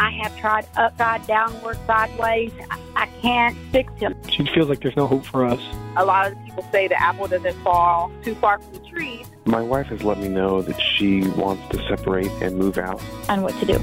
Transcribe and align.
I 0.00 0.08
have 0.22 0.34
tried 0.38 0.66
upside, 0.78 1.26
downward, 1.26 1.76
sideways. 1.86 2.52
I, 2.70 2.80
I 2.96 3.06
can't 3.20 3.54
fix 3.70 3.92
him. 4.00 4.16
She 4.30 4.46
feels 4.46 4.70
like 4.70 4.80
there's 4.80 4.96
no 4.96 5.06
hope 5.06 5.26
for 5.26 5.44
us. 5.44 5.60
A 5.98 6.04
lot 6.06 6.32
of 6.32 6.42
people 6.46 6.66
say 6.72 6.88
the 6.88 6.98
apple 6.98 7.28
doesn't 7.28 7.52
fall 7.62 8.10
too 8.24 8.34
far 8.36 8.58
from 8.60 8.72
the 8.72 8.78
tree. 8.88 9.26
My 9.44 9.60
wife 9.60 9.88
has 9.88 10.02
let 10.02 10.16
me 10.16 10.28
know 10.28 10.62
that 10.62 10.80
she 10.80 11.28
wants 11.28 11.76
to 11.76 11.86
separate 11.86 12.30
and 12.40 12.56
move 12.56 12.78
out. 12.78 13.02
And 13.28 13.42
what 13.42 13.54
to 13.58 13.66
do. 13.66 13.78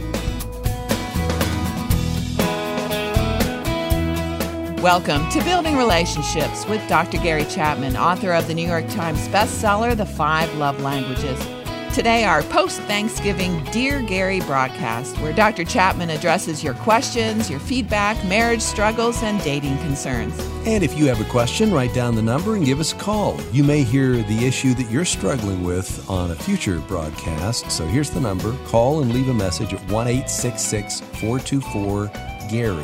Welcome 4.81 5.29
to 5.29 5.43
Building 5.43 5.77
Relationships 5.77 6.65
with 6.65 6.81
Dr. 6.89 7.20
Gary 7.20 7.45
Chapman, 7.45 7.95
author 7.95 8.31
of 8.31 8.47
the 8.47 8.55
New 8.55 8.68
York 8.68 8.88
Times 8.88 9.27
bestseller, 9.27 9.95
The 9.95 10.07
Five 10.07 10.52
Love 10.55 10.81
Languages. 10.81 11.57
Today, 11.98 12.25
our 12.25 12.43
post 12.43 12.79
Thanksgiving 12.82 13.63
Dear 13.71 14.04
Gary 14.04 14.39
broadcast, 14.41 15.18
where 15.18 15.34
Dr. 15.34 15.63
Chapman 15.63 16.12
addresses 16.12 16.63
your 16.63 16.75
questions, 16.75 17.49
your 17.49 17.59
feedback, 17.59 18.23
marriage 18.23 18.62
struggles, 18.62 19.23
and 19.23 19.41
dating 19.44 19.80
concerns. 19.80 20.39
And 20.67 20.84
if 20.84 20.95
you 20.95 21.08
have 21.08 21.20
a 21.20 21.23
question, 21.27 21.73
write 21.73 21.95
down 21.95 22.13
the 22.13 22.22
number 22.22 22.55
and 22.55 22.63
give 22.63 22.80
us 22.80 22.94
a 22.94 22.98
call. 22.98 23.41
You 23.52 23.63
may 23.63 23.81
hear 23.81 24.22
the 24.22 24.45
issue 24.45 24.75
that 24.75 24.91
you're 24.91 25.05
struggling 25.05 25.63
with 25.63 26.08
on 26.08 26.30
a 26.30 26.36
future 26.36 26.77
broadcast. 26.81 27.72
So 27.72 27.88
here's 27.88 28.11
the 28.11 28.22
number 28.22 28.55
call 28.67 29.02
and 29.02 29.11
leave 29.11 29.30
a 29.30 29.34
message 29.34 29.73
at 29.73 29.81
1 29.91 30.08
866 30.08 31.00
424 31.00 32.11
Gary. 32.48 32.75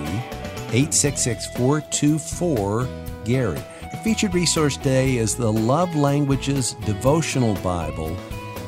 866 0.71 1.55
424 1.55 2.87
Gary. 3.25 3.63
Featured 4.03 4.33
resource 4.33 4.75
today 4.75 5.17
is 5.17 5.35
the 5.35 5.53
Love 5.53 5.95
Languages 5.95 6.73
Devotional 6.87 7.53
Bible. 7.61 8.17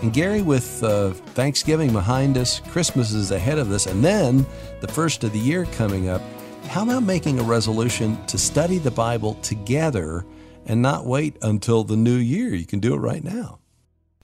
And 0.05 0.13
Gary, 0.13 0.43
with 0.43 0.83
uh, 0.83 1.13
Thanksgiving 1.33 1.91
behind 1.91 2.37
us, 2.37 2.59
Christmas 2.59 3.11
is 3.11 3.31
ahead 3.31 3.57
of 3.57 3.71
us, 3.71 3.87
and 3.87 4.05
then 4.05 4.45
the 4.79 4.87
first 4.87 5.23
of 5.23 5.33
the 5.33 5.39
year 5.39 5.65
coming 5.71 6.09
up, 6.09 6.21
how 6.67 6.83
about 6.83 7.01
making 7.01 7.39
a 7.39 7.41
resolution 7.41 8.23
to 8.27 8.37
study 8.37 8.77
the 8.77 8.91
Bible 8.91 9.33
together 9.41 10.23
and 10.67 10.79
not 10.79 11.07
wait 11.07 11.39
until 11.41 11.83
the 11.83 11.97
new 11.97 12.17
year? 12.17 12.53
You 12.53 12.67
can 12.67 12.79
do 12.79 12.93
it 12.93 12.99
right 12.99 13.23
now. 13.23 13.57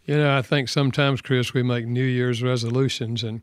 You 0.05 0.17
know, 0.17 0.37
I 0.37 0.43
think 0.43 0.69
sometimes, 0.69 1.19
Chris, 1.19 1.55
we 1.55 1.63
make 1.63 1.87
New 1.87 2.05
Year's 2.05 2.43
resolutions 2.43 3.23
and 3.23 3.41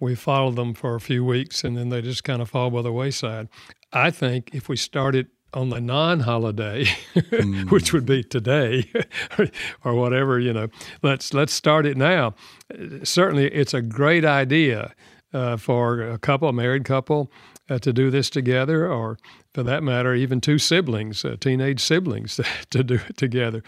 we 0.00 0.16
follow 0.16 0.50
them 0.50 0.74
for 0.74 0.96
a 0.96 1.00
few 1.00 1.24
weeks 1.24 1.62
and 1.62 1.76
then 1.76 1.90
they 1.90 2.02
just 2.02 2.24
kind 2.24 2.42
of 2.42 2.50
fall 2.50 2.72
by 2.72 2.82
the 2.82 2.90
wayside. 2.90 3.46
I 3.92 4.10
think 4.10 4.50
if 4.52 4.68
we 4.68 4.76
started 4.76 5.28
on 5.52 5.70
the 5.70 5.80
non-holiday, 5.80 6.84
mm. 7.14 7.70
which 7.70 7.92
would 7.92 8.06
be 8.06 8.22
today 8.22 8.90
or 9.84 9.94
whatever, 9.94 10.38
you 10.38 10.52
know, 10.52 10.68
let's 11.02 11.34
let's 11.34 11.52
start 11.52 11.86
it 11.86 11.96
now. 11.96 12.34
Certainly, 13.02 13.48
it's 13.48 13.74
a 13.74 13.82
great 13.82 14.24
idea 14.24 14.94
uh, 15.32 15.56
for 15.56 16.00
a 16.02 16.18
couple, 16.18 16.48
a 16.48 16.52
married 16.52 16.84
couple, 16.84 17.30
uh, 17.68 17.78
to 17.78 17.92
do 17.92 18.10
this 18.10 18.28
together, 18.28 18.90
or 18.90 19.16
for 19.54 19.62
that 19.62 19.82
matter, 19.82 20.14
even 20.14 20.40
two 20.40 20.58
siblings, 20.58 21.24
uh, 21.24 21.36
teenage 21.38 21.80
siblings, 21.80 22.40
to 22.70 22.82
do 22.82 22.98
it 23.08 23.16
together. 23.16 23.62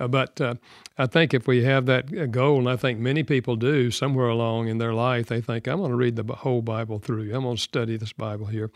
Uh, 0.00 0.08
but 0.08 0.40
uh, 0.40 0.54
I 0.96 1.06
think 1.06 1.34
if 1.34 1.46
we 1.46 1.64
have 1.64 1.86
that 1.86 2.16
uh, 2.16 2.26
goal, 2.26 2.58
and 2.58 2.68
I 2.68 2.76
think 2.76 2.98
many 2.98 3.22
people 3.22 3.56
do 3.56 3.90
somewhere 3.90 4.28
along 4.28 4.68
in 4.68 4.78
their 4.78 4.94
life, 4.94 5.26
they 5.26 5.40
think, 5.40 5.66
I'm 5.66 5.78
going 5.78 5.90
to 5.90 5.96
read 5.96 6.16
the 6.16 6.34
whole 6.34 6.62
Bible 6.62 6.98
through. 6.98 7.34
I'm 7.34 7.42
going 7.42 7.56
to 7.56 7.62
study 7.62 7.96
this 7.96 8.12
Bible 8.12 8.46
here. 8.46 8.70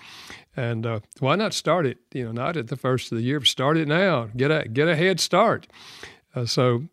And 0.57 0.87
why 1.21 1.37
not 1.37 1.55
start 1.55 1.87
it, 1.87 1.99
you 2.13 2.25
know, 2.25 2.33
not 2.33 2.57
at 2.57 2.67
the 2.67 2.77
first 2.77 3.13
of 3.13 3.19
the 3.19 3.25
year, 3.25 3.39
but 3.39 3.49
start 3.49 3.77
it 3.77 3.87
now. 3.87 4.29
Get 4.37 4.51
a, 4.51 4.69
get 4.69 4.89
a 4.89 4.97
head 4.97 5.21
start. 5.21 5.69
So 6.47 6.85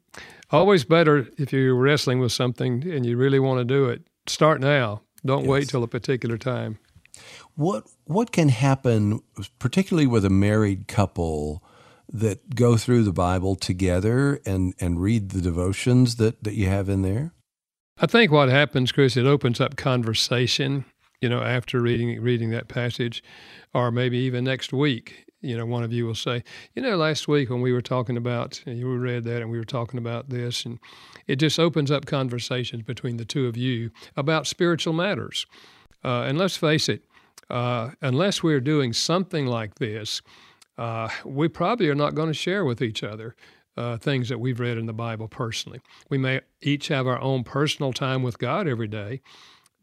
always 0.51 0.85
better 0.85 1.27
if 1.37 1.51
you're 1.51 1.75
wrestling 1.75 2.19
with 2.19 2.31
something 2.31 2.89
and 2.89 3.05
you 3.05 3.17
really 3.17 3.39
want 3.39 3.59
to 3.59 3.65
do 3.65 3.85
it, 3.85 4.03
start 4.27 4.61
now. 4.61 5.01
Don't 5.25 5.41
yes. 5.41 5.49
wait 5.49 5.69
till 5.69 5.83
a 5.83 5.87
particular 5.87 6.37
time. 6.37 6.77
What 7.55 7.85
what 8.05 8.31
can 8.31 8.49
happen, 8.49 9.21
particularly 9.59 10.07
with 10.07 10.25
a 10.25 10.29
married 10.29 10.87
couple, 10.87 11.63
that 12.11 12.55
go 12.55 12.77
through 12.77 13.03
the 13.03 13.13
Bible 13.13 13.55
together 13.55 14.39
and 14.45 14.73
and 14.79 15.01
read 15.01 15.29
the 15.29 15.41
devotions 15.41 16.17
that 16.17 16.43
that 16.43 16.53
you 16.53 16.67
have 16.67 16.89
in 16.89 17.01
there? 17.01 17.33
I 17.97 18.07
think 18.07 18.31
what 18.31 18.49
happens, 18.49 18.91
Chris, 18.91 19.15
it 19.15 19.25
opens 19.25 19.61
up 19.61 19.77
conversation. 19.77 20.85
You 21.21 21.29
know, 21.29 21.41
after 21.41 21.81
reading 21.81 22.21
reading 22.21 22.51
that 22.51 22.67
passage, 22.67 23.23
or 23.73 23.89
maybe 23.89 24.17
even 24.17 24.43
next 24.43 24.73
week, 24.73 25.24
you 25.45 25.55
know, 25.57 25.65
one 25.65 25.83
of 25.83 25.93
you 25.93 26.05
will 26.05 26.15
say, 26.15 26.43
you 26.73 26.81
know, 26.81 26.97
last 26.97 27.27
week 27.27 27.49
when 27.49 27.61
we 27.61 27.71
were 27.71 27.81
talking 27.81 28.17
about, 28.17 28.61
you 28.65 28.93
read 28.97 29.23
that 29.25 29.41
and 29.41 29.51
we 29.51 29.57
were 29.57 29.63
talking 29.63 29.97
about 29.97 30.29
this, 30.29 30.65
and 30.65 30.79
it 31.27 31.37
just 31.37 31.59
opens 31.59 31.91
up 31.91 32.05
conversations 32.05 32.83
between 32.83 33.17
the 33.17 33.25
two 33.25 33.47
of 33.47 33.55
you 33.55 33.91
about 34.17 34.47
spiritual 34.47 34.93
matters. 34.93 35.45
Uh, 36.03 36.23
and 36.23 36.37
let's 36.37 36.57
face 36.57 36.89
it, 36.89 37.03
uh, 37.49 37.91
unless 38.01 38.41
we're 38.41 38.59
doing 38.59 38.93
something 38.93 39.45
like 39.45 39.75
this, 39.75 40.21
uh, 40.77 41.09
we 41.23 41.47
probably 41.47 41.89
are 41.89 41.95
not 41.95 42.15
going 42.15 42.27
to 42.27 42.33
share 42.33 42.65
with 42.65 42.81
each 42.81 43.03
other 43.03 43.35
uh, 43.77 43.97
things 43.97 44.29
that 44.29 44.39
we've 44.39 44.59
read 44.59 44.77
in 44.77 44.85
the 44.85 44.93
Bible 44.93 45.27
personally. 45.27 45.81
We 46.09 46.17
may 46.17 46.41
each 46.61 46.87
have 46.87 47.07
our 47.07 47.21
own 47.21 47.43
personal 47.43 47.93
time 47.93 48.23
with 48.23 48.39
God 48.39 48.67
every 48.67 48.87
day, 48.87 49.21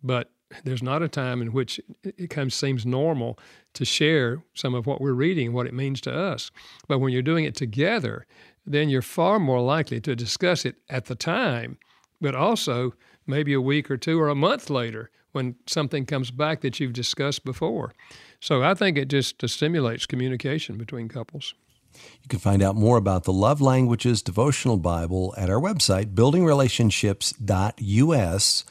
but 0.03 0.31
there's 0.65 0.83
not 0.83 1.03
a 1.03 1.09
time 1.09 1.43
in 1.43 1.53
which 1.53 1.81
it 2.03 2.29
of 2.43 2.53
seems 2.53 2.87
normal 2.87 3.39
to 3.75 3.85
share 3.85 4.43
some 4.55 4.75
of 4.75 4.87
what 4.87 5.01
we're 5.01 5.13
reading 5.13 5.53
what 5.53 5.67
it 5.67 5.75
means 5.75 6.01
to 6.03 6.15
us. 6.15 6.51
But 6.89 6.99
when 6.99 7.13
you're 7.13 7.23
doing 7.23 7.45
it 7.45 7.55
together, 7.55 8.27
then 8.67 8.89
you're 8.89 9.03
far 9.03 9.39
more 9.39 9.61
likely 9.61 10.01
to 10.01 10.15
discuss 10.15 10.65
it 10.65 10.77
at 10.89 11.07
the 11.07 11.15
time, 11.15 11.79
but 12.21 12.35
also 12.35 12.95
maybe 13.27 13.53
a 13.53 13.61
week 13.61 13.91
or 13.91 13.97
two 13.97 14.21
or 14.21 14.29
a 14.29 14.35
month 14.35 14.71
later 14.71 15.11
when 15.33 15.57
something 15.67 16.07
comes 16.07 16.31
back 16.31 16.61
that 16.61 16.79
you've 16.79 16.93
discussed 16.93 17.45
before. 17.45 17.93
So 18.41 18.63
I 18.63 18.75
think 18.75 18.99
it 18.99 19.09
just 19.09 19.47
stimulates 19.49 20.07
communication 20.07 20.77
between 20.77 21.09
couples. 21.09 21.55
You 21.95 22.29
can 22.29 22.39
find 22.39 22.63
out 22.63 22.75
more 22.75 22.97
about 22.97 23.25
the 23.25 23.33
Love 23.33 23.61
Languages 23.61 24.23
Devotional 24.23 24.77
Bible 24.77 25.35
at 25.37 25.51
our 25.51 25.61
website, 25.61 26.15
buildingrelationships.us. 26.15 28.65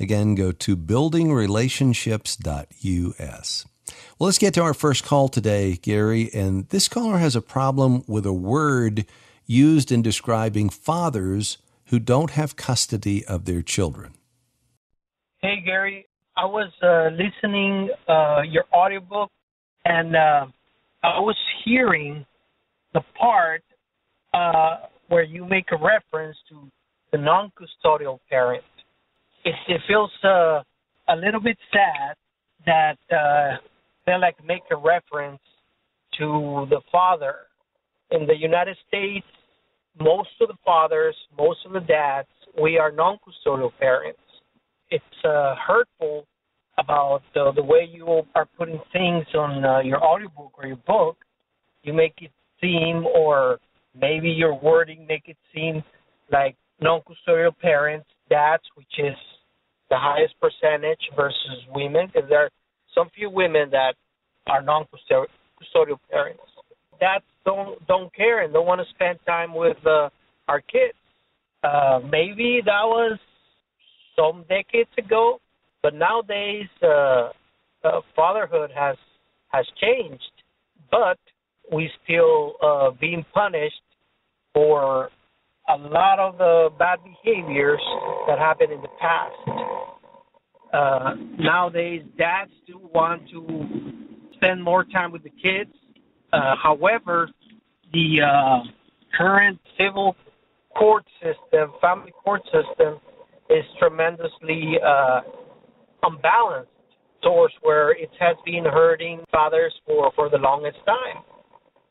Again, 0.00 0.34
go 0.34 0.50
to 0.52 0.76
buildingrelationships.us. 0.76 3.66
Well, 4.18 4.26
let's 4.26 4.38
get 4.38 4.54
to 4.54 4.62
our 4.62 4.74
first 4.74 5.04
call 5.04 5.28
today, 5.28 5.76
Gary. 5.76 6.30
And 6.32 6.68
this 6.68 6.88
caller 6.88 7.18
has 7.18 7.34
a 7.34 7.40
problem 7.40 8.04
with 8.06 8.24
a 8.26 8.32
word 8.32 9.06
used 9.46 9.90
in 9.90 10.02
describing 10.02 10.68
fathers 10.68 11.58
who 11.86 11.98
don't 11.98 12.32
have 12.32 12.56
custody 12.56 13.24
of 13.26 13.46
their 13.46 13.62
children. 13.62 14.12
Hey, 15.40 15.62
Gary. 15.64 16.06
I 16.36 16.44
was 16.44 16.70
uh, 16.82 17.08
listening 17.10 17.88
uh, 18.08 18.42
your 18.48 18.64
audiobook, 18.72 19.30
and 19.84 20.14
uh, 20.14 20.46
I 21.02 21.18
was 21.18 21.36
hearing 21.64 22.24
the 22.94 23.00
part 23.18 23.64
uh, 24.34 24.76
where 25.08 25.24
you 25.24 25.44
make 25.44 25.72
a 25.72 25.76
reference 25.76 26.36
to 26.50 26.70
the 27.10 27.18
non-custodial 27.18 28.20
parent. 28.30 28.62
It, 29.44 29.54
it 29.68 29.80
feels 29.86 30.10
uh, 30.24 30.62
a 31.08 31.16
little 31.16 31.40
bit 31.40 31.58
sad 31.72 32.16
that 32.66 32.98
uh, 33.14 33.56
they 34.06 34.16
like 34.18 34.36
make 34.44 34.62
a 34.70 34.76
reference 34.76 35.40
to 36.18 36.66
the 36.70 36.80
father. 36.90 37.34
In 38.10 38.26
the 38.26 38.36
United 38.36 38.76
States, 38.88 39.26
most 40.00 40.30
of 40.40 40.48
the 40.48 40.56
fathers, 40.64 41.14
most 41.36 41.58
of 41.66 41.72
the 41.72 41.80
dads, 41.80 42.28
we 42.60 42.78
are 42.78 42.90
non-custodial 42.90 43.70
parents 43.78 44.18
it's 44.90 45.24
uh, 45.24 45.54
hurtful 45.66 46.26
about 46.78 47.22
the, 47.34 47.52
the 47.56 47.62
way 47.62 47.88
you 47.90 48.22
are 48.34 48.46
putting 48.56 48.80
things 48.92 49.26
on 49.34 49.64
uh, 49.64 49.80
your 49.80 50.02
audiobook 50.02 50.52
or 50.56 50.66
your 50.66 50.78
book. 50.86 51.16
You 51.82 51.92
make 51.92 52.14
it 52.20 52.30
seem, 52.60 53.04
or 53.06 53.58
maybe 53.98 54.28
your 54.28 54.58
wording 54.58 55.06
make 55.06 55.24
it 55.26 55.36
seem 55.54 55.82
like 56.32 56.56
non-custodial 56.80 57.56
parents, 57.58 58.06
dads, 58.28 58.62
which 58.74 58.94
is 58.98 59.16
the 59.90 59.96
highest 59.98 60.34
percentage 60.40 61.00
versus 61.16 61.58
women, 61.74 62.08
because 62.12 62.28
there 62.28 62.44
are 62.44 62.50
some 62.94 63.08
few 63.14 63.30
women 63.30 63.70
that 63.70 63.94
are 64.46 64.62
non-custodial 64.62 65.98
parents. 66.10 66.42
Dads 67.00 67.24
don't 67.44 67.86
don't 67.86 68.14
care 68.14 68.42
and 68.42 68.52
don't 68.52 68.66
want 68.66 68.80
to 68.80 68.86
spend 68.94 69.18
time 69.26 69.54
with 69.54 69.76
uh, 69.86 70.08
our 70.48 70.60
kids. 70.60 70.98
Uh, 71.62 72.00
maybe 72.10 72.60
that 72.64 72.84
was 72.84 73.18
some 74.16 74.44
decades 74.48 74.90
ago, 74.98 75.40
but 75.82 75.94
nowadays 75.94 76.66
uh, 76.82 77.30
uh, 77.84 78.00
fatherhood 78.16 78.70
has 78.74 78.96
has 79.48 79.66
changed, 79.80 80.32
but 80.90 81.18
we 81.72 81.90
still 82.04 82.54
uh, 82.62 82.90
being 83.00 83.24
punished 83.32 83.82
for 84.52 85.10
a 85.68 85.76
lot 85.76 86.18
of 86.18 86.38
the 86.38 86.70
bad 86.78 86.98
behaviors 87.04 87.80
that 88.26 88.38
happened 88.38 88.72
in 88.72 88.80
the 88.80 88.88
past. 89.00 89.34
Uh, 90.72 91.14
nowadays, 91.38 92.02
dads 92.16 92.50
do 92.66 92.80
want 92.94 93.22
to 93.30 93.66
spend 94.34 94.62
more 94.62 94.84
time 94.84 95.12
with 95.12 95.22
the 95.22 95.32
kids. 95.42 95.70
Uh, 96.32 96.54
however, 96.62 97.28
the 97.92 98.20
uh, 98.22 98.60
current 99.16 99.58
civil 99.78 100.16
court 100.76 101.04
system, 101.22 101.72
family 101.80 102.12
court 102.24 102.42
system, 102.44 102.98
is 103.50 103.64
tremendously 103.78 104.78
uh, 104.84 105.20
unbalanced 106.02 106.70
source 107.22 107.52
where 107.62 107.92
it 107.92 108.10
has 108.20 108.36
been 108.44 108.64
hurting 108.64 109.20
fathers 109.32 109.74
for, 109.86 110.12
for 110.14 110.28
the 110.28 110.38
longest 110.38 110.78
time. 110.86 111.22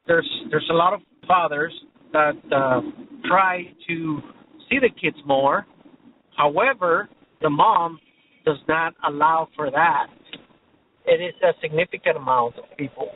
There's 0.05 0.29
there's 0.49 0.67
a 0.71 0.73
lot 0.73 0.93
of 0.93 1.01
fathers 1.27 1.73
that 2.17 2.55
uh, 2.55 2.81
try 3.27 3.63
to 3.87 4.19
see 4.67 4.79
the 4.79 4.89
kids 4.89 5.17
more. 5.25 5.65
However, 6.35 7.09
the 7.41 7.49
mom 7.49 7.99
does 8.43 8.57
not 8.67 8.95
allow 9.07 9.47
for 9.55 9.69
that. 9.69 10.07
It 11.05 11.21
is 11.21 11.35
a 11.43 11.53
significant 11.61 12.17
amount 12.17 12.55
of 12.57 12.65
people. 12.77 13.09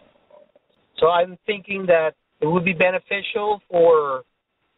So 0.99 1.07
I'm 1.07 1.37
thinking 1.47 1.85
that 1.87 2.11
it 2.41 2.45
would 2.45 2.63
be 2.63 2.73
beneficial 2.73 3.61
for 3.69 4.23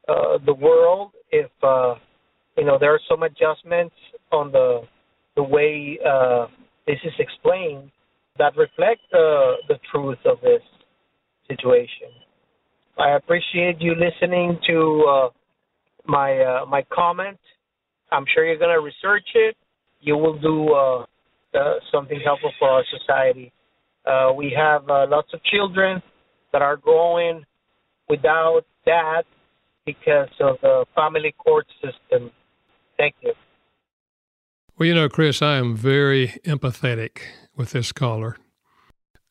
uh, 0.08 0.38
the 0.46 0.54
world 0.54 1.12
if 1.32 1.52
uh, 1.62 1.96
you 2.58 2.66
know 2.66 2.78
there 2.80 2.94
are 2.94 3.00
some 3.10 3.24
adjustments 3.24 3.96
on 4.32 4.52
the 4.52 4.82
the 5.36 5.44
way 5.44 6.00
uh, 6.06 6.48
this 6.88 6.98
is 7.04 7.14
explained 7.20 7.90
that 8.38 8.56
reflect 8.56 9.02
uh, 9.14 9.60
the 9.68 9.78
truth 9.92 10.18
of 10.26 10.38
this 10.42 10.62
situation. 11.48 12.12
I 12.98 13.16
appreciate 13.16 13.82
you 13.82 13.96
listening 13.96 14.60
to 14.68 15.06
uh, 15.10 15.30
my 16.06 16.40
uh, 16.40 16.66
my 16.66 16.86
comment. 16.94 17.40
I'm 18.12 18.26
sure 18.34 18.46
you're 18.46 18.58
to 18.58 18.82
research 18.82 19.28
it. 19.34 19.56
You 20.00 20.18
will 20.18 20.40
do 20.40 20.74
uh, 20.74 21.06
uh, 21.58 21.74
something 21.92 22.20
helpful 22.24 22.52
for 22.60 22.70
our 22.70 22.84
society. 23.00 23.52
Uh, 24.06 24.34
we 24.36 24.54
have 24.56 24.88
uh, 24.90 25.08
lots 25.08 25.34
of 25.34 25.44
children 25.44 26.02
that 26.52 26.62
are 26.62 26.78
growing 26.78 27.44
without 28.10 28.62
dad 28.86 29.24
because 29.86 30.30
of 30.40 30.58
the 30.62 30.86
family 30.94 31.34
court 31.38 31.66
system. 31.82 32.32
Thank 32.98 33.16
you. 33.22 33.34
Well, 34.78 34.88
you 34.88 34.94
know, 34.94 35.10
Chris, 35.10 35.42
I 35.42 35.58
am 35.58 35.76
very 35.76 36.40
empathetic 36.46 37.20
with 37.56 37.72
this 37.72 37.92
caller. 37.92 38.38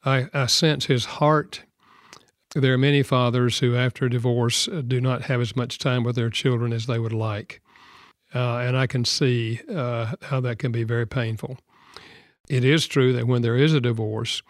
I, 0.04 0.28
I 0.32 0.46
sense 0.46 0.86
his 0.86 1.04
heart. 1.04 1.64
There 2.54 2.74
are 2.74 2.78
many 2.78 3.02
fathers 3.02 3.60
who, 3.60 3.76
after 3.76 4.04
a 4.04 4.10
divorce, 4.10 4.68
uh, 4.68 4.82
do 4.86 5.00
not 5.00 5.22
have 5.22 5.40
as 5.40 5.56
much 5.56 5.78
time 5.78 6.04
with 6.04 6.16
their 6.16 6.28
children 6.28 6.72
as 6.72 6.86
they 6.86 6.98
would 6.98 7.12
like. 7.12 7.62
Uh, 8.34 8.58
and 8.58 8.76
I 8.76 8.86
can 8.86 9.04
see 9.04 9.60
uh, 9.74 10.14
how 10.22 10.40
that 10.40 10.58
can 10.58 10.72
be 10.72 10.84
very 10.84 11.06
painful. 11.06 11.58
It 12.48 12.64
is 12.64 12.86
true 12.86 13.12
that 13.14 13.26
when 13.26 13.42
there 13.42 13.56
is 13.56 13.72
a 13.72 13.80
divorce, 13.80 14.42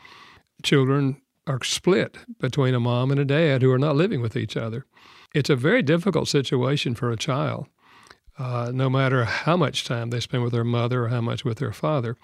children 0.62 1.20
are 1.46 1.62
split 1.62 2.16
between 2.40 2.74
a 2.74 2.80
mom 2.80 3.10
and 3.10 3.20
a 3.20 3.24
dad 3.24 3.62
who 3.62 3.70
are 3.72 3.78
not 3.78 3.96
living 3.96 4.20
with 4.20 4.36
each 4.36 4.56
other. 4.56 4.86
It's 5.34 5.50
a 5.50 5.56
very 5.56 5.82
difficult 5.82 6.28
situation 6.28 6.94
for 6.94 7.10
a 7.10 7.16
child, 7.16 7.66
uh, 8.38 8.70
no 8.74 8.90
matter 8.90 9.24
how 9.24 9.56
much 9.56 9.84
time 9.84 10.10
they 10.10 10.20
spend 10.20 10.42
with 10.42 10.52
their 10.52 10.64
mother 10.64 11.04
or 11.04 11.08
how 11.08 11.20
much 11.20 11.44
with 11.44 11.58
their 11.58 11.72
father. 11.72 12.16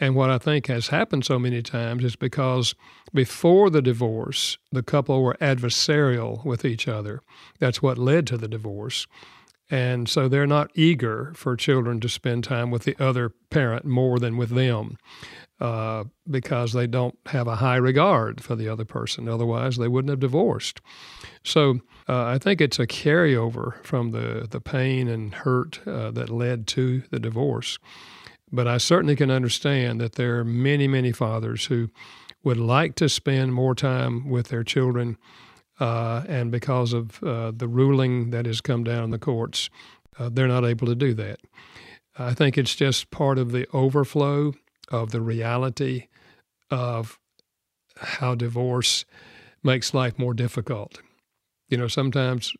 And 0.00 0.14
what 0.14 0.30
I 0.30 0.38
think 0.38 0.66
has 0.68 0.88
happened 0.88 1.26
so 1.26 1.38
many 1.38 1.60
times 1.60 2.04
is 2.04 2.16
because 2.16 2.74
before 3.12 3.68
the 3.68 3.82
divorce, 3.82 4.56
the 4.72 4.82
couple 4.82 5.22
were 5.22 5.36
adversarial 5.42 6.42
with 6.44 6.64
each 6.64 6.88
other. 6.88 7.20
That's 7.58 7.82
what 7.82 7.98
led 7.98 8.26
to 8.28 8.38
the 8.38 8.48
divorce. 8.48 9.06
And 9.70 10.08
so 10.08 10.26
they're 10.26 10.46
not 10.46 10.70
eager 10.74 11.32
for 11.36 11.54
children 11.54 12.00
to 12.00 12.08
spend 12.08 12.42
time 12.42 12.70
with 12.70 12.84
the 12.84 12.96
other 12.98 13.32
parent 13.50 13.84
more 13.84 14.18
than 14.18 14.36
with 14.36 14.50
them 14.50 14.96
uh, 15.60 16.04
because 16.28 16.72
they 16.72 16.86
don't 16.86 17.16
have 17.26 17.46
a 17.46 17.56
high 17.56 17.76
regard 17.76 18.42
for 18.42 18.56
the 18.56 18.68
other 18.68 18.84
person. 18.84 19.28
Otherwise, 19.28 19.76
they 19.76 19.86
wouldn't 19.86 20.10
have 20.10 20.18
divorced. 20.18 20.80
So 21.44 21.80
uh, 22.08 22.24
I 22.24 22.38
think 22.38 22.60
it's 22.60 22.80
a 22.80 22.86
carryover 22.86 23.84
from 23.84 24.10
the, 24.10 24.48
the 24.50 24.60
pain 24.60 25.06
and 25.06 25.34
hurt 25.34 25.86
uh, 25.86 26.10
that 26.12 26.30
led 26.30 26.66
to 26.68 27.02
the 27.10 27.20
divorce. 27.20 27.78
But 28.52 28.66
I 28.66 28.78
certainly 28.78 29.16
can 29.16 29.30
understand 29.30 30.00
that 30.00 30.14
there 30.14 30.38
are 30.38 30.44
many, 30.44 30.88
many 30.88 31.12
fathers 31.12 31.66
who 31.66 31.90
would 32.42 32.56
like 32.56 32.94
to 32.96 33.08
spend 33.08 33.54
more 33.54 33.74
time 33.74 34.28
with 34.28 34.48
their 34.48 34.64
children 34.64 35.16
uh, 35.78 36.24
and 36.28 36.50
because 36.50 36.92
of 36.92 37.22
uh, 37.22 37.52
the 37.56 37.66
ruling 37.66 38.30
that 38.30 38.44
has 38.44 38.60
come 38.60 38.84
down 38.84 39.04
in 39.04 39.10
the 39.10 39.18
courts, 39.18 39.70
uh, 40.18 40.28
they're 40.30 40.46
not 40.46 40.64
able 40.64 40.86
to 40.86 40.94
do 40.94 41.14
that. 41.14 41.40
I 42.18 42.34
think 42.34 42.58
it's 42.58 42.74
just 42.74 43.10
part 43.10 43.38
of 43.38 43.50
the 43.50 43.66
overflow 43.72 44.52
of 44.90 45.10
the 45.10 45.22
reality 45.22 46.08
of 46.70 47.18
how 47.96 48.34
divorce 48.34 49.06
makes 49.62 49.94
life 49.94 50.18
more 50.18 50.34
difficult. 50.34 51.00
You 51.68 51.78
know, 51.78 51.88
sometimes 51.88 52.52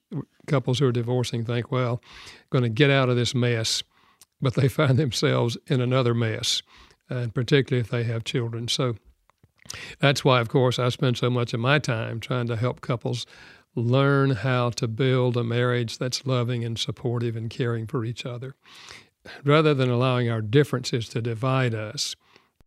couples 0.47 0.79
who 0.79 0.87
are 0.87 0.93
divorcing 0.93 1.45
think, 1.45 1.71
well, 1.71 2.01
I'm 2.03 2.47
going 2.51 2.65
to 2.65 2.71
get 2.71 2.91
out 2.91 3.11
of 3.11 3.17
this 3.17 3.35
mess, 3.35 3.83
but 4.41 4.55
they 4.55 4.69
find 4.69 4.99
themselves 4.99 5.57
in 5.67 5.81
another 5.81 6.15
mess, 6.15 6.63
and 7.09 7.35
particularly 7.35 7.81
if 7.81 7.91
they 7.91 8.05
have 8.05 8.25
children. 8.25 8.69
So 8.69 8.97
that's 9.99 10.25
why, 10.25 10.41
of 10.41 10.49
course, 10.49 10.79
I 10.79 10.89
spend 10.89 11.19
so 11.19 11.31
much 11.31 11.53
of 11.53 11.61
my 11.61 11.79
time 11.79 12.21
trying 12.21 12.47
to 12.49 12.57
help 12.57 12.81
couples 12.81 13.27
learn 13.77 14.31
how 14.31 14.71
to 14.71 14.89
build 14.89 15.37
a 15.37 15.45
marriage 15.45 15.99
that's 15.99 16.27
loving 16.27 16.65
and 16.65 16.79
supportive 16.79 17.37
and 17.37 17.49
caring 17.51 17.87
for 17.87 18.05
each 18.05 18.27
other. 18.27 18.55
Rather 19.45 19.75
than 19.75 19.91
allowing 19.91 20.31
our 20.31 20.41
differences 20.41 21.09
to 21.11 21.21
divide 21.21 21.75
us, 21.75 22.17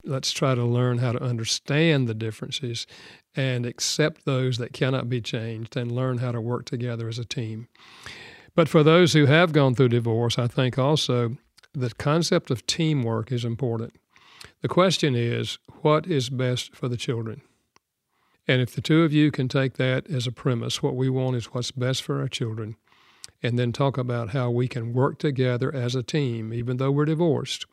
let's 0.06 0.32
try 0.32 0.56
to 0.56 0.64
learn 0.64 1.00
how 1.00 1.12
to 1.12 1.22
understand 1.22 2.08
the 2.08 2.14
differences 2.14 2.86
and 3.36 3.66
accept 3.66 4.26
those 4.26 4.58
that 4.60 4.74
cannot 4.74 5.10
be 5.10 5.20
changed 5.20 5.76
and 5.76 5.92
learn 5.92 6.20
how 6.20 6.32
to 6.32 6.40
work 6.40 6.66
together 6.66 7.08
as 7.08 7.20
a 7.20 7.26
team. 7.26 7.68
But 8.56 8.70
for 8.70 8.84
those 8.84 9.14
who 9.14 9.26
have 9.26 9.52
gone 9.52 9.74
through 9.74 9.90
divorce, 9.90 10.38
I 10.38 10.48
think 10.48 10.78
also 10.78 11.38
the 11.74 11.92
concept 11.92 12.52
of 12.52 12.66
teamwork 12.68 13.32
is 13.32 13.44
important. 13.44 13.96
The 14.62 14.68
question 14.68 15.16
is, 15.16 15.58
what 15.82 16.06
is 16.06 16.30
best 16.30 16.76
for 16.76 16.88
the 16.88 16.98
children? 16.98 17.42
And 18.48 18.62
if 18.62 18.76
the 18.76 18.82
two 18.82 19.04
of 19.04 19.14
you 19.14 19.32
can 19.32 19.48
take 19.48 19.74
that 19.76 20.10
as 20.10 20.28
a 20.28 20.32
premise, 20.32 20.84
what 20.84 20.96
we 20.96 21.10
want 21.10 21.36
is 21.36 21.46
what's 21.46 21.72
best 21.72 22.04
for 22.04 22.20
our 22.20 22.28
children, 22.28 22.76
and 23.42 23.58
then 23.58 23.72
talk 23.72 23.98
about 23.98 24.30
how 24.30 24.52
we 24.52 24.68
can 24.68 24.94
work 24.94 25.18
together 25.18 25.74
as 25.74 25.96
a 25.96 26.04
team, 26.04 26.54
even 26.54 26.78
though 26.78 26.92
we're 26.92 27.06
divorced, 27.06 27.66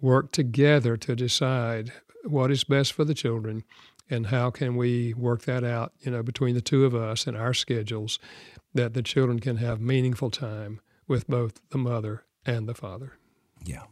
work 0.00 0.32
together 0.32 0.96
to 0.96 1.14
decide 1.14 1.92
what 2.24 2.50
is 2.50 2.64
best 2.64 2.92
for 2.92 3.04
the 3.04 3.14
children 3.14 3.62
and 4.10 4.26
how 4.26 4.50
can 4.50 4.76
we 4.76 5.14
work 5.14 5.42
that 5.42 5.64
out, 5.64 5.92
you 6.00 6.10
know, 6.10 6.22
between 6.22 6.54
the 6.54 6.60
two 6.60 6.84
of 6.84 6.94
us 6.94 7.26
and 7.26 7.36
our 7.36 7.54
schedules 7.54 8.18
that 8.74 8.92
the 8.92 9.02
children 9.02 9.38
can 9.38 9.58
have 9.58 9.80
meaningful 9.80 10.30
time 10.30 10.80
with 11.06 11.26
both 11.26 11.60
the 11.70 11.78
mother 11.78 12.24
and 12.46 12.68
the 12.68 12.74
father. 12.74 13.12
Yeah. 13.64 13.82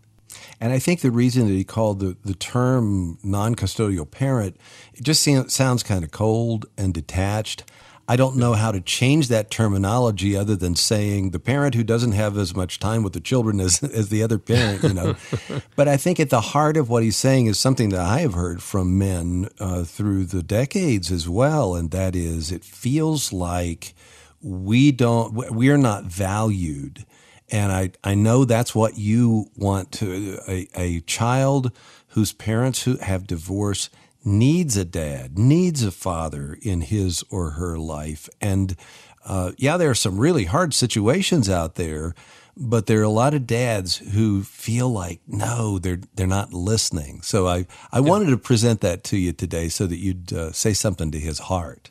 And 0.60 0.72
I 0.72 0.78
think 0.78 1.00
the 1.00 1.10
reason 1.10 1.46
that 1.46 1.52
he 1.52 1.64
called 1.64 2.00
the, 2.00 2.16
the 2.24 2.34
term 2.34 3.18
non 3.22 3.54
custodial 3.54 4.10
parent, 4.10 4.56
it 4.94 5.02
just 5.02 5.22
seems, 5.22 5.52
sounds 5.52 5.82
kind 5.82 6.04
of 6.04 6.10
cold 6.10 6.66
and 6.76 6.94
detached. 6.94 7.64
I 8.08 8.16
don't 8.16 8.36
know 8.36 8.54
how 8.54 8.72
to 8.72 8.80
change 8.80 9.28
that 9.28 9.50
terminology 9.50 10.36
other 10.36 10.56
than 10.56 10.74
saying 10.74 11.30
the 11.30 11.38
parent 11.38 11.74
who 11.74 11.84
doesn't 11.84 12.12
have 12.12 12.36
as 12.36 12.54
much 12.54 12.78
time 12.78 13.02
with 13.02 13.12
the 13.12 13.20
children 13.20 13.60
as, 13.60 13.82
as 13.82 14.08
the 14.08 14.22
other 14.22 14.38
parent, 14.38 14.82
you 14.82 14.92
know. 14.92 15.16
but 15.76 15.88
I 15.88 15.96
think 15.96 16.18
at 16.18 16.30
the 16.30 16.40
heart 16.40 16.76
of 16.76 16.88
what 16.88 17.02
he's 17.02 17.16
saying 17.16 17.46
is 17.46 17.58
something 17.58 17.90
that 17.90 18.00
I 18.00 18.20
have 18.20 18.34
heard 18.34 18.62
from 18.62 18.98
men 18.98 19.48
uh, 19.60 19.84
through 19.84 20.26
the 20.26 20.42
decades 20.42 21.10
as 21.10 21.28
well, 21.28 21.74
and 21.74 21.90
that 21.92 22.16
is 22.16 22.50
it 22.50 22.64
feels 22.64 23.32
like 23.32 23.94
we 24.42 24.90
don't, 24.90 25.32
we're 25.32 25.76
not 25.76 26.04
valued 26.04 27.06
and 27.52 27.70
I, 27.70 27.90
I 28.02 28.14
know 28.14 28.44
that's 28.44 28.74
what 28.74 28.96
you 28.96 29.50
want 29.54 29.92
to 29.92 30.38
a, 30.48 30.66
a 30.74 31.00
child 31.00 31.70
whose 32.08 32.32
parents 32.32 32.82
who 32.82 32.96
have 32.96 33.26
divorced 33.26 33.90
needs 34.24 34.76
a 34.76 34.84
dad, 34.84 35.38
needs 35.38 35.84
a 35.84 35.90
father 35.90 36.56
in 36.62 36.80
his 36.80 37.22
or 37.30 37.50
her 37.50 37.78
life. 37.78 38.28
And 38.40 38.74
uh, 39.24 39.52
yeah, 39.58 39.76
there 39.76 39.90
are 39.90 39.94
some 39.94 40.18
really 40.18 40.44
hard 40.44 40.72
situations 40.72 41.50
out 41.50 41.74
there, 41.74 42.14
but 42.56 42.86
there 42.86 43.00
are 43.00 43.04
a 43.04 43.10
lot 43.10 43.34
of 43.34 43.46
dads 43.46 43.98
who 43.98 44.42
feel 44.42 44.88
like 44.88 45.20
no, 45.26 45.78
they're 45.78 46.00
they're 46.14 46.26
not 46.26 46.54
listening. 46.54 47.20
So 47.20 47.46
I 47.46 47.66
I 47.92 47.98
yeah. 47.98 48.00
wanted 48.00 48.30
to 48.30 48.38
present 48.38 48.80
that 48.80 49.04
to 49.04 49.18
you 49.18 49.32
today 49.32 49.68
so 49.68 49.86
that 49.86 49.98
you'd 49.98 50.32
uh, 50.32 50.52
say 50.52 50.72
something 50.72 51.10
to 51.10 51.20
his 51.20 51.38
heart. 51.38 51.90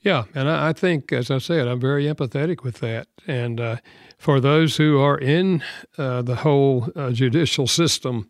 Yeah, 0.00 0.24
and 0.36 0.48
I, 0.48 0.68
I, 0.68 0.72
think, 0.72 1.12
as 1.12 1.32
I 1.32 1.38
said, 1.38 1.66
I'm 1.66 1.80
very 1.80 2.04
empathetic 2.04 2.62
with 2.62 2.78
that. 2.78 3.08
And 3.26 3.60
uh, 3.60 3.78
for 4.18 4.40
those 4.40 4.76
who 4.76 4.98
are 5.00 5.18
in 5.18 5.62
uh, 5.98 6.22
the 6.22 6.36
whole 6.36 6.88
uh, 6.96 7.10
judicial 7.10 7.66
system, 7.66 8.28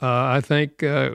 uh, 0.00 0.36
I 0.36 0.40
think 0.40 0.82
uh, 0.84 1.10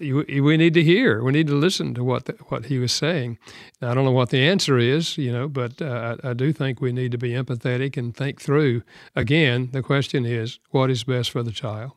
we, 0.00 0.40
we 0.40 0.56
need 0.56 0.74
to 0.74 0.82
hear, 0.82 1.22
we 1.22 1.30
need 1.30 1.46
to 1.46 1.54
listen 1.54 1.94
to 1.94 2.02
what 2.02 2.24
the, 2.24 2.32
what 2.48 2.66
he 2.66 2.78
was 2.78 2.90
saying. 2.90 3.38
Now, 3.80 3.92
I 3.92 3.94
don't 3.94 4.04
know 4.04 4.10
what 4.10 4.30
the 4.30 4.42
answer 4.44 4.78
is, 4.78 5.16
you 5.16 5.32
know, 5.32 5.48
but 5.48 5.80
uh, 5.80 6.16
I, 6.24 6.30
I 6.30 6.32
do 6.32 6.52
think 6.52 6.80
we 6.80 6.90
need 6.90 7.12
to 7.12 7.18
be 7.18 7.30
empathetic 7.30 7.96
and 7.96 8.16
think 8.16 8.40
through. 8.40 8.82
Again, 9.14 9.70
the 9.72 9.82
question 9.82 10.26
is, 10.26 10.58
what 10.70 10.90
is 10.90 11.04
best 11.04 11.30
for 11.30 11.44
the 11.44 11.52
child? 11.52 11.92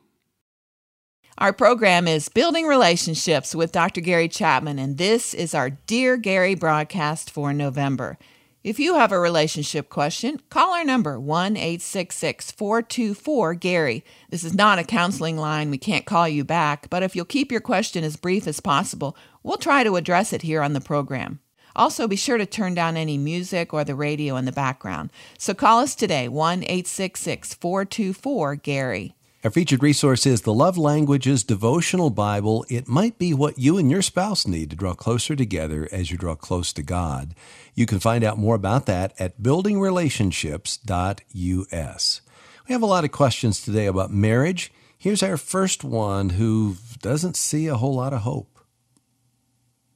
Our 1.39 1.53
program 1.53 2.07
is 2.07 2.29
Building 2.29 2.67
Relationships 2.67 3.55
with 3.55 3.71
Dr. 3.71 4.01
Gary 4.01 4.27
Chapman, 4.27 4.77
and 4.77 4.97
this 4.97 5.33
is 5.33 5.55
our 5.55 5.69
Dear 5.69 6.17
Gary 6.17 6.53
broadcast 6.53 7.31
for 7.31 7.53
November. 7.53 8.19
If 8.61 8.77
you 8.77 8.95
have 8.95 9.13
a 9.13 9.19
relationship 9.19 9.87
question, 9.89 10.41
call 10.49 10.73
our 10.73 10.83
number 10.83 11.17
1 11.17 11.55
866 11.55 12.51
424 12.51 13.53
Gary. 13.53 14.03
This 14.31 14.43
is 14.43 14.53
not 14.53 14.77
a 14.77 14.83
counseling 14.83 15.37
line. 15.37 15.71
We 15.71 15.77
can't 15.77 16.05
call 16.05 16.27
you 16.27 16.43
back, 16.43 16.89
but 16.89 17.01
if 17.01 17.15
you'll 17.15 17.23
keep 17.23 17.53
your 17.53 17.61
question 17.61 18.03
as 18.03 18.17
brief 18.17 18.47
as 18.47 18.59
possible, 18.59 19.15
we'll 19.43 19.55
try 19.55 19.85
to 19.85 19.95
address 19.95 20.33
it 20.33 20.41
here 20.41 20.61
on 20.61 20.73
the 20.73 20.81
program. 20.81 21.39
Also, 21.73 22.05
be 22.05 22.17
sure 22.17 22.37
to 22.37 22.45
turn 22.45 22.73
down 22.73 22.97
any 22.97 23.17
music 23.17 23.73
or 23.73 23.85
the 23.85 23.95
radio 23.95 24.35
in 24.35 24.43
the 24.43 24.51
background. 24.51 25.09
So 25.37 25.53
call 25.53 25.79
us 25.79 25.95
today, 25.95 26.27
1 26.27 26.63
866 26.63 27.53
424 27.53 28.55
Gary. 28.57 29.15
Our 29.41 29.49
featured 29.49 29.81
resource 29.81 30.25
is 30.25 30.41
the 30.41 30.53
Love 30.53 30.77
Languages 30.77 31.45
Devotional 31.45 32.09
Bible. 32.09 32.65
It 32.67 32.89
might 32.89 33.17
be 33.17 33.33
what 33.33 33.57
you 33.57 33.77
and 33.77 33.89
your 33.89 34.01
spouse 34.01 34.45
need 34.45 34.69
to 34.69 34.75
draw 34.75 34.93
closer 34.93 35.33
together 35.33 35.87
as 35.93 36.11
you 36.11 36.17
draw 36.17 36.35
close 36.35 36.73
to 36.73 36.83
God. 36.83 37.33
You 37.73 37.85
can 37.85 38.01
find 38.01 38.25
out 38.25 38.37
more 38.37 38.55
about 38.55 38.85
that 38.87 39.13
at 39.17 39.41
buildingrelationships.us. 39.41 42.21
We 42.67 42.73
have 42.73 42.81
a 42.81 42.85
lot 42.85 43.05
of 43.05 43.13
questions 43.13 43.61
today 43.61 43.85
about 43.85 44.11
marriage. 44.11 44.73
Here's 44.97 45.23
our 45.23 45.37
first 45.37 45.85
one 45.85 46.31
who 46.31 46.75
doesn't 47.01 47.37
see 47.37 47.67
a 47.67 47.77
whole 47.77 47.95
lot 47.95 48.11
of 48.11 48.23
hope. 48.23 48.59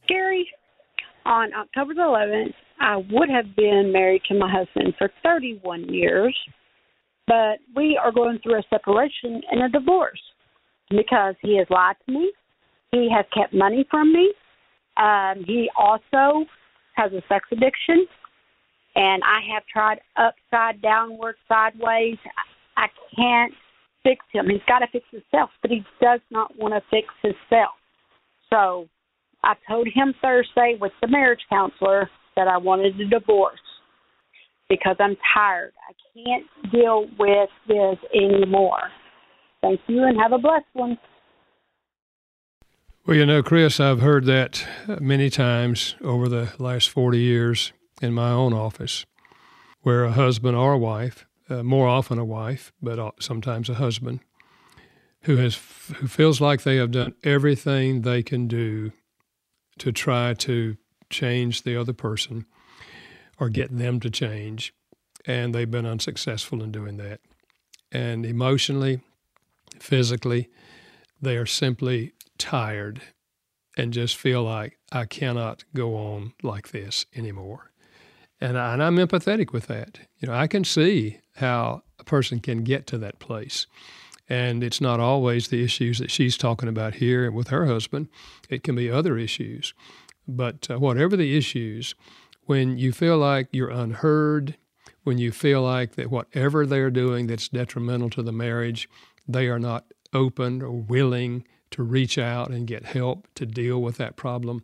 Gary, 0.08 0.50
on 1.26 1.54
October 1.54 1.94
the 1.94 2.00
11th, 2.00 2.54
I 2.80 2.96
would 3.12 3.30
have 3.30 3.58
been 3.58 3.92
married 3.92 4.22
to 4.30 4.36
my 4.36 4.50
husband 4.50 4.94
for 4.98 5.10
31 5.22 5.94
years, 5.94 6.34
but 7.28 7.60
we 7.76 8.00
are 8.02 8.12
going 8.12 8.40
through 8.40 8.60
a 8.60 8.64
separation 8.70 9.42
and 9.52 9.64
a 9.64 9.70
divorce 9.70 10.22
because 10.90 11.36
he 11.42 11.58
has 11.58 11.68
lied 11.70 11.96
to 12.06 12.12
me. 12.12 12.32
He 12.92 13.10
has 13.16 13.26
kept 13.34 13.54
money 13.54 13.86
from 13.90 14.12
me. 14.14 14.34
Um, 14.98 15.44
he 15.46 15.70
also 15.78 16.46
has 16.96 17.12
a 17.14 17.24
sex 17.28 17.46
addiction, 17.52 18.06
and 18.96 19.24
I 19.24 19.40
have 19.54 19.64
tried 19.66 20.00
upside, 20.16 20.82
downward, 20.82 21.36
sideways. 21.48 22.18
I 22.78 22.88
can't 23.16 23.54
fix 24.04 24.24
him. 24.32 24.50
He's 24.50 24.62
got 24.68 24.80
to 24.80 24.88
fix 24.92 25.06
himself, 25.10 25.50
but 25.62 25.72
he 25.72 25.84
does 26.02 26.20
not 26.30 26.56
want 26.58 26.74
to 26.74 26.82
fix 26.92 27.08
himself. 27.24 27.74
So 28.50 28.88
I 29.44 29.56
told 29.68 29.88
him 29.88 30.14
Thursday 30.22 30.78
with 30.80 30.92
the 31.02 31.08
marriage 31.08 31.42
counselor 31.50 32.10
that 32.36 32.48
I 32.48 32.58
wanted 32.58 33.00
a 33.00 33.08
divorce 33.08 33.60
because 34.70 34.96
I'm 35.00 35.16
tired. 35.34 35.74
I 35.88 35.94
can't 36.14 36.72
deal 36.72 37.08
with 37.20 37.50
this 37.68 37.98
anymore. 38.14 38.90
Thank 39.62 39.80
you 39.88 40.04
and 40.04 40.20
have 40.20 40.34
a 40.34 40.38
blessed 40.38 40.66
one. 40.74 40.98
Well, 43.06 43.18
you 43.18 43.26
know, 43.26 43.44
Chris, 43.44 43.80
I've 43.80 44.02
heard 44.02 44.26
that 44.26 44.66
many 45.00 45.30
times 45.30 45.96
over 46.02 46.30
the 46.30 46.54
last 46.58 46.90
40 46.90 47.20
years 47.20 47.74
in 48.02 48.14
my 48.14 48.32
own 48.32 48.54
office, 48.54 49.06
where 49.82 50.06
a 50.06 50.12
husband 50.12 50.56
or 50.56 50.74
a 50.74 50.78
wife, 50.78 51.26
uh, 51.50 51.64
more 51.64 51.88
often 51.88 52.18
a 52.18 52.26
wife, 52.26 52.72
but 52.82 53.22
sometimes 53.22 53.70
a 53.70 53.74
husband, 53.74 54.22
who 55.24 55.38
has 55.38 55.56
who 55.98 56.08
feels 56.08 56.40
like 56.40 56.64
they 56.64 56.78
have 56.78 56.92
done 56.92 57.14
everything 57.24 58.02
they 58.02 58.24
can 58.24 58.48
do 58.48 58.92
to 59.80 59.92
try 59.92 60.34
to 60.34 60.78
change 61.10 61.64
the 61.64 61.76
other 61.76 61.94
person 61.94 62.46
or 63.44 63.50
get 63.50 63.78
them 63.78 64.00
to 64.00 64.10
change, 64.10 64.74
and 65.26 65.54
they've 65.54 65.70
been 65.70 65.86
unsuccessful 65.86 66.64
in 66.64 66.72
doing 66.72 66.96
that. 66.96 67.20
And 67.92 68.26
emotionally, 68.26 69.02
physically, 69.82 70.48
they 71.22 71.36
are 71.36 71.46
simply 71.46 72.14
tired 72.38 73.02
and 73.76 73.92
just 73.92 74.16
feel 74.16 74.44
like 74.44 74.78
I 74.94 75.04
cannot 75.04 75.66
go 75.76 75.94
on 75.98 76.32
like 76.42 76.70
this 76.70 77.06
anymore. 77.14 77.72
And, 78.40 78.58
I, 78.58 78.72
and 78.74 78.82
I'm 78.82 78.96
empathetic 78.96 79.52
with 79.52 79.68
that. 79.68 80.00
You 80.20 80.30
know, 80.30 80.34
I 80.36 80.48
can 80.48 80.64
see 80.64 81.20
how 81.36 81.84
a 82.00 82.06
person 82.06 82.40
can 82.40 82.64
get 82.64 82.88
to 82.88 82.98
that 83.00 83.20
place. 83.20 83.68
And 84.30 84.64
it's 84.64 84.80
not 84.80 85.02
always 85.02 85.50
the 85.50 85.66
issues 85.66 86.00
that 86.00 86.12
she's 86.12 86.38
talking 86.38 86.70
about 86.70 86.96
here 86.96 87.30
with 87.30 87.50
her 87.50 87.66
husband. 87.66 88.08
It 88.50 88.64
can 88.64 88.76
be 88.76 88.90
other 88.90 89.18
issues. 89.18 89.74
But 90.30 90.70
uh, 90.70 90.80
whatever 90.80 91.18
the 91.18 91.36
issues, 91.36 91.94
when 92.46 92.78
you 92.78 92.92
feel 92.92 93.18
like 93.18 93.48
you're 93.52 93.70
unheard, 93.70 94.58
when 95.04 95.18
you 95.18 95.32
feel 95.32 95.62
like 95.62 95.96
that 95.96 96.12
whatever 96.12 96.66
they're 96.66 96.92
doing 96.92 97.28
that's 97.28 97.50
detrimental 97.50 98.10
to 98.12 98.24
the 98.24 98.32
marriage, 98.32 98.90
they 99.28 99.48
are 99.48 99.60
not 99.60 99.86
open 100.14 100.62
or 100.62 100.72
willing 100.72 101.46
to 101.72 101.84
reach 101.84 102.18
out 102.18 102.50
and 102.50 102.68
get 102.68 102.86
help 102.86 103.28
to 103.36 103.46
deal 103.46 103.82
with 103.82 103.98
that 103.98 104.16
problem, 104.16 104.64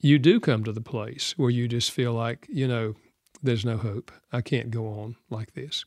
you 0.00 0.18
do 0.18 0.40
come 0.40 0.64
to 0.64 0.72
the 0.72 0.80
place 0.80 1.34
where 1.36 1.50
you 1.50 1.68
just 1.68 1.90
feel 1.90 2.12
like, 2.12 2.46
you 2.48 2.66
know, 2.66 2.94
there's 3.42 3.64
no 3.64 3.76
hope. 3.76 4.10
I 4.32 4.40
can't 4.40 4.70
go 4.70 4.86
on 4.86 5.16
like 5.28 5.52
this. 5.52 5.84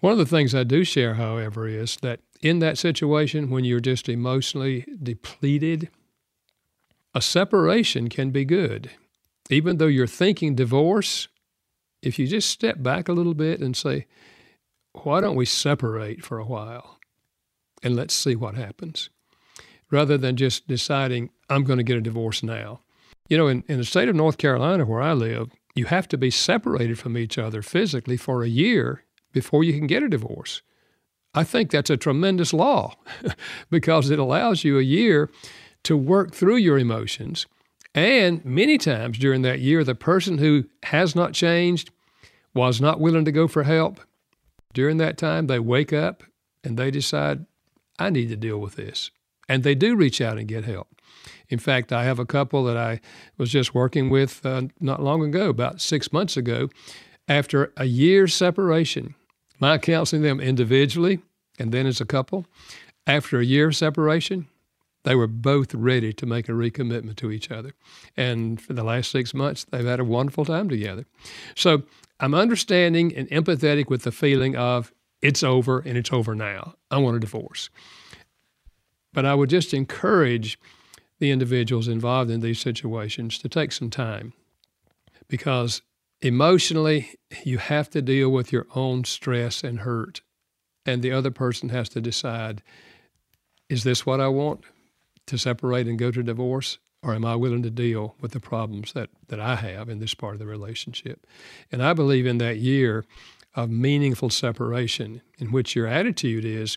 One 0.00 0.12
of 0.12 0.18
the 0.18 0.26
things 0.26 0.54
I 0.54 0.64
do 0.64 0.84
share, 0.84 1.14
however, 1.14 1.66
is 1.66 1.96
that 2.02 2.20
in 2.40 2.58
that 2.58 2.78
situation, 2.78 3.50
when 3.50 3.64
you're 3.64 3.80
just 3.80 4.08
emotionally 4.08 4.84
depleted, 5.02 5.88
a 7.14 7.22
separation 7.22 8.08
can 8.08 8.30
be 8.30 8.44
good. 8.44 8.90
Even 9.50 9.78
though 9.78 9.86
you're 9.86 10.06
thinking 10.06 10.54
divorce, 10.54 11.28
if 12.02 12.18
you 12.18 12.26
just 12.26 12.48
step 12.50 12.82
back 12.82 13.08
a 13.08 13.12
little 13.12 13.34
bit 13.34 13.60
and 13.60 13.76
say, 13.76 14.06
why 15.02 15.20
don't 15.20 15.36
we 15.36 15.44
separate 15.44 16.24
for 16.24 16.38
a 16.38 16.46
while? 16.46 16.98
and 17.84 17.94
let's 17.94 18.14
see 18.14 18.34
what 18.34 18.54
happens, 18.54 19.10
rather 19.90 20.16
than 20.16 20.36
just 20.36 20.66
deciding, 20.66 21.30
I'm 21.50 21.64
going 21.64 21.76
to 21.76 21.84
get 21.84 21.98
a 21.98 22.00
divorce 22.00 22.42
now. 22.42 22.80
You 23.28 23.36
know, 23.36 23.46
in, 23.46 23.62
in 23.68 23.78
the 23.78 23.84
state 23.84 24.08
of 24.08 24.16
North 24.16 24.38
Carolina 24.38 24.86
where 24.86 25.02
I 25.02 25.12
live, 25.12 25.50
you 25.74 25.84
have 25.84 26.08
to 26.08 26.18
be 26.18 26.30
separated 26.30 26.98
from 26.98 27.18
each 27.18 27.38
other 27.38 27.62
physically 27.62 28.16
for 28.16 28.42
a 28.42 28.48
year 28.48 29.04
before 29.32 29.62
you 29.62 29.74
can 29.74 29.86
get 29.86 30.02
a 30.02 30.08
divorce. 30.08 30.62
I 31.34 31.44
think 31.44 31.70
that's 31.70 31.90
a 31.90 31.96
tremendous 31.96 32.52
law 32.52 32.94
because 33.70 34.10
it 34.10 34.18
allows 34.18 34.64
you 34.64 34.78
a 34.78 34.82
year 34.82 35.30
to 35.82 35.96
work 35.96 36.32
through 36.32 36.56
your 36.56 36.78
emotions. 36.78 37.46
And 37.94 38.44
many 38.44 38.76
times 38.76 39.18
during 39.18 39.42
that 39.42 39.60
year, 39.60 39.84
the 39.84 39.94
person 39.94 40.38
who 40.38 40.64
has 40.84 41.14
not 41.14 41.32
changed, 41.32 41.90
was 42.54 42.80
not 42.80 43.00
willing 43.00 43.24
to 43.24 43.32
go 43.32 43.46
for 43.46 43.62
help, 43.62 44.00
during 44.72 44.96
that 44.98 45.16
time, 45.16 45.46
they 45.46 45.60
wake 45.60 45.92
up 45.92 46.24
and 46.64 46.76
they 46.76 46.90
decide, 46.90 47.46
I 47.98 48.10
need 48.10 48.28
to 48.28 48.36
deal 48.36 48.58
with 48.58 48.74
this. 48.74 49.10
And 49.48 49.62
they 49.62 49.74
do 49.74 49.94
reach 49.94 50.20
out 50.20 50.38
and 50.38 50.48
get 50.48 50.64
help. 50.64 50.88
In 51.48 51.58
fact, 51.58 51.92
I 51.92 52.04
have 52.04 52.18
a 52.18 52.26
couple 52.26 52.64
that 52.64 52.76
I 52.76 53.00
was 53.38 53.50
just 53.50 53.74
working 53.74 54.10
with 54.10 54.44
uh, 54.44 54.62
not 54.80 55.02
long 55.02 55.22
ago, 55.22 55.48
about 55.48 55.80
six 55.80 56.12
months 56.12 56.36
ago. 56.36 56.70
After 57.28 57.72
a 57.76 57.84
year's 57.84 58.34
separation, 58.34 59.14
my 59.60 59.78
counseling 59.78 60.22
them 60.22 60.40
individually 60.40 61.20
and 61.58 61.72
then 61.72 61.86
as 61.86 62.00
a 62.00 62.04
couple, 62.06 62.46
after 63.06 63.38
a 63.38 63.44
year 63.44 63.68
of 63.68 63.76
separation, 63.76 64.48
they 65.04 65.14
were 65.14 65.26
both 65.26 65.74
ready 65.74 66.12
to 66.14 66.26
make 66.26 66.48
a 66.48 66.52
recommitment 66.52 67.16
to 67.16 67.30
each 67.30 67.50
other. 67.50 67.72
And 68.16 68.60
for 68.60 68.72
the 68.72 68.82
last 68.82 69.10
six 69.10 69.32
months, 69.32 69.64
they've 69.64 69.84
had 69.84 70.00
a 70.00 70.04
wonderful 70.04 70.44
time 70.44 70.68
together. 70.68 71.04
So 71.54 71.82
I'm 72.20 72.34
understanding 72.34 73.14
and 73.14 73.28
empathetic 73.28 73.88
with 73.88 74.02
the 74.02 74.12
feeling 74.12 74.56
of 74.56 74.92
it's 75.20 75.42
over 75.42 75.78
and 75.80 75.96
it's 75.96 76.12
over 76.12 76.34
now. 76.34 76.74
I 76.90 76.98
want 76.98 77.16
a 77.16 77.20
divorce. 77.20 77.70
But 79.12 79.24
I 79.24 79.34
would 79.34 79.50
just 79.50 79.72
encourage 79.72 80.58
the 81.18 81.30
individuals 81.30 81.86
involved 81.86 82.30
in 82.30 82.40
these 82.40 82.60
situations 82.60 83.38
to 83.38 83.48
take 83.48 83.72
some 83.72 83.90
time 83.90 84.32
because 85.28 85.82
emotionally, 86.20 87.10
you 87.44 87.58
have 87.58 87.90
to 87.90 88.02
deal 88.02 88.30
with 88.30 88.52
your 88.52 88.66
own 88.74 89.04
stress 89.04 89.62
and 89.62 89.80
hurt. 89.80 90.22
And 90.86 91.02
the 91.02 91.12
other 91.12 91.30
person 91.30 91.68
has 91.68 91.88
to 91.90 92.00
decide 92.00 92.62
is 93.68 93.84
this 93.84 94.04
what 94.04 94.20
I 94.20 94.28
want 94.28 94.64
to 95.26 95.38
separate 95.38 95.86
and 95.86 95.98
go 95.98 96.10
to 96.10 96.22
divorce? 96.22 96.78
Or 97.02 97.14
am 97.14 97.24
I 97.26 97.36
willing 97.36 97.62
to 97.64 97.70
deal 97.70 98.14
with 98.20 98.32
the 98.32 98.40
problems 98.40 98.94
that, 98.94 99.10
that 99.28 99.38
I 99.38 99.56
have 99.56 99.90
in 99.90 99.98
this 99.98 100.14
part 100.14 100.32
of 100.32 100.38
the 100.38 100.46
relationship? 100.46 101.26
And 101.70 101.82
I 101.82 101.92
believe 101.92 102.24
in 102.24 102.38
that 102.38 102.56
year, 102.56 103.04
of 103.54 103.70
meaningful 103.70 104.30
separation, 104.30 105.22
in 105.38 105.52
which 105.52 105.76
your 105.76 105.86
attitude 105.86 106.44
is, 106.44 106.76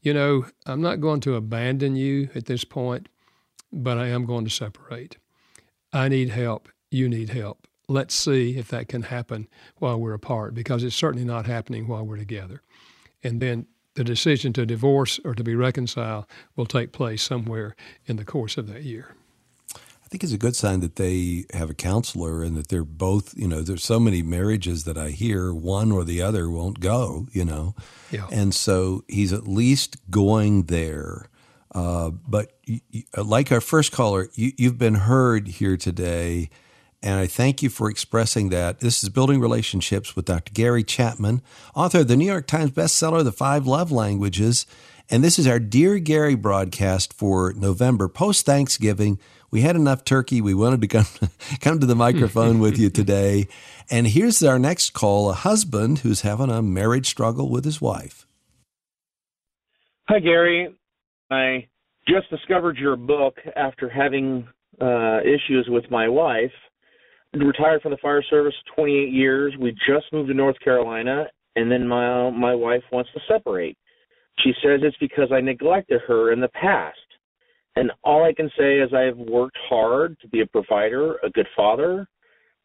you 0.00 0.14
know, 0.14 0.46
I'm 0.64 0.80
not 0.80 1.00
going 1.00 1.20
to 1.20 1.34
abandon 1.34 1.96
you 1.96 2.30
at 2.34 2.46
this 2.46 2.64
point, 2.64 3.08
but 3.72 3.98
I 3.98 4.08
am 4.08 4.26
going 4.26 4.44
to 4.44 4.50
separate. 4.50 5.18
I 5.92 6.08
need 6.08 6.30
help. 6.30 6.68
You 6.90 7.08
need 7.08 7.30
help. 7.30 7.66
Let's 7.88 8.14
see 8.14 8.56
if 8.56 8.68
that 8.68 8.88
can 8.88 9.02
happen 9.02 9.48
while 9.78 10.00
we're 10.00 10.14
apart, 10.14 10.54
because 10.54 10.82
it's 10.82 10.96
certainly 10.96 11.26
not 11.26 11.46
happening 11.46 11.86
while 11.86 12.04
we're 12.04 12.16
together. 12.16 12.62
And 13.22 13.40
then 13.40 13.66
the 13.94 14.04
decision 14.04 14.52
to 14.52 14.66
divorce 14.66 15.20
or 15.24 15.34
to 15.34 15.44
be 15.44 15.54
reconciled 15.54 16.26
will 16.56 16.66
take 16.66 16.92
place 16.92 17.22
somewhere 17.22 17.76
in 18.06 18.16
the 18.16 18.24
course 18.24 18.56
of 18.56 18.66
that 18.66 18.82
year 18.82 19.14
I 20.04 20.08
think 20.08 20.22
it's 20.22 20.32
a 20.32 20.38
good 20.38 20.54
sign 20.54 20.80
that 20.80 20.96
they 20.96 21.46
have 21.54 21.70
a 21.70 21.74
counselor 21.74 22.42
and 22.42 22.56
that 22.56 22.68
they're 22.68 22.84
both, 22.84 23.36
you 23.36 23.48
know, 23.48 23.62
there's 23.62 23.84
so 23.84 23.98
many 23.98 24.22
marriages 24.22 24.84
that 24.84 24.98
I 24.98 25.10
hear 25.10 25.52
one 25.52 25.90
or 25.90 26.04
the 26.04 26.20
other 26.20 26.50
won't 26.50 26.78
go, 26.78 27.26
you 27.32 27.44
know. 27.44 27.74
Yeah. 28.10 28.26
And 28.30 28.54
so 28.54 29.02
he's 29.08 29.32
at 29.32 29.48
least 29.48 29.96
going 30.10 30.64
there. 30.64 31.30
Uh, 31.74 32.10
but 32.10 32.52
you, 32.64 32.80
you, 32.90 33.02
like 33.16 33.50
our 33.50 33.62
first 33.62 33.92
caller, 33.92 34.28
you, 34.34 34.52
you've 34.56 34.78
been 34.78 34.94
heard 34.94 35.48
here 35.48 35.76
today, 35.76 36.50
And 37.04 37.20
I 37.20 37.26
thank 37.26 37.62
you 37.62 37.68
for 37.68 37.90
expressing 37.90 38.48
that. 38.48 38.80
This 38.80 39.04
is 39.04 39.10
Building 39.10 39.38
Relationships 39.38 40.16
with 40.16 40.24
Dr. 40.24 40.50
Gary 40.54 40.82
Chapman, 40.82 41.42
author 41.74 41.98
of 41.98 42.08
the 42.08 42.16
New 42.16 42.24
York 42.24 42.46
Times 42.46 42.70
bestseller, 42.70 43.22
The 43.22 43.30
Five 43.30 43.66
Love 43.66 43.92
Languages. 43.92 44.64
And 45.10 45.22
this 45.22 45.38
is 45.38 45.46
our 45.46 45.58
Dear 45.58 45.98
Gary 45.98 46.34
broadcast 46.34 47.12
for 47.12 47.52
November, 47.52 48.08
post 48.08 48.46
Thanksgiving. 48.46 49.18
We 49.50 49.60
had 49.60 49.76
enough 49.76 50.04
turkey. 50.04 50.40
We 50.40 50.54
wanted 50.54 50.80
to 50.80 50.88
come, 50.88 51.04
come 51.60 51.78
to 51.78 51.84
the 51.84 51.94
microphone 51.94 52.58
with 52.58 52.78
you 52.78 52.88
today. 52.88 53.48
And 53.90 54.06
here's 54.06 54.42
our 54.42 54.58
next 54.58 54.94
call 54.94 55.28
a 55.28 55.34
husband 55.34 55.98
who's 55.98 56.22
having 56.22 56.48
a 56.48 56.62
marriage 56.62 57.06
struggle 57.06 57.50
with 57.50 57.66
his 57.66 57.82
wife. 57.82 58.26
Hi, 60.08 60.20
Gary. 60.20 60.74
I 61.30 61.68
just 62.08 62.30
discovered 62.30 62.78
your 62.78 62.96
book 62.96 63.36
after 63.56 63.90
having 63.90 64.48
uh, 64.80 65.20
issues 65.20 65.66
with 65.68 65.90
my 65.90 66.08
wife. 66.08 66.50
Retired 67.34 67.82
from 67.82 67.90
the 67.90 67.98
fire 67.98 68.22
service 68.30 68.54
28 68.76 69.12
years. 69.12 69.54
We 69.58 69.72
just 69.72 70.12
moved 70.12 70.28
to 70.28 70.34
North 70.34 70.58
Carolina, 70.62 71.26
and 71.56 71.70
then 71.70 71.86
my 71.86 72.30
my 72.30 72.54
wife 72.54 72.82
wants 72.92 73.10
to 73.14 73.20
separate. 73.28 73.76
She 74.40 74.52
says 74.62 74.80
it's 74.82 74.96
because 74.98 75.30
I 75.32 75.40
neglected 75.40 76.00
her 76.06 76.32
in 76.32 76.40
the 76.40 76.48
past. 76.48 76.98
And 77.76 77.90
all 78.04 78.24
I 78.24 78.32
can 78.32 78.50
say 78.56 78.78
is 78.78 78.92
I've 78.94 79.16
worked 79.16 79.56
hard 79.68 80.16
to 80.20 80.28
be 80.28 80.42
a 80.42 80.46
provider, 80.46 81.16
a 81.24 81.30
good 81.30 81.48
father, 81.56 82.06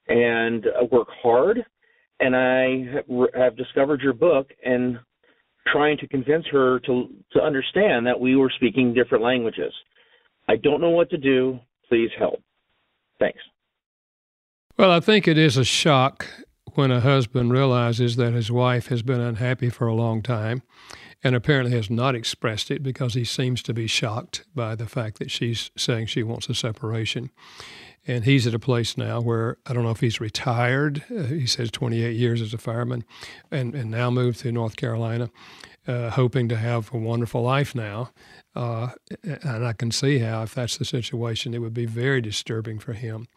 and 0.07 0.65
uh, 0.67 0.85
work 0.91 1.07
hard. 1.21 1.65
And 2.19 2.35
I 2.35 3.39
have 3.39 3.57
discovered 3.57 4.01
your 4.01 4.13
book 4.13 4.51
and 4.63 4.99
trying 5.71 5.97
to 5.97 6.07
convince 6.07 6.45
her 6.51 6.79
to 6.81 7.07
to 7.33 7.41
understand 7.41 8.05
that 8.05 8.19
we 8.19 8.35
were 8.35 8.51
speaking 8.55 8.93
different 8.93 9.23
languages. 9.23 9.73
I 10.47 10.57
don't 10.57 10.81
know 10.81 10.89
what 10.89 11.09
to 11.11 11.17
do. 11.17 11.59
Please 11.87 12.09
help. 12.19 12.41
Thanks. 13.19 13.39
Well, 14.79 14.91
I 14.91 15.01
think 15.01 15.27
it 15.27 15.37
is 15.37 15.57
a 15.57 15.65
shock 15.65 16.25
when 16.75 16.89
a 16.89 17.01
husband 17.01 17.51
realizes 17.51 18.15
that 18.15 18.31
his 18.31 18.49
wife 18.49 18.87
has 18.87 19.01
been 19.01 19.19
unhappy 19.19 19.69
for 19.69 19.87
a 19.87 19.93
long 19.93 20.21
time 20.21 20.63
and 21.21 21.35
apparently 21.35 21.75
has 21.75 21.89
not 21.89 22.15
expressed 22.15 22.71
it 22.71 22.81
because 22.81 23.13
he 23.13 23.25
seems 23.25 23.61
to 23.63 23.73
be 23.73 23.87
shocked 23.87 24.45
by 24.55 24.75
the 24.75 24.85
fact 24.85 25.19
that 25.19 25.31
she's 25.31 25.69
saying 25.75 26.05
she 26.05 26.23
wants 26.23 26.47
a 26.47 26.55
separation. 26.55 27.29
And 28.07 28.23
he's 28.23 28.47
at 28.47 28.53
a 28.53 28.59
place 28.59 28.95
now 28.95 29.19
where 29.19 29.57
I 29.67 29.73
don't 29.73 29.83
know 29.83 29.91
if 29.91 29.99
he's 29.99 30.21
retired. 30.21 31.03
Uh, 31.13 31.23
he 31.23 31.45
says 31.45 31.71
28 31.71 32.15
years 32.15 32.41
as 32.41 32.53
a 32.53 32.57
fireman 32.57 33.03
and, 33.51 33.75
and 33.75 33.91
now 33.91 34.09
moved 34.09 34.39
to 34.39 34.51
North 34.53 34.77
Carolina, 34.77 35.29
uh, 35.89 36.11
hoping 36.11 36.47
to 36.47 36.55
have 36.55 36.93
a 36.93 36.97
wonderful 36.97 37.41
life 37.41 37.75
now. 37.75 38.11
Uh, 38.55 38.91
and 39.23 39.65
I 39.65 39.73
can 39.73 39.91
see 39.91 40.19
how, 40.19 40.43
if 40.43 40.55
that's 40.55 40.77
the 40.77 40.85
situation, 40.85 41.53
it 41.53 41.59
would 41.59 41.73
be 41.73 41.85
very 41.85 42.21
disturbing 42.21 42.79
for 42.79 42.93
him. 42.93 43.27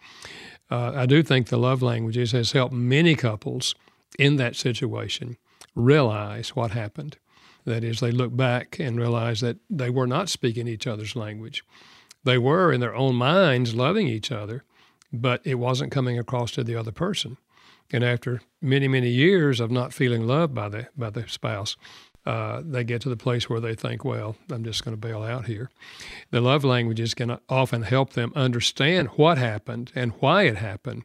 Uh, 0.71 0.93
I 0.95 1.07
do 1.07 1.23
think 1.23 1.49
the 1.49 1.59
love 1.59 1.83
languages 1.83 2.33
has 2.33 2.53
helped 2.53 2.75
many 2.75 3.15
couples 3.15 3.75
in 4.19 4.37
that 4.37 4.57
situation 4.57 5.37
realize 5.75 6.51
what 6.51 6.71
happened. 6.71 7.19
That 7.65 7.85
is, 7.85 8.01
they 8.01 8.11
look 8.11 8.37
back 8.37 8.79
and 8.81 8.99
realize 8.99 9.41
that 9.41 9.59
they 9.71 9.91
were 9.91 10.07
not 10.07 10.29
speaking 10.29 10.67
each 10.67 10.87
other's 10.87 11.15
language. 11.15 11.63
They 12.25 12.39
were 12.39 12.73
in 12.73 12.81
their 12.81 12.95
own 12.95 13.15
minds 13.15 13.75
loving 13.75 14.09
each 14.09 14.33
other, 14.33 14.65
but 15.13 15.41
it 15.45 15.57
wasn't 15.57 15.93
coming 15.93 16.19
across 16.19 16.51
to 16.53 16.65
the 16.65 16.77
other 16.77 16.93
person. 16.93 17.37
And 17.93 18.03
after 18.03 18.41
many, 18.61 18.89
many 18.89 19.11
years 19.11 19.61
of 19.61 19.71
not 19.71 19.93
feeling 19.93 20.27
loved 20.27 20.55
by 20.55 20.69
the 20.69 20.89
by 20.97 21.11
the 21.11 21.29
spouse, 21.29 21.77
uh, 22.25 22.63
they 22.65 22.85
get 22.85 23.03
to 23.03 23.09
the 23.09 23.17
place 23.17 23.51
where 23.51 23.61
they 23.61 23.75
think, 23.75 24.05
well, 24.05 24.37
I'm 24.51 24.65
just 24.65 24.85
going 24.85 24.97
to 24.97 25.01
bail 25.01 25.23
out 25.23 25.47
here. 25.47 25.71
The 26.31 26.41
love 26.41 26.65
languages 26.65 27.15
can 27.15 27.39
often 27.49 27.83
help 27.83 28.13
them 28.13 28.33
understand 28.37 29.09
what 29.17 29.39
happened 29.39 29.91
and 29.95 30.13
why 30.21 30.45
it 30.45 30.57
happened. 30.57 31.05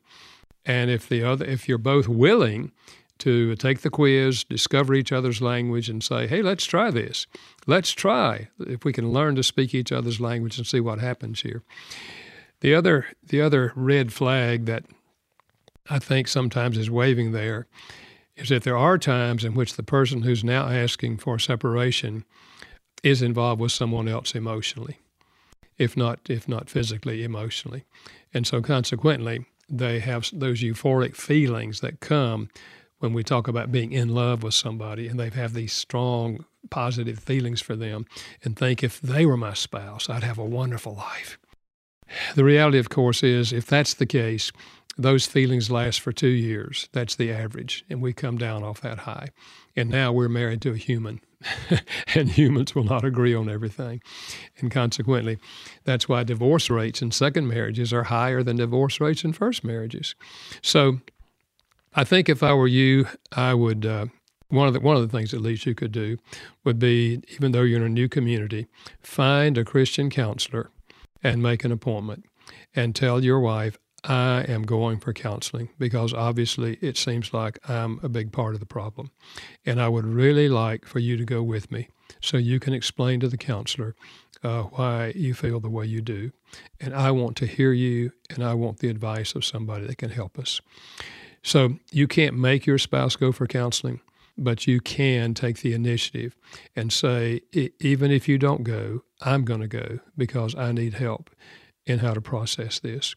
And 0.66 0.92
if 0.92 1.10
the 1.10 1.24
other, 1.24 1.46
if 1.46 1.68
you're 1.68 1.78
both 1.78 2.08
willing 2.08 2.72
to 3.20 3.56
take 3.56 3.82
the 3.82 3.90
quiz, 3.90 4.44
discover 4.44 4.94
each 4.94 5.12
other's 5.12 5.42
language, 5.42 5.90
and 5.90 6.04
say, 6.04 6.28
hey, 6.28 6.44
let's 6.44 6.66
try 6.66 6.92
this. 6.92 7.26
Let's 7.66 7.92
try 7.92 8.50
if 8.60 8.86
we 8.86 8.94
can 8.94 9.12
learn 9.12 9.36
to 9.36 9.44
speak 9.44 9.74
each 9.74 9.92
other's 9.92 10.22
language 10.22 10.58
and 10.58 10.68
see 10.68 10.80
what 10.80 11.00
happens 11.00 11.42
here. 11.42 11.64
The 12.60 12.76
other, 12.76 13.08
the 13.24 13.42
other 13.42 13.74
red 13.76 14.14
flag 14.14 14.66
that 14.66 14.86
I 15.90 15.98
think 15.98 16.28
sometimes 16.28 16.78
is 16.78 16.92
waving 16.92 17.32
there 17.32 17.68
is 18.38 18.50
that 18.50 18.64
there 18.64 18.78
are 18.78 18.98
times 18.98 19.44
in 19.44 19.54
which 19.54 19.76
the 19.76 19.84
person 19.84 20.22
who's 20.22 20.44
now 20.44 20.68
asking 20.68 21.18
for 21.18 21.40
separation 21.40 22.24
is 23.04 23.22
involved 23.22 23.60
with 23.60 23.72
someone 23.72 24.08
else 24.08 24.36
emotionally, 24.36 25.00
if 25.78 25.98
not 25.98 26.20
if 26.30 26.48
not 26.48 26.70
physically, 26.70 27.24
emotionally, 27.24 27.84
and 28.34 28.48
so 28.48 28.62
consequently 28.62 29.46
they 29.70 30.00
have 30.00 30.30
those 30.32 30.62
euphoric 30.62 31.16
feelings 31.16 31.82
that 31.82 32.00
come 32.00 32.50
when 33.00 33.14
we 33.14 33.24
talk 33.24 33.48
about 33.48 33.72
being 33.72 33.92
in 33.92 34.10
love 34.10 34.42
with 34.44 34.54
somebody 34.54 35.08
and 35.08 35.20
they 35.20 35.30
have 35.30 35.54
these 35.54 35.74
strong 35.74 36.46
positive 36.70 37.20
feelings 37.20 37.62
for 37.62 37.76
them 37.76 38.06
and 38.44 38.58
think 38.58 38.84
if 38.84 39.00
they 39.02 39.26
were 39.26 39.38
my 39.38 39.54
spouse, 39.54 40.10
I'd 40.10 40.24
have 40.24 40.40
a 40.40 40.46
wonderful 40.46 40.96
life. 40.96 41.38
The 42.36 42.44
reality, 42.44 42.80
of 42.80 42.90
course, 42.90 43.22
is 43.22 43.52
if 43.52 43.68
that's 43.68 43.94
the 43.96 44.06
case, 44.06 44.52
those 44.98 45.26
feelings 45.26 45.70
last 45.70 46.00
for 46.02 46.12
two 46.12 46.28
years. 46.28 46.90
That's 46.92 47.16
the 47.16 47.32
average. 47.32 47.86
And 47.90 48.02
we 48.02 48.14
come 48.14 48.38
down 48.38 48.64
off 48.64 48.82
that 48.82 49.00
high. 49.00 49.30
And 49.76 49.90
now 49.90 50.12
we're 50.12 50.30
married 50.30 50.62
to 50.64 50.72
a 50.72 50.78
human. 50.78 51.22
and 52.16 52.30
humans 52.30 52.74
will 52.74 52.84
not 52.84 53.06
agree 53.06 53.36
on 53.36 53.48
everything. 53.48 54.02
And 54.58 54.72
consequently, 54.72 55.38
that's 55.84 56.10
why 56.10 56.24
divorce 56.24 56.70
rates 56.70 57.02
in 57.02 57.12
second 57.12 57.48
marriages 57.48 57.94
are 57.94 58.06
higher 58.06 58.42
than 58.42 58.58
divorce 58.58 59.00
rates 59.00 59.24
in 59.24 59.34
first 59.34 59.64
marriages. 59.64 60.16
So 60.64 61.00
I 61.94 62.04
think 62.04 62.28
if 62.28 62.42
I 62.42 62.54
were 62.54 62.68
you, 62.68 63.08
I 63.32 63.54
would. 63.54 63.86
Uh, 63.86 64.08
one 64.50 64.68
of 64.68 64.74
the 64.74 64.80
one 64.80 64.96
of 64.96 65.02
the 65.02 65.10
things 65.10 65.34
at 65.34 65.42
least 65.42 65.66
you 65.66 65.76
could 65.76 65.92
do 65.92 66.18
would 66.64 66.80
be, 66.80 67.22
even 67.34 67.52
though 67.52 67.64
you're 67.64 67.82
in 67.82 67.86
a 67.86 67.90
new 67.90 68.08
community, 68.08 68.68
find 69.02 69.58
a 69.58 69.66
Christian 69.66 70.10
counselor 70.10 70.70
and 71.22 71.44
make 71.44 71.66
an 71.66 71.72
appointment, 71.72 72.24
and 72.74 72.96
tell 72.96 73.22
your 73.22 73.42
wife, 73.42 73.78
I 74.04 74.42
am 74.48 74.64
going 74.64 75.00
for 75.00 75.12
counseling 75.14 75.70
because 75.78 76.14
obviously 76.14 76.78
it 76.82 76.98
seems 76.98 77.34
like 77.34 77.60
I'm 77.70 78.00
a 78.04 78.10
big 78.10 78.32
part 78.32 78.54
of 78.54 78.60
the 78.60 78.66
problem, 78.66 79.12
and 79.66 79.82
I 79.82 79.90
would 79.90 80.06
really 80.06 80.50
like 80.50 80.86
for 80.86 81.00
you 81.00 81.18
to 81.18 81.26
go 81.26 81.42
with 81.42 81.72
me 81.72 81.90
so 82.22 82.38
you 82.38 82.60
can 82.60 82.74
explain 82.74 83.20
to 83.20 83.28
the 83.28 83.38
counselor 83.38 83.96
uh, 84.44 84.64
why 84.64 85.14
you 85.16 85.34
feel 85.34 85.60
the 85.60 85.70
way 85.70 85.86
you 85.86 86.02
do, 86.02 86.32
and 86.80 86.94
I 86.94 87.12
want 87.12 87.36
to 87.38 87.48
hear 87.48 87.74
you, 87.74 88.12
and 88.30 88.44
I 88.44 88.54
want 88.54 88.80
the 88.80 88.90
advice 88.90 89.36
of 89.36 89.44
somebody 89.44 89.88
that 89.88 89.98
can 89.98 90.12
help 90.12 90.38
us. 90.38 90.62
So 91.44 91.78
you 91.92 92.08
can't 92.08 92.38
make 92.38 92.66
your 92.66 92.78
spouse 92.78 93.16
go 93.16 93.32
for 93.32 93.48
counseling, 93.48 94.02
but 94.38 94.68
you 94.68 94.80
can 94.80 95.34
take 95.34 95.62
the 95.62 95.74
initiative 95.74 96.36
and 96.76 96.94
say, 96.94 97.42
even 97.80 98.12
if 98.12 98.28
you 98.28 98.38
don't 98.38 98.64
go, 98.64 99.04
I'm 99.22 99.44
going 99.44 99.62
to 99.62 99.68
go 99.68 100.00
because 100.16 100.56
I 100.56 100.72
need 100.72 100.94
help 100.96 101.30
in 101.86 102.00
how 102.00 102.14
to 102.14 102.22
process 102.22 102.80
this. 102.80 103.16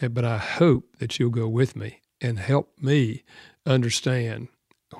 But 0.00 0.24
I 0.24 0.38
hope 0.38 0.96
that 0.98 1.18
you'll 1.18 1.30
go 1.30 1.48
with 1.48 1.76
me 1.76 2.00
and 2.20 2.38
help 2.38 2.72
me 2.80 3.24
understand 3.66 4.48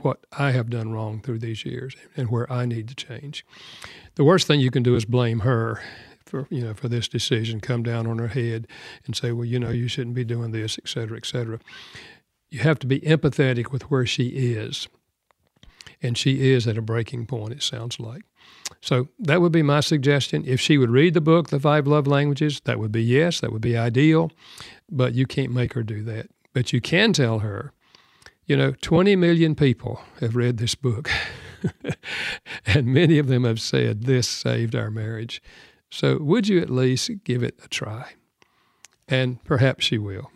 what 0.03 0.25
I 0.39 0.53
have 0.53 0.71
done 0.71 0.93
wrong 0.93 1.21
through 1.21 1.41
these 1.41 1.65
years 1.65 1.97
and 2.17 2.31
where 2.31 2.51
I 2.53 2.67
need 2.67 2.89
to 2.89 2.95
change. 2.95 3.45
The 4.15 4.25
worst 4.25 4.47
thing 4.47 4.61
you 4.61 4.71
can 4.71 4.83
do 4.83 4.95
is 4.95 5.05
blame 5.05 5.41
her 5.41 5.83
for 6.25 6.47
you 6.49 6.63
know 6.63 6.75
for 6.75 6.89
this 6.89 7.09
decision, 7.09 7.61
come 7.61 7.83
down 7.83 8.07
on 8.07 8.19
her 8.19 8.29
head 8.29 8.69
and 9.05 9.17
say, 9.17 9.33
well, 9.33 9.45
you 9.45 9.59
know, 9.59 9.71
you 9.71 9.89
shouldn't 9.89 10.15
be 10.15 10.25
doing 10.25 10.53
this, 10.53 10.79
et 10.79 10.89
cetera, 10.89 11.17
et 11.17 11.27
cetera 11.27 11.59
you 12.51 12.59
have 12.61 12.79
to 12.81 12.87
be 12.87 13.01
empathetic 13.01 13.71
with 13.71 13.91
where 13.91 14.05
she 14.05 14.29
is. 14.29 14.89
And 16.03 16.19
she 16.19 16.51
is 16.51 16.67
at 16.67 16.79
a 16.79 16.83
breaking 16.83 17.27
point, 17.27 17.53
it 17.53 17.63
sounds 17.63 18.01
like. 18.01 18.23
So 18.81 19.09
that 19.19 19.41
would 19.41 19.53
be 19.53 19.63
my 19.63 19.81
suggestion. 19.81 20.45
If 20.47 20.61
she 20.61 20.79
would 20.79 20.91
read 20.91 21.15
the 21.15 21.21
book, 21.21 21.49
The 21.49 21.61
Five 21.61 21.87
Love 21.87 22.07
Languages, 22.07 22.61
that 22.65 22.79
would 22.79 22.93
be 22.93 23.03
yes, 23.03 23.41
that 23.41 23.53
would 23.53 23.63
be 23.63 23.77
ideal. 23.77 24.31
But 24.91 25.15
you 25.15 25.27
can't 25.27 25.53
make 25.53 25.75
her 25.75 25.83
do 25.83 26.03
that. 26.05 26.29
But 26.53 26.73
you 26.73 26.81
can 26.81 27.13
tell 27.13 27.41
her, 27.41 27.73
you 28.47 28.57
know, 28.57 28.73
20 28.81 29.15
million 29.17 29.55
people 29.55 30.01
have 30.21 30.35
read 30.35 30.57
this 30.57 30.75
book, 30.75 31.11
and 32.67 32.87
many 32.87 33.19
of 33.19 33.29
them 33.29 33.45
have 33.45 33.61
said 33.61 34.05
this 34.05 34.29
saved 34.29 34.75
our 34.75 34.91
marriage. 34.91 35.43
So 35.91 36.19
would 36.19 36.49
you 36.49 36.61
at 36.61 36.71
least 36.71 37.11
give 37.25 37.43
it 37.43 37.59
a 37.65 37.69
try? 37.69 38.13
And 39.07 39.43
perhaps 39.45 39.85
she 39.85 39.99
will. 39.99 40.31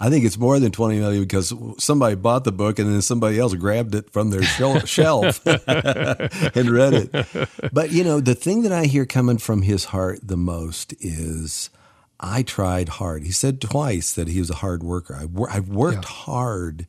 I 0.00 0.10
think 0.10 0.24
it's 0.24 0.38
more 0.38 0.58
than 0.58 0.72
20 0.72 0.98
million 0.98 1.22
because 1.22 1.52
somebody 1.78 2.14
bought 2.14 2.44
the 2.44 2.52
book 2.52 2.78
and 2.78 2.92
then 2.92 3.02
somebody 3.02 3.38
else 3.38 3.54
grabbed 3.54 3.94
it 3.94 4.10
from 4.10 4.30
their 4.30 4.42
shelf 4.86 5.44
and 5.46 6.70
read 6.70 6.94
it. 6.94 7.48
But, 7.72 7.92
you 7.92 8.04
know, 8.04 8.20
the 8.20 8.34
thing 8.34 8.62
that 8.62 8.72
I 8.72 8.86
hear 8.86 9.06
coming 9.06 9.38
from 9.38 9.62
his 9.62 9.86
heart 9.86 10.20
the 10.22 10.36
most 10.36 10.94
is 11.00 11.70
I 12.18 12.42
tried 12.42 12.88
hard. 12.90 13.24
He 13.24 13.32
said 13.32 13.60
twice 13.60 14.12
that 14.12 14.28
he 14.28 14.38
was 14.38 14.50
a 14.50 14.56
hard 14.56 14.82
worker. 14.82 15.14
I, 15.14 15.52
have 15.52 15.68
worked 15.68 16.04
yeah. 16.04 16.10
hard 16.10 16.86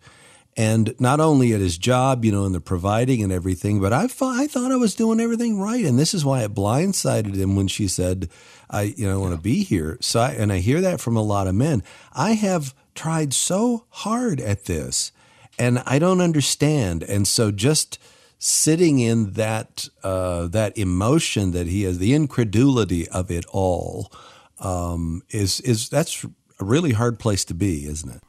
and 0.58 0.96
not 1.00 1.20
only 1.20 1.54
at 1.54 1.60
his 1.60 1.78
job, 1.78 2.24
you 2.24 2.32
know, 2.32 2.46
in 2.46 2.54
the 2.54 2.62
providing 2.62 3.22
and 3.22 3.32
everything, 3.32 3.82
but 3.82 3.92
I 3.92 4.08
thought 4.08 4.40
I 4.40 4.48
thought 4.48 4.72
I 4.72 4.78
was 4.78 4.96
doing 4.96 5.20
everything 5.20 5.60
right, 5.60 5.84
and 5.84 6.00
this 6.00 6.14
is 6.14 6.24
why 6.24 6.44
it 6.44 6.54
blindsided 6.54 7.36
him 7.36 7.56
when 7.56 7.68
she 7.68 7.88
said, 7.88 8.30
"I, 8.70 8.84
you 8.84 9.06
know, 9.06 9.20
want 9.20 9.36
to 9.36 9.42
be 9.42 9.64
here." 9.64 9.98
So, 10.02 10.22
I, 10.22 10.32
and 10.32 10.54
I 10.54 10.60
hear 10.60 10.82
that 10.82 11.02
from 11.02 11.18
a 11.18 11.22
lot 11.22 11.48
of 11.48 11.56
men. 11.56 11.84
I 12.14 12.34
have 12.34 12.74
tried 12.96 13.34
so 13.34 13.86
hard 13.90 14.40
at 14.40 14.66
this, 14.66 15.12
and 15.60 15.84
I 15.86 16.00
don't 16.00 16.22
understand, 16.22 17.04
and 17.04 17.28
so 17.28 17.52
just 17.52 18.00
sitting 18.40 19.00
in 19.00 19.32
that 19.32 19.88
uh, 20.04 20.48
that 20.48 20.78
emotion 20.78 21.52
that 21.52 21.68
he 21.68 21.84
has, 21.84 22.00
the 22.00 22.14
incredulity 22.14 23.08
of 23.10 23.32
it 23.32 23.46
all, 23.52 24.12
um, 24.60 25.22
is 25.30 25.62
is 25.62 25.90
that's 25.90 26.24
a 26.24 26.66
really 26.66 26.92
hard 26.94 27.20
place 27.20 27.46
to 27.46 27.54
be, 27.54 27.86
isn't 27.86 28.10
it? 28.10 28.22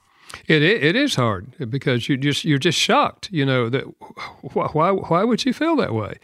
It 0.47 0.63
it 0.63 0.97
is 0.97 1.15
hard 1.15 1.71
because 1.71 2.09
you 2.09 2.17
just 2.17 2.45
you're 2.45 2.59
just 2.59 2.79
shocked. 2.79 3.29
You 3.33 3.47
know 3.47 3.69
that 3.69 3.85
why 4.53 4.91
why 4.91 5.25
would 5.25 5.45
you 5.45 5.53
feel 5.53 5.77
that 5.77 5.95
way? 5.95 6.19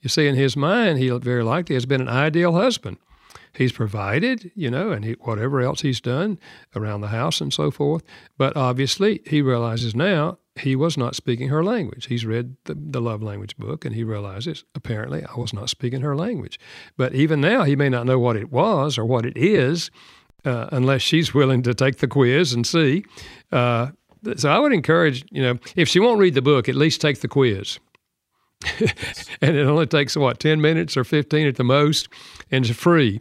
You 0.00 0.08
see, 0.08 0.26
in 0.26 0.34
his 0.34 0.56
mind, 0.56 0.98
he 0.98 1.10
very 1.10 1.44
likely 1.44 1.74
has 1.74 1.86
been 1.86 2.00
an 2.00 2.08
ideal 2.08 2.52
husband. 2.52 2.96
He's 3.54 3.72
provided, 3.72 4.50
you 4.54 4.70
know, 4.70 4.92
and 4.92 5.04
he, 5.04 5.12
whatever 5.20 5.60
else 5.60 5.82
he's 5.82 6.00
done 6.00 6.38
around 6.74 7.02
the 7.02 7.08
house 7.08 7.40
and 7.40 7.52
so 7.52 7.70
forth. 7.70 8.02
But 8.38 8.56
obviously, 8.56 9.20
he 9.26 9.42
realizes 9.42 9.94
now 9.94 10.38
he 10.56 10.76
was 10.76 10.96
not 10.96 11.14
speaking 11.14 11.48
her 11.48 11.64
language. 11.64 12.06
He's 12.06 12.26
read 12.26 12.56
the, 12.64 12.74
the 12.74 13.00
love 13.00 13.22
language 13.22 13.56
book 13.56 13.84
and 13.84 13.94
he 13.94 14.04
realizes 14.04 14.64
apparently 14.74 15.24
I 15.24 15.38
was 15.38 15.52
not 15.52 15.70
speaking 15.70 16.00
her 16.02 16.16
language. 16.16 16.58
But 16.96 17.14
even 17.14 17.40
now, 17.40 17.64
he 17.64 17.76
may 17.76 17.88
not 17.88 18.06
know 18.06 18.18
what 18.18 18.36
it 18.36 18.50
was 18.50 18.98
or 18.98 19.04
what 19.04 19.24
it 19.24 19.36
is 19.36 19.90
uh, 20.44 20.68
unless 20.72 21.02
she's 21.02 21.34
willing 21.34 21.62
to 21.62 21.74
take 21.74 21.98
the 21.98 22.08
quiz 22.08 22.52
and 22.52 22.66
see. 22.66 23.04
Uh, 23.50 23.90
so 24.36 24.50
I 24.50 24.58
would 24.58 24.72
encourage, 24.72 25.24
you 25.30 25.42
know, 25.42 25.58
if 25.76 25.88
she 25.88 26.00
won't 26.00 26.20
read 26.20 26.34
the 26.34 26.42
book, 26.42 26.68
at 26.68 26.74
least 26.74 27.00
take 27.00 27.20
the 27.20 27.28
quiz. 27.28 27.78
and 29.40 29.56
it 29.56 29.66
only 29.66 29.86
takes 29.86 30.16
what 30.16 30.38
ten 30.38 30.60
minutes 30.60 30.96
or 30.96 31.02
fifteen 31.02 31.48
at 31.48 31.56
the 31.56 31.64
most, 31.64 32.08
and 32.50 32.64
it's 32.64 32.78
free. 32.78 33.20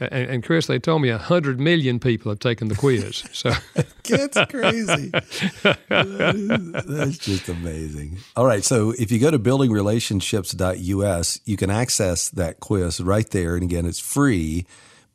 And, 0.00 0.30
and 0.30 0.44
Chris, 0.44 0.66
they 0.66 0.78
told 0.78 1.02
me 1.02 1.10
hundred 1.10 1.60
million 1.60 1.98
people 1.98 2.30
have 2.30 2.38
taken 2.38 2.68
the 2.68 2.74
quiz. 2.74 3.24
So 3.32 3.52
that's 4.04 4.38
crazy. 4.50 5.10
that's 5.88 7.18
just 7.18 7.48
amazing. 7.48 8.18
All 8.36 8.46
right, 8.46 8.64
so 8.64 8.92
if 8.98 9.10
you 9.10 9.18
go 9.18 9.30
to 9.30 9.38
buildingrelationships.us, 9.38 11.40
you 11.44 11.56
can 11.56 11.70
access 11.70 12.28
that 12.30 12.60
quiz 12.60 13.00
right 13.00 13.30
there, 13.30 13.54
and 13.54 13.64
again, 13.64 13.86
it's 13.86 14.00
free 14.00 14.66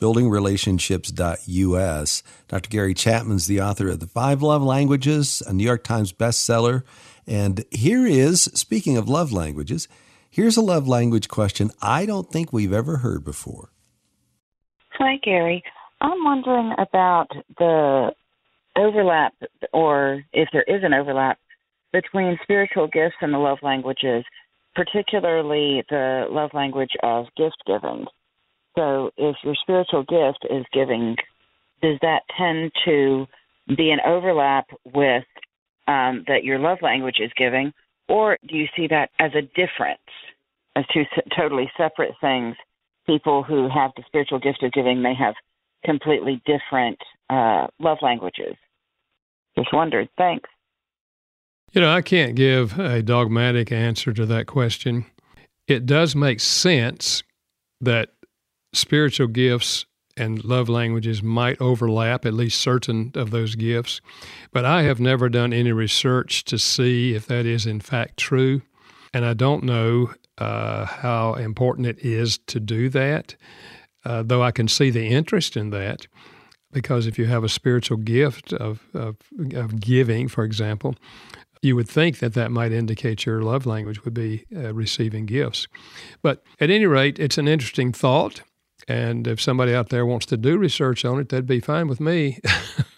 buildingrelationships.us. 0.01 2.23
Dr. 2.49 2.69
Gary 2.69 2.93
Chapman's 2.93 3.47
the 3.47 3.61
author 3.61 3.87
of 3.87 4.01
The 4.01 4.07
Five 4.07 4.41
Love 4.41 4.61
Languages, 4.61 5.41
a 5.47 5.53
New 5.53 5.63
York 5.63 5.85
Times 5.85 6.11
bestseller. 6.11 6.83
And 7.25 7.63
here 7.71 8.05
is, 8.05 8.41
speaking 8.53 8.97
of 8.97 9.07
love 9.07 9.31
languages, 9.31 9.87
here's 10.29 10.57
a 10.57 10.61
love 10.61 10.89
language 10.89 11.29
question 11.29 11.71
I 11.81 12.05
don't 12.05 12.29
think 12.29 12.51
we've 12.51 12.73
ever 12.73 12.97
heard 12.97 13.23
before. 13.23 13.69
Hi, 14.99 15.17
Gary. 15.23 15.63
I'm 16.01 16.23
wondering 16.23 16.71
about 16.77 17.27
the 17.57 18.11
overlap, 18.77 19.33
or 19.73 20.23
if 20.33 20.49
there 20.53 20.63
is 20.67 20.83
an 20.83 20.93
overlap, 20.93 21.39
between 21.91 22.37
spiritual 22.43 22.87
gifts 22.87 23.15
and 23.21 23.33
the 23.33 23.39
love 23.39 23.57
languages, 23.63 24.23
particularly 24.75 25.83
the 25.89 26.25
love 26.29 26.51
language 26.53 26.91
of 27.01 27.25
gift 27.35 27.57
giving. 27.65 28.05
So 28.75 29.09
if 29.17 29.35
your 29.43 29.55
spiritual 29.61 30.03
gift 30.03 30.45
is 30.49 30.65
giving, 30.71 31.15
does 31.81 31.97
that 32.01 32.21
tend 32.37 32.71
to 32.85 33.25
be 33.75 33.89
an 33.89 33.99
overlap 34.05 34.67
with 34.93 35.23
um, 35.87 36.23
that 36.27 36.43
your 36.43 36.59
love 36.59 36.79
language 36.83 37.17
is 37.19 37.31
giving, 37.35 37.73
or 38.07 38.37
do 38.47 38.55
you 38.55 38.67
see 38.75 38.87
that 38.87 39.09
as 39.19 39.31
a 39.33 39.41
difference, 39.41 39.99
as 40.75 40.85
two 40.93 41.03
totally 41.35 41.71
separate 41.77 42.13
things? 42.21 42.55
People 43.05 43.43
who 43.43 43.69
have 43.69 43.91
the 43.95 44.03
spiritual 44.07 44.39
gift 44.39 44.63
of 44.63 44.71
giving 44.71 45.01
may 45.01 45.13
have 45.13 45.35
completely 45.85 46.41
different 46.45 46.97
uh, 47.29 47.67
love 47.79 47.97
languages. 48.01 48.55
Just 49.57 49.73
wondered. 49.73 50.09
Thanks. 50.17 50.49
You 51.73 51.81
know, 51.81 51.91
I 51.91 52.01
can't 52.01 52.35
give 52.35 52.79
a 52.79 53.01
dogmatic 53.01 53.71
answer 53.71 54.13
to 54.13 54.25
that 54.27 54.47
question. 54.47 55.05
It 55.67 55.85
does 55.85 56.15
make 56.15 56.39
sense 56.39 57.23
that 57.81 58.09
spiritual 58.73 59.27
gifts 59.27 59.85
and 60.15 60.43
love 60.43 60.69
languages 60.69 61.23
might 61.23 61.59
overlap, 61.59 62.25
at 62.25 62.33
least 62.33 62.61
certain 62.61 63.11
of 63.15 63.31
those 63.31 63.55
gifts. 63.55 64.01
But 64.51 64.65
I 64.65 64.83
have 64.83 64.99
never 64.99 65.29
done 65.29 65.53
any 65.53 65.71
research 65.71 66.43
to 66.45 66.59
see 66.59 67.15
if 67.15 67.25
that 67.27 67.45
is 67.45 67.65
in 67.65 67.79
fact 67.79 68.17
true. 68.17 68.61
And 69.13 69.25
I 69.25 69.33
don't 69.33 69.63
know 69.63 70.13
uh, 70.37 70.85
how 70.85 71.33
important 71.35 71.87
it 71.87 71.99
is 71.99 72.37
to 72.47 72.59
do 72.59 72.89
that, 72.89 73.35
uh, 74.05 74.23
though 74.23 74.43
I 74.43 74.51
can 74.51 74.67
see 74.67 74.89
the 74.89 75.07
interest 75.07 75.55
in 75.55 75.69
that. 75.71 76.07
Because 76.71 77.05
if 77.05 77.19
you 77.19 77.25
have 77.25 77.43
a 77.43 77.49
spiritual 77.49 77.97
gift 77.97 78.51
of, 78.51 78.81
of, 78.95 79.17
of 79.53 79.79
giving, 79.79 80.27
for 80.27 80.43
example, 80.43 80.95
you 81.61 81.75
would 81.75 81.87
think 81.87 82.19
that 82.19 82.33
that 82.33 82.51
might 82.51 82.71
indicate 82.71 83.25
your 83.25 83.41
love 83.41 83.65
language 83.65 84.03
would 84.03 84.13
be 84.13 84.45
uh, 84.55 84.73
receiving 84.73 85.25
gifts. 85.25 85.67
But 86.21 86.43
at 86.59 86.69
any 86.69 86.85
rate, 86.85 87.19
it's 87.19 87.37
an 87.37 87.47
interesting 87.47 87.93
thought. 87.93 88.41
And 88.87 89.27
if 89.27 89.39
somebody 89.39 89.73
out 89.73 89.89
there 89.89 90.05
wants 90.05 90.25
to 90.27 90.37
do 90.37 90.57
research 90.57 91.05
on 91.05 91.19
it, 91.19 91.29
that'd 91.29 91.47
be 91.47 91.61
fine 91.61 91.87
with 91.87 92.01
me. 92.01 92.39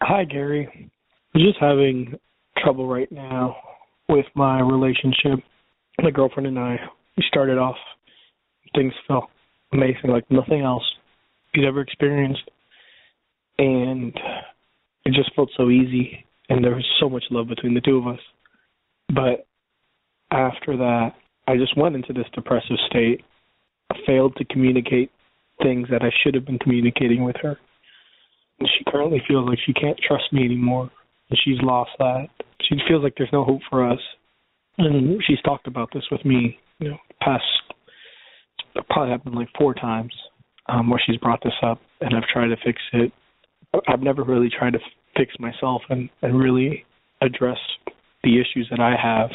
Hi, 0.00 0.24
Gary. 0.24 0.90
I'm 1.34 1.40
just 1.40 1.58
having 1.60 2.14
trouble 2.56 2.86
right 2.86 3.10
now 3.10 3.56
with 4.08 4.26
my 4.36 4.60
relationship. 4.60 5.40
My 6.00 6.10
girlfriend 6.12 6.46
and 6.46 6.58
I, 6.58 6.78
we 7.16 7.24
started 7.26 7.58
off, 7.58 7.76
things 8.76 8.92
felt 9.08 9.24
amazing, 9.72 10.10
like 10.10 10.24
nothing 10.30 10.60
else 10.60 10.84
you'd 11.52 11.66
ever 11.66 11.80
experienced. 11.80 12.48
And 13.58 14.14
it 15.04 15.14
just 15.14 15.34
felt 15.34 15.50
so 15.56 15.68
easy 15.68 16.24
and 16.48 16.64
there 16.64 16.76
was 16.76 16.86
so 17.00 17.08
much 17.08 17.24
love 17.30 17.48
between 17.48 17.74
the 17.74 17.80
two 17.80 17.98
of 17.98 18.06
us. 18.06 18.20
But 19.08 19.46
after 20.30 20.76
that, 20.76 21.10
I 21.48 21.56
just 21.56 21.76
went 21.76 21.96
into 21.96 22.12
this 22.12 22.26
depressive 22.34 22.76
state. 22.88 23.22
I 23.90 23.96
failed 24.06 24.36
to 24.36 24.44
communicate 24.44 25.10
things 25.60 25.88
that 25.90 26.02
I 26.02 26.10
should 26.22 26.34
have 26.34 26.46
been 26.46 26.60
communicating 26.60 27.24
with 27.24 27.36
her. 27.42 27.58
She 28.60 28.84
currently 28.88 29.22
feels 29.28 29.48
like 29.48 29.58
she 29.64 29.72
can't 29.72 29.98
trust 30.06 30.32
me 30.32 30.44
anymore. 30.44 30.90
And 31.30 31.38
she's 31.44 31.60
lost 31.60 31.90
that. 31.98 32.28
She 32.68 32.76
feels 32.88 33.02
like 33.02 33.14
there's 33.16 33.32
no 33.32 33.44
hope 33.44 33.60
for 33.70 33.88
us. 33.88 34.00
And 34.78 35.20
she's 35.26 35.40
talked 35.42 35.66
about 35.66 35.90
this 35.92 36.04
with 36.10 36.24
me, 36.24 36.58
you 36.78 36.90
know, 36.90 36.98
past 37.20 37.44
probably 38.90 39.10
happened 39.10 39.34
like 39.34 39.48
four 39.58 39.74
times 39.74 40.12
um, 40.68 40.90
where 40.90 41.00
she's 41.04 41.16
brought 41.16 41.42
this 41.42 41.54
up, 41.62 41.80
and 42.00 42.14
I've 42.14 42.28
tried 42.32 42.48
to 42.48 42.56
fix 42.64 42.80
it. 42.92 43.12
I've 43.86 44.02
never 44.02 44.22
really 44.22 44.50
tried 44.50 44.74
to 44.74 44.78
fix 45.16 45.32
myself 45.38 45.82
and, 45.90 46.08
and 46.22 46.38
really 46.38 46.84
address 47.20 47.58
the 48.22 48.40
issues 48.40 48.66
that 48.70 48.80
I 48.80 48.94
have 49.00 49.30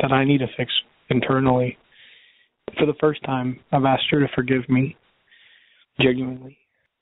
that 0.00 0.12
I 0.12 0.24
need 0.24 0.38
to 0.38 0.46
fix 0.56 0.72
internally. 1.10 1.76
For 2.78 2.86
the 2.86 2.94
first 3.00 3.22
time, 3.24 3.60
I've 3.72 3.84
asked 3.84 4.04
her 4.10 4.20
to 4.20 4.28
forgive 4.34 4.68
me 4.68 4.96
genuinely. 6.00 6.58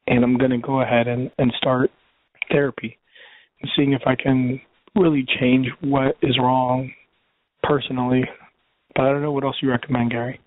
And 0.07 0.23
I'm 0.23 0.37
going 0.37 0.51
to 0.51 0.59
go 0.59 0.81
ahead 0.81 1.09
and, 1.09 1.31
and 1.39 1.53
start 1.57 1.91
therapy 2.51 2.99
and 3.61 3.71
seeing 3.75 3.93
if 3.93 4.03
I 4.07 4.15
can 4.15 4.61
really 4.95 5.27
change 5.41 5.69
what 5.81 6.17
is 6.23 6.39
wrong 6.39 6.93
personally. 7.63 8.25
But 8.95 9.07
I 9.07 9.13
don't 9.13 9.23
know 9.23 9.33
what 9.33 9.45
else 9.45 9.57
you 9.63 9.71
recommend, 9.71 10.11
Gary. 10.11 10.39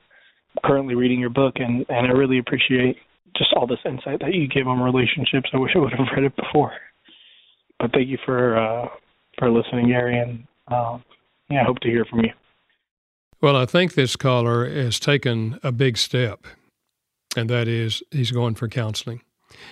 I'm 0.52 0.70
currently 0.70 0.96
reading 0.96 1.20
your 1.20 1.30
book, 1.30 1.56
and, 1.58 1.86
and 1.89 2.08
I 2.08 2.12
really 2.12 2.39
appreciate 2.39 2.98
just 3.36 3.54
all 3.56 3.67
this 3.67 3.80
insight 3.86 4.20
that 4.22 4.34
you 4.34 4.48
give 4.48 4.67
on 4.67 4.80
relationships. 4.80 5.50
I 5.54 5.58
wish 5.58 5.72
I 5.76 5.80
would 5.80 5.93
have 5.93 6.08
read 6.15 6.24
it 6.24 6.36
before 6.36 6.74
but 7.80 7.91
thank 7.91 8.08
you 8.08 8.17
for 8.26 8.58
uh, 8.58 8.88
for 9.38 9.50
listening, 9.50 9.89
Gary, 9.89 10.20
and 10.20 10.46
uh, 10.67 10.98
yeah, 11.50 11.62
I 11.62 11.65
hope 11.65 11.80
to 11.80 11.89
hear 11.89 12.06
from 12.06 12.20
you. 12.22 12.32
Well, 13.39 13.56
I 13.56 13.65
think 13.65 13.93
this 13.93 14.15
caller 14.15 14.67
has 14.67 15.00
taken 15.00 15.60
a 15.63 15.72
big 15.72 15.98
step, 15.98 16.48
and 17.36 17.50
that 17.50 17.67
is 17.67 18.02
he's 18.12 18.32
going 18.32 18.56
for 18.56 18.67
counseling. 18.67 19.22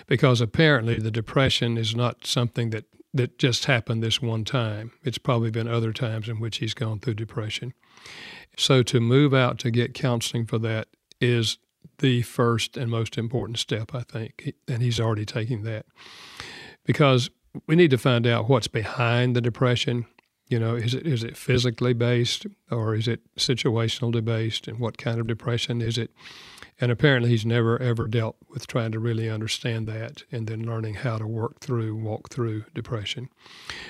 Because 0.08 0.42
apparently 0.42 0.96
the 0.96 1.12
depression 1.12 1.78
is 1.78 1.96
not 1.96 2.26
something 2.26 2.70
that, 2.72 2.86
that 3.14 3.38
just 3.38 3.66
happened 3.66 4.04
this 4.04 4.22
one 4.22 4.44
time. 4.44 4.92
It's 5.04 5.18
probably 5.18 5.52
been 5.52 5.68
other 5.68 5.94
times 5.94 6.30
in 6.30 6.40
which 6.40 6.58
he's 6.58 6.74
gone 6.74 7.00
through 7.00 7.16
depression. 7.16 7.74
So 8.58 8.84
to 8.84 9.00
move 9.00 9.34
out 9.34 9.60
to 9.60 9.72
get 9.72 9.94
counseling 9.94 10.46
for 10.46 10.60
that 10.60 10.88
is 11.20 11.58
the 12.00 12.22
first 12.24 12.78
and 12.78 12.90
most 12.90 13.18
important 13.18 13.60
step, 13.60 13.94
I 13.94 14.02
think, 14.02 14.54
and 14.68 14.82
he's 14.82 15.00
already 15.00 15.26
taking 15.26 15.64
that. 15.64 15.86
Because 16.86 17.30
we 17.68 17.76
need 17.76 17.92
to 17.92 17.98
find 17.98 18.28
out 18.28 18.50
what's 18.50 18.68
behind 18.68 19.36
the 19.36 19.42
depression. 19.42 20.06
You 20.48 20.60
know, 20.60 20.76
is 20.76 20.94
it 20.94 21.08
is 21.08 21.24
it 21.24 21.38
physically 21.38 21.94
based 21.94 22.46
or 22.70 22.96
is 22.96 23.08
it 23.08 23.22
situational 23.36 24.24
based, 24.24 24.68
and 24.68 24.80
what 24.80 24.98
kind 24.98 25.20
of 25.20 25.28
depression 25.28 25.82
is 25.82 25.98
it? 25.98 26.12
And 26.80 26.92
apparently, 26.92 27.30
he's 27.30 27.46
never 27.46 27.82
ever 27.82 28.08
dealt 28.08 28.36
with 28.50 28.68
trying 28.68 28.92
to 28.92 29.00
really 29.00 29.30
understand 29.30 29.88
that 29.88 30.24
and 30.32 30.48
then 30.48 30.66
learning 30.66 30.96
how 30.96 31.18
to 31.18 31.26
work 31.26 31.60
through, 31.62 31.96
walk 31.96 32.30
through 32.30 32.66
depression. 32.74 33.30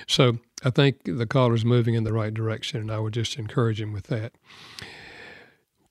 So 0.07 0.37
I 0.63 0.69
think 0.69 1.03
the 1.03 1.25
caller's 1.25 1.65
moving 1.65 1.95
in 1.95 2.03
the 2.03 2.13
right 2.13 2.33
direction, 2.33 2.79
and 2.81 2.91
I 2.91 2.99
would 2.99 3.13
just 3.13 3.37
encourage 3.37 3.81
him 3.81 3.91
with 3.91 4.07
that. 4.07 4.33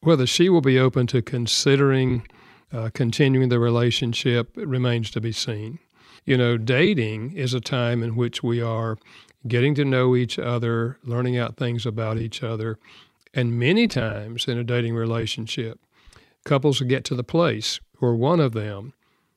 Whether 0.01 0.27
she 0.27 0.49
will 0.49 0.61
be 0.61 0.79
open 0.79 1.07
to 1.09 1.23
considering 1.23 2.27
uh, 2.73 2.91
continuing 2.93 3.49
the 3.49 3.59
relationship 3.59 4.51
remains 4.57 5.11
to 5.13 5.21
be 5.21 5.33
seen. 5.33 5.79
You 6.25 6.37
know, 6.37 6.57
dating 6.57 7.33
is 7.33 7.55
a 7.55 7.61
time 7.61 8.03
in 8.03 8.17
which 8.17 8.43
we 8.43 8.61
are 8.61 8.99
getting 9.47 9.75
to 9.77 9.85
know 9.85 10.17
each 10.17 10.39
other, 10.39 10.99
learning 11.05 11.37
out 11.37 11.57
things 11.57 11.87
about 11.87 12.19
each 12.19 12.43
other. 12.43 12.79
And 13.33 13.59
many 13.59 13.87
times 13.87 14.49
in 14.49 14.59
a 14.59 14.65
dating 14.65 14.95
relationship, 14.95 15.79
couples 16.45 16.81
get 16.81 17.05
to 17.05 17.15
the 17.15 17.25
place 17.25 17.81
where 17.99 18.15
one 18.15 18.41
of 18.41 18.53
them 18.53 18.93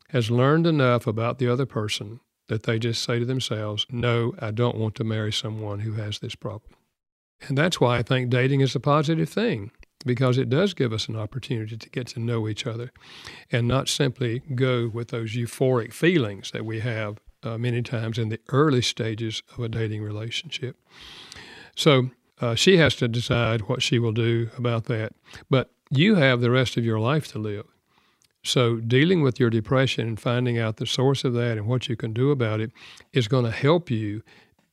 has 0.09 0.31
learned 0.31 0.67
enough 0.67 1.07
about 1.07 1.37
the 1.37 1.51
other 1.51 1.65
person 1.65 2.19
that 2.47 2.63
they 2.63 2.79
just 2.79 3.03
say 3.03 3.19
to 3.19 3.25
themselves, 3.25 3.85
No, 3.91 4.33
I 4.39 4.51
don't 4.51 4.77
want 4.77 4.95
to 4.95 5.03
marry 5.03 5.33
someone 5.33 5.79
who 5.79 5.93
has 5.93 6.19
this 6.19 6.35
problem. 6.35 6.73
And 7.47 7.57
that's 7.57 7.79
why 7.79 7.97
I 7.97 8.03
think 8.03 8.29
dating 8.29 8.61
is 8.61 8.75
a 8.75 8.79
positive 8.79 9.29
thing 9.29 9.71
because 10.05 10.37
it 10.37 10.49
does 10.49 10.73
give 10.73 10.93
us 10.93 11.07
an 11.07 11.15
opportunity 11.15 11.77
to 11.77 11.89
get 11.89 12.07
to 12.07 12.19
know 12.19 12.47
each 12.47 12.65
other 12.65 12.91
and 13.51 13.67
not 13.67 13.89
simply 13.89 14.39
go 14.55 14.87
with 14.87 15.09
those 15.09 15.35
euphoric 15.35 15.93
feelings 15.93 16.51
that 16.51 16.65
we 16.65 16.79
have 16.79 17.19
uh, 17.43 17.57
many 17.57 17.81
times 17.81 18.17
in 18.17 18.29
the 18.29 18.39
early 18.49 18.81
stages 18.81 19.43
of 19.53 19.63
a 19.63 19.69
dating 19.69 20.01
relationship. 20.01 20.77
So 21.75 22.11
uh, 22.39 22.55
she 22.55 22.77
has 22.77 22.95
to 22.95 23.07
decide 23.07 23.61
what 23.61 23.81
she 23.81 23.99
will 23.99 24.11
do 24.11 24.49
about 24.57 24.85
that. 24.85 25.13
But 25.49 25.71
you 25.89 26.15
have 26.15 26.41
the 26.41 26.51
rest 26.51 26.77
of 26.77 26.85
your 26.85 26.99
life 26.99 27.27
to 27.31 27.39
live. 27.39 27.65
So, 28.43 28.77
dealing 28.77 29.21
with 29.21 29.39
your 29.39 29.49
depression 29.49 30.07
and 30.07 30.19
finding 30.19 30.57
out 30.57 30.77
the 30.77 30.85
source 30.85 31.23
of 31.23 31.33
that 31.33 31.57
and 31.57 31.67
what 31.67 31.89
you 31.89 31.95
can 31.95 32.13
do 32.13 32.31
about 32.31 32.61
it 32.61 32.71
is 33.11 33.27
going 33.27 33.45
to 33.45 33.51
help 33.51 33.91
you, 33.91 34.23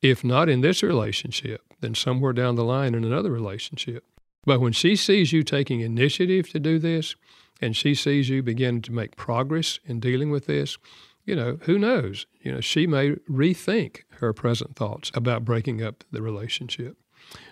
if 0.00 0.22
not 0.22 0.48
in 0.48 0.60
this 0.60 0.82
relationship, 0.82 1.62
then 1.80 1.94
somewhere 1.94 2.32
down 2.32 2.54
the 2.54 2.64
line 2.64 2.94
in 2.94 3.04
another 3.04 3.32
relationship. 3.32 4.04
But 4.44 4.60
when 4.60 4.72
she 4.72 4.94
sees 4.94 5.32
you 5.32 5.42
taking 5.42 5.80
initiative 5.80 6.50
to 6.50 6.60
do 6.60 6.78
this, 6.78 7.16
and 7.60 7.76
she 7.76 7.94
sees 7.94 8.28
you 8.28 8.42
begin 8.42 8.82
to 8.82 8.92
make 8.92 9.16
progress 9.16 9.78
in 9.86 10.00
dealing 10.00 10.30
with 10.30 10.46
this, 10.46 10.76
you 11.24 11.34
know, 11.34 11.58
who 11.62 11.78
knows? 11.78 12.26
You 12.42 12.52
know, 12.52 12.60
she 12.60 12.86
may 12.86 13.12
rethink 13.30 14.02
her 14.18 14.32
present 14.32 14.76
thoughts 14.76 15.10
about 15.14 15.44
breaking 15.44 15.82
up 15.82 16.04
the 16.10 16.20
relationship. 16.20 16.96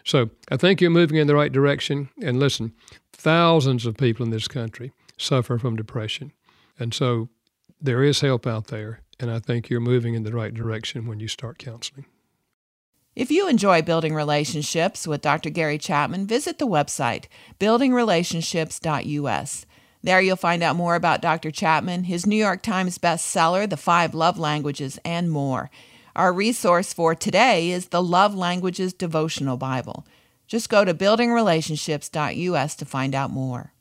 So 0.05 0.31
I 0.51 0.57
think 0.57 0.81
you're 0.81 0.91
moving 0.91 1.17
in 1.17 1.27
the 1.27 1.35
right 1.35 1.53
direction. 1.53 2.11
And 2.21 2.39
listen, 2.39 2.75
thousands 3.23 3.87
of 3.87 3.97
people 3.97 4.27
in 4.27 4.31
this 4.31 4.49
country 4.49 4.93
suffer 5.17 5.57
from 5.57 5.77
depression. 5.77 6.33
And 6.79 6.93
so 6.93 7.31
there 7.81 8.03
is 8.03 8.21
help 8.21 8.47
out 8.47 8.67
there. 8.67 9.01
And 9.21 9.31
I 9.31 9.39
think 9.39 9.71
you're 9.71 9.81
moving 9.81 10.15
in 10.15 10.25
the 10.25 10.33
right 10.33 10.53
direction 10.53 11.07
when 11.07 11.21
you 11.21 11.29
start 11.29 11.59
counseling. 11.59 12.07
If 13.15 13.31
you 13.31 13.47
enjoy 13.47 13.83
building 13.83 14.15
relationships 14.15 15.07
with 15.07 15.21
Dr. 15.21 15.51
Gary 15.51 15.79
Chapman, 15.79 16.27
visit 16.27 16.59
the 16.59 16.67
website 16.67 17.27
buildingrelationships.us. 17.61 19.67
There 20.03 20.21
you'll 20.21 20.37
find 20.37 20.65
out 20.65 20.75
more 20.75 20.97
about 20.97 21.23
Dr. 21.23 21.53
Chapman, 21.53 22.05
his 22.05 22.27
New 22.27 22.37
York 22.37 22.63
Times 22.63 22.99
bestseller, 22.99 23.71
The 23.71 23.77
Five 23.77 24.15
Love 24.15 24.39
Languages, 24.39 24.99
and 25.05 25.31
more. 25.31 25.71
Our 26.17 26.33
resource 26.33 26.93
for 26.93 27.15
today 27.15 27.71
is 27.71 27.89
the 27.89 28.03
Love 28.03 28.35
Languages 28.35 28.93
Devotional 28.93 29.57
Bible. 29.57 30.05
Just 30.53 30.69
go 30.69 30.85
to 30.85 30.93
buildingrelationships.us 30.93 32.75
to 32.75 32.85
find 32.85 33.15
out 33.15 33.31
more. 33.31 33.73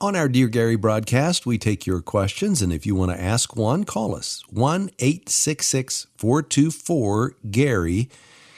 On 0.00 0.16
our 0.16 0.30
Dear 0.30 0.48
Gary 0.48 0.76
broadcast, 0.76 1.44
we 1.44 1.58
take 1.58 1.86
your 1.86 2.00
questions, 2.00 2.62
and 2.62 2.72
if 2.72 2.86
you 2.86 2.94
want 2.94 3.10
to 3.10 3.22
ask 3.22 3.54
one, 3.54 3.84
call 3.84 4.14
us 4.14 4.42
1 4.48 4.92
866 4.98 6.06
424 6.16 7.34
Gary. 7.50 8.08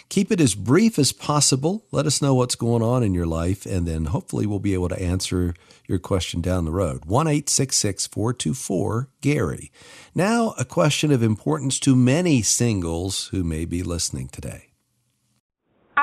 Keep 0.08 0.30
it 0.30 0.40
as 0.40 0.54
brief 0.54 1.00
as 1.00 1.10
possible. 1.10 1.84
Let 1.90 2.06
us 2.06 2.22
know 2.22 2.32
what's 2.32 2.54
going 2.54 2.84
on 2.84 3.02
in 3.02 3.12
your 3.12 3.26
life, 3.26 3.66
and 3.66 3.88
then 3.88 4.04
hopefully 4.04 4.46
we'll 4.46 4.60
be 4.60 4.74
able 4.74 4.90
to 4.90 5.02
answer 5.02 5.52
your 5.88 5.98
question 5.98 6.40
down 6.40 6.64
the 6.64 6.70
road. 6.70 7.06
1 7.06 7.26
424 7.26 9.08
Gary. 9.20 9.72
Now, 10.14 10.54
a 10.56 10.64
question 10.64 11.10
of 11.10 11.24
importance 11.24 11.80
to 11.80 11.96
many 11.96 12.40
singles 12.40 13.26
who 13.32 13.42
may 13.42 13.64
be 13.64 13.82
listening 13.82 14.28
today. 14.28 14.67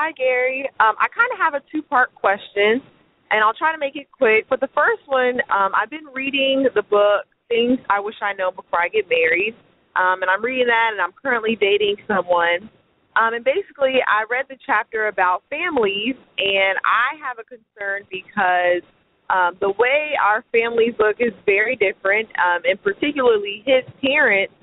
Hi, 0.06 0.12
Gary. 0.12 0.62
Um, 0.78 0.94
I 1.00 1.08
kind 1.08 1.26
of 1.32 1.38
have 1.38 1.54
a 1.54 1.62
two 1.72 1.82
part 1.82 2.14
question, 2.14 2.80
and 3.32 3.42
I'll 3.42 3.58
try 3.58 3.72
to 3.72 3.78
make 3.78 3.96
it 3.96 4.06
quick. 4.12 4.46
But 4.48 4.60
the 4.60 4.68
first 4.68 5.02
one, 5.06 5.40
um, 5.50 5.72
I've 5.74 5.90
been 5.90 6.06
reading 6.14 6.68
the 6.76 6.82
book 6.82 7.26
Things 7.48 7.80
I 7.90 7.98
Wish 7.98 8.14
I 8.22 8.32
Know 8.32 8.52
Before 8.52 8.80
I 8.80 8.86
Get 8.86 9.08
Married. 9.10 9.56
Um, 9.96 10.22
and 10.22 10.30
I'm 10.30 10.44
reading 10.44 10.68
that, 10.68 10.90
and 10.92 11.00
I'm 11.00 11.10
currently 11.10 11.58
dating 11.60 11.96
someone. 12.06 12.70
Um, 13.20 13.34
and 13.34 13.44
basically, 13.44 13.98
I 14.06 14.22
read 14.30 14.46
the 14.48 14.54
chapter 14.64 15.08
about 15.08 15.42
families, 15.50 16.14
and 16.38 16.78
I 16.86 17.18
have 17.26 17.40
a 17.40 17.44
concern 17.44 18.06
because 18.08 18.86
um, 19.28 19.58
the 19.58 19.74
way 19.76 20.12
our 20.22 20.44
families 20.52 20.94
look 21.00 21.16
is 21.18 21.34
very 21.46 21.74
different, 21.74 22.28
um, 22.38 22.62
and 22.62 22.80
particularly 22.80 23.64
his 23.66 23.82
parents, 24.00 24.54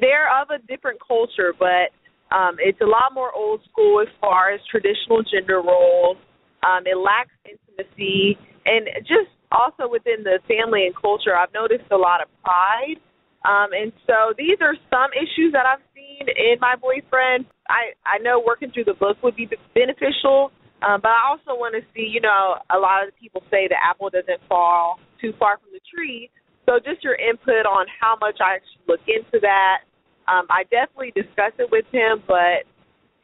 they're 0.00 0.32
of 0.40 0.48
a 0.48 0.66
different 0.66 0.98
culture, 1.06 1.52
but 1.58 1.92
um, 2.30 2.56
it's 2.58 2.80
a 2.80 2.86
lot 2.86 3.14
more 3.14 3.32
old 3.32 3.60
school 3.70 4.00
as 4.00 4.08
far 4.20 4.50
as 4.50 4.60
traditional 4.70 5.22
gender 5.22 5.62
roles. 5.62 6.16
Um, 6.62 6.84
it 6.86 6.96
lacks 6.96 7.32
intimacy, 7.46 8.36
and 8.66 8.88
just 9.02 9.30
also 9.52 9.88
within 9.88 10.24
the 10.24 10.38
family 10.48 10.86
and 10.86 10.94
culture, 10.94 11.36
I've 11.36 11.52
noticed 11.54 11.90
a 11.90 11.96
lot 11.96 12.20
of 12.20 12.28
pride. 12.42 13.00
Um, 13.44 13.72
and 13.72 13.92
so 14.06 14.34
these 14.36 14.58
are 14.60 14.74
some 14.90 15.10
issues 15.14 15.52
that 15.52 15.64
I've 15.64 15.84
seen 15.94 16.26
in 16.28 16.58
my 16.60 16.74
boyfriend. 16.76 17.46
I, 17.68 17.94
I 18.04 18.18
know 18.18 18.42
working 18.44 18.70
through 18.72 18.84
the 18.84 18.94
book 18.94 19.16
would 19.22 19.36
be 19.36 19.48
beneficial, 19.74 20.50
um, 20.82 21.00
but 21.00 21.10
I 21.10 21.22
also 21.30 21.58
want 21.58 21.74
to 21.74 21.82
see, 21.94 22.06
you 22.06 22.20
know, 22.20 22.56
a 22.74 22.78
lot 22.78 23.06
of 23.06 23.14
people 23.16 23.42
say 23.50 23.68
the 23.68 23.78
apple 23.78 24.10
doesn't 24.10 24.40
fall 24.48 24.98
too 25.20 25.32
far 25.38 25.58
from 25.58 25.70
the 25.72 25.80
tree. 25.88 26.30
So 26.66 26.78
just 26.78 27.02
your 27.02 27.14
input 27.14 27.64
on 27.64 27.86
how 28.00 28.18
much 28.20 28.38
I 28.40 28.58
should 28.58 28.88
look 28.88 29.00
into 29.06 29.40
that. 29.40 29.82
Um, 30.28 30.46
I 30.50 30.64
definitely 30.64 31.12
discuss 31.16 31.52
it 31.58 31.70
with 31.70 31.86
him, 31.90 32.22
but 32.26 32.68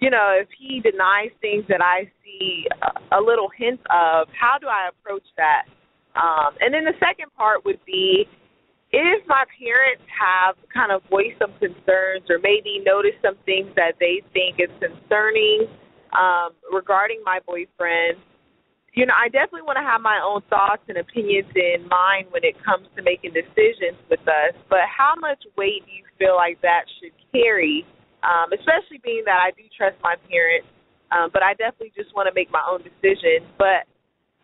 you 0.01 0.11
know, 0.11 0.37
if 0.37 0.49
he 0.59 0.81
denies 0.81 1.31
things 1.41 1.65
that 1.69 1.81
I 1.81 2.11
see 2.25 2.67
a, 3.13 3.21
little 3.21 3.49
hint 3.57 3.81
of, 3.89 4.29
how 4.39 4.59
do 4.61 4.67
I 4.67 4.89
approach 4.89 5.25
that? 5.37 5.65
Um, 6.17 6.55
and 6.61 6.75
then 6.75 6.85
the 6.85 6.99
second 7.01 7.33
part 7.37 7.65
would 7.65 7.81
be 7.87 8.27
if 8.93 9.27
my 9.27 9.45
parents 9.59 10.05
have 10.13 10.57
kind 10.73 10.93
of 10.93 11.03
voiced 11.11 11.39
some 11.39 11.53
concerns 11.59 12.29
or 12.29 12.39
maybe 12.43 12.83
noticed 12.85 13.19
some 13.23 13.37
things 13.45 13.69
that 13.77 13.95
they 13.99 14.23
think 14.33 14.61
is 14.61 14.71
concerning 14.79 15.67
um, 16.15 16.55
regarding 16.71 17.23
my 17.25 17.41
boyfriend, 17.47 18.19
you 18.95 19.07
know, 19.07 19.15
I 19.19 19.27
definitely 19.27 19.67
want 19.67 19.83
to 19.83 19.87
have 19.87 19.99
my 19.99 20.23
own 20.23 20.47
thoughts 20.47 20.87
and 20.87 20.99
opinions 20.99 21.51
in 21.59 21.91
mind 21.91 22.31
when 22.31 22.47
it 22.47 22.55
comes 22.63 22.87
to 22.95 23.03
making 23.03 23.35
decisions 23.35 23.99
with 24.07 24.23
us. 24.23 24.55
But 24.71 24.87
how 24.87 25.19
much 25.19 25.43
weight 25.59 25.83
do 25.83 25.91
you 25.91 26.07
feel 26.15 26.39
like 26.39 26.63
that 26.63 26.87
should 27.03 27.11
carry, 27.35 27.83
um, 28.23 28.55
especially 28.55 29.03
being 29.03 29.27
that 29.27 29.43
I 29.43 29.51
do 29.51 29.67
trust 29.75 29.99
my 29.99 30.15
parents, 30.31 30.71
um, 31.11 31.35
but 31.35 31.43
I 31.43 31.59
definitely 31.59 31.91
just 31.99 32.15
want 32.15 32.31
to 32.31 32.35
make 32.39 32.55
my 32.55 32.63
own 32.63 32.87
decision. 32.87 33.43
But 33.59 33.91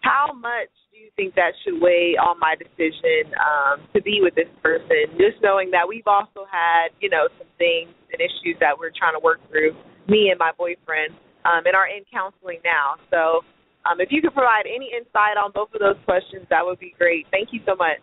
how 0.03 0.35
much 0.35 0.75
do 0.91 0.99
you 0.99 1.15
think 1.15 1.39
that 1.39 1.55
should 1.63 1.79
weigh 1.79 2.19
on 2.19 2.35
my 2.43 2.59
decision 2.59 3.31
um, 3.39 3.87
to 3.95 4.03
be 4.03 4.19
with 4.19 4.35
this 4.35 4.51
person? 4.67 5.15
Just 5.15 5.39
knowing 5.47 5.71
that 5.71 5.87
we've 5.87 6.11
also 6.11 6.43
had, 6.51 6.91
you 6.99 7.07
know, 7.07 7.31
some 7.39 7.47
things 7.55 7.95
and 8.11 8.19
issues 8.19 8.59
that 8.59 8.75
we're 8.75 8.91
trying 8.91 9.15
to 9.15 9.23
work 9.23 9.39
through, 9.47 9.79
me 10.11 10.35
and 10.35 10.43
my 10.43 10.51
boyfriend, 10.59 11.15
um, 11.47 11.63
and 11.63 11.79
are 11.79 11.87
in 11.87 12.03
counseling 12.11 12.59
now. 12.67 12.99
So 13.15 13.47
um, 13.87 14.01
if 14.01 14.11
you 14.11 14.21
could 14.21 14.35
provide 14.35 14.67
any 14.67 14.91
insight 14.97 15.37
on 15.37 15.53
both 15.53 15.73
of 15.75 15.81
those 15.81 15.97
questions, 16.05 16.47
that 16.51 16.65
would 16.65 16.79
be 16.79 16.95
great. 16.99 17.27
Thank 17.31 17.53
you 17.53 17.61
so 17.67 17.75
much. 17.77 17.99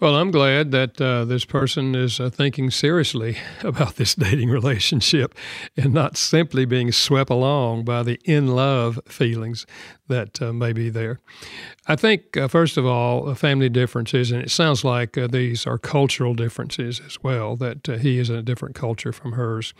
Well, 0.00 0.16
I'm 0.16 0.32
glad 0.32 0.72
that 0.72 1.00
uh, 1.00 1.24
this 1.24 1.44
person 1.44 1.94
is 1.94 2.18
uh, 2.18 2.28
thinking 2.28 2.70
seriously 2.70 3.38
about 3.62 3.94
this 3.94 4.14
dating 4.16 4.50
relationship 4.50 5.34
and 5.76 5.94
not 5.94 6.16
simply 6.16 6.64
being 6.64 6.90
swept 6.90 7.30
along 7.30 7.84
by 7.84 8.02
the 8.02 8.18
in 8.24 8.48
love 8.48 8.98
feelings 9.06 9.66
that 10.08 10.42
uh, 10.42 10.52
may 10.52 10.72
be 10.72 10.90
there. 10.90 11.20
I 11.86 11.94
think, 11.94 12.36
uh, 12.36 12.48
first 12.48 12.76
of 12.76 12.84
all, 12.84 13.32
family 13.36 13.68
differences, 13.68 14.32
and 14.32 14.42
it 14.42 14.50
sounds 14.50 14.84
like 14.84 15.16
uh, 15.16 15.28
these 15.28 15.64
are 15.64 15.78
cultural 15.78 16.34
differences 16.34 17.00
as 17.06 17.22
well, 17.22 17.54
that 17.56 17.88
uh, 17.88 17.96
he 17.96 18.18
is 18.18 18.30
in 18.30 18.36
a 18.36 18.42
different 18.42 18.74
culture 18.74 19.12
from 19.12 19.32
hers. 19.32 19.74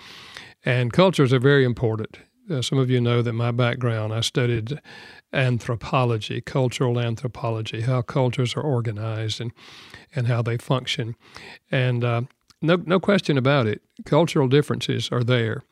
And 0.64 0.92
cultures 0.92 1.32
are 1.32 1.40
very 1.40 1.64
important. 1.64 2.18
Some 2.60 2.78
of 2.78 2.90
you 2.90 3.00
know 3.00 3.22
that 3.22 3.32
my 3.32 3.50
background, 3.50 4.12
I 4.12 4.20
studied 4.20 4.80
anthropology, 5.32 6.40
cultural 6.40 6.98
anthropology, 7.00 7.82
how 7.82 8.02
cultures 8.02 8.54
are 8.54 8.62
organized 8.62 9.40
and, 9.40 9.52
and 10.14 10.26
how 10.26 10.42
they 10.42 10.56
function. 10.56 11.16
And 11.70 12.04
uh, 12.04 12.22
no, 12.62 12.76
no 12.76 13.00
question 13.00 13.36
about 13.36 13.66
it, 13.66 13.82
cultural 14.04 14.48
differences 14.48 15.10
are 15.10 15.24
there. 15.24 15.62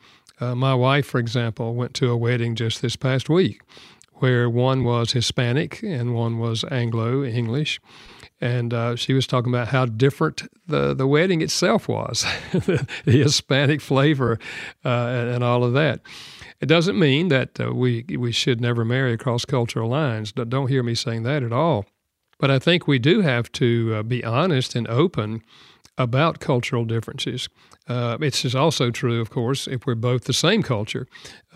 Uh, 0.41 0.55
my 0.55 0.75
wife, 0.75 1.07
for 1.07 1.19
example, 1.19 1.75
went 1.75 1.95
to 1.95 2.11
a 2.11 2.17
wedding 2.17 2.55
just 2.55 2.83
this 2.83 2.97
past 2.97 3.29
week 3.29 3.61
where 4.15 4.49
one 4.49 4.85
was 4.85 5.13
Hispanic 5.13 5.83
and 5.83 6.15
one 6.15 6.39
was 6.39 6.65
Anglo 6.71 7.25
English. 7.25 7.81
And 8.41 8.73
uh, 8.73 8.97
she 8.97 9.15
was 9.15 9.27
talking 9.27 9.53
about 9.53 9.69
how 9.69 9.87
different 9.87 10.43
the, 10.67 10.95
the 10.95 11.07
wedding 11.07 11.43
itself 11.43 11.89
was, 11.89 12.25
the 12.53 12.87
Hispanic 13.05 13.81
flavor 13.81 14.39
uh, 14.85 14.89
and, 14.89 15.29
and 15.29 15.45
all 15.45 15.65
of 15.65 15.73
that. 15.75 16.01
It 16.63 16.67
doesn't 16.67 16.97
mean 16.97 17.27
that 17.29 17.61
uh, 17.61 17.75
we 17.75 18.05
we 18.09 18.31
should 18.31 18.61
never 18.61 18.85
marry 18.85 19.13
across 19.13 19.45
cultural 19.45 19.91
lines. 19.91 20.31
Don't 20.33 20.69
hear 20.69 20.85
me 20.85 20.95
saying 20.95 21.25
that 21.25 21.43
at 21.43 21.53
all. 21.53 21.87
But 22.39 22.53
I 22.53 22.61
think 22.61 22.87
we 22.87 23.01
do 23.01 23.21
have 23.21 23.51
to 23.53 23.97
uh, 23.97 24.03
be 24.05 24.25
honest 24.25 24.77
and 24.77 24.87
open 24.87 25.43
about 25.99 26.39
cultural 26.39 26.85
differences. 26.85 27.49
Uh, 27.89 28.17
it's 28.21 28.55
also 28.55 28.91
true, 28.91 29.21
of 29.21 29.29
course, 29.29 29.67
if 29.67 29.87
we're 29.87 29.97
both 29.97 30.25
the 30.25 30.33
same 30.33 30.63
culture. 30.63 31.07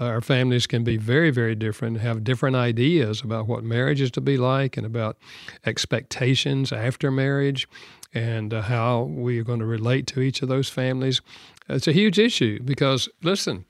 Uh, 0.01 0.07
our 0.07 0.21
families 0.21 0.67
can 0.67 0.83
be 0.83 0.97
very, 0.97 1.31
very 1.31 1.55
different, 1.55 2.01
have 2.01 2.25
different 2.25 2.57
ideas 2.57 3.23
about 3.23 3.47
what 3.47 3.63
marriage 3.63 4.01
is 4.01 4.11
to 4.11 4.21
be 4.21 4.37
like 4.37 4.77
and 4.77 4.85
about 4.85 5.17
expectations 5.65 6.73
after 6.73 7.11
marriage 7.11 7.69
and 8.13 8.53
uh, 8.53 8.63
how 8.63 9.03
we 9.03 9.39
are 9.39 9.45
going 9.45 9.61
to 9.61 9.67
relate 9.67 10.07
to 10.09 10.21
each 10.21 10.43
of 10.43 10.49
those 10.49 10.69
families. 10.69 11.21
It's 11.69 11.89
a 11.89 11.93
huge 11.93 12.19
issue 12.19 12.61
because, 12.63 13.09
listen, 13.23 13.65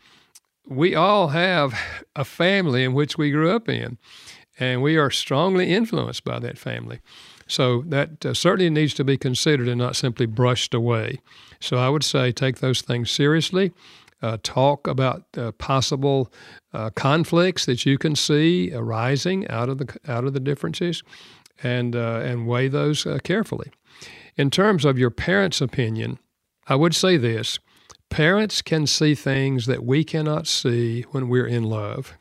we 0.67 0.95
all 0.95 1.29
have 1.29 1.79
a 2.15 2.25
family 2.25 2.85
in 2.85 2.93
which 2.93 3.17
we 3.17 3.31
grew 3.31 3.51
up 3.51 3.69
in, 3.69 3.99
and 4.59 4.83
we 4.83 4.97
are 4.97 5.11
strongly 5.11 5.73
influenced 5.73 6.25
by 6.25 6.39
that 6.39 6.59
family. 6.59 7.01
So 7.47 7.83
that 7.87 8.27
uh, 8.27 8.35
certainly 8.35 8.71
needs 8.71 8.95
to 8.95 9.05
be 9.05 9.17
considered 9.17 9.69
and 9.69 9.79
not 9.79 9.95
simply 9.95 10.27
brushed 10.27 10.75
away. 10.75 11.21
So 11.61 11.77
I 11.77 11.89
would 11.89 12.03
say 12.03 12.33
take 12.33 12.59
those 12.59 12.83
things 12.83 13.11
seriously. 13.11 13.73
Uh, 14.23 14.39
talk 14.43 14.89
about 14.89 15.25
uh, 15.37 15.53
possible 15.53 16.33
uh, 16.73 16.91
conflicts 16.91 17.67
that 17.67 17.85
you 17.85 17.99
can 17.99 18.17
see 18.17 18.73
arising 18.75 19.47
out 19.49 19.69
of 19.69 19.79
the 19.79 19.97
out 20.09 20.25
of 20.25 20.33
the 20.33 20.41
differences, 20.41 21.03
and 21.63 21.95
uh, 21.95 22.23
and 22.25 22.47
weigh 22.47 22.69
those 22.69 23.07
uh, 23.07 23.19
carefully. 23.23 23.71
In 24.37 24.51
terms 24.51 24.85
of 24.85 24.99
your 24.99 25.11
parents' 25.11 25.61
opinion, 25.61 26.19
I 26.67 26.77
would 26.77 26.95
say 26.95 27.19
this: 27.19 27.59
Parents 28.11 28.63
can 28.63 28.87
see 28.87 29.15
things 29.15 29.67
that 29.67 29.85
we 29.85 30.05
cannot 30.05 30.47
see 30.47 31.03
when 31.11 31.29
we're 31.29 31.47
in 31.47 31.65
love. 31.65 32.15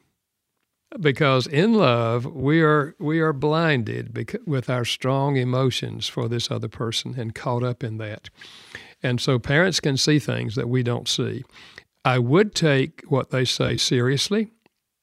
Because 0.99 1.45
in 1.45 1.73
love, 1.73 2.25
we 2.25 2.61
are 2.61 2.95
we 2.99 3.19
are 3.19 3.33
blinded 3.33 4.37
with 4.45 4.69
our 4.69 4.85
strong 4.85 5.35
emotions 5.35 6.07
for 6.07 6.29
this 6.29 6.49
other 6.49 6.69
person 6.69 7.15
and 7.19 7.35
caught 7.35 7.63
up 7.63 7.83
in 7.83 7.97
that. 7.97 8.29
And 9.03 9.19
so 9.19 9.37
parents 9.37 9.79
can 9.79 9.97
see 9.97 10.19
things 10.19 10.55
that 10.55 10.69
we 10.69 10.83
don't 10.83 11.07
see. 11.07 11.43
I 12.05 12.19
would 12.19 12.55
take 12.55 13.03
what 13.07 13.31
they 13.31 13.45
say 13.45 13.77
seriously. 13.77 14.51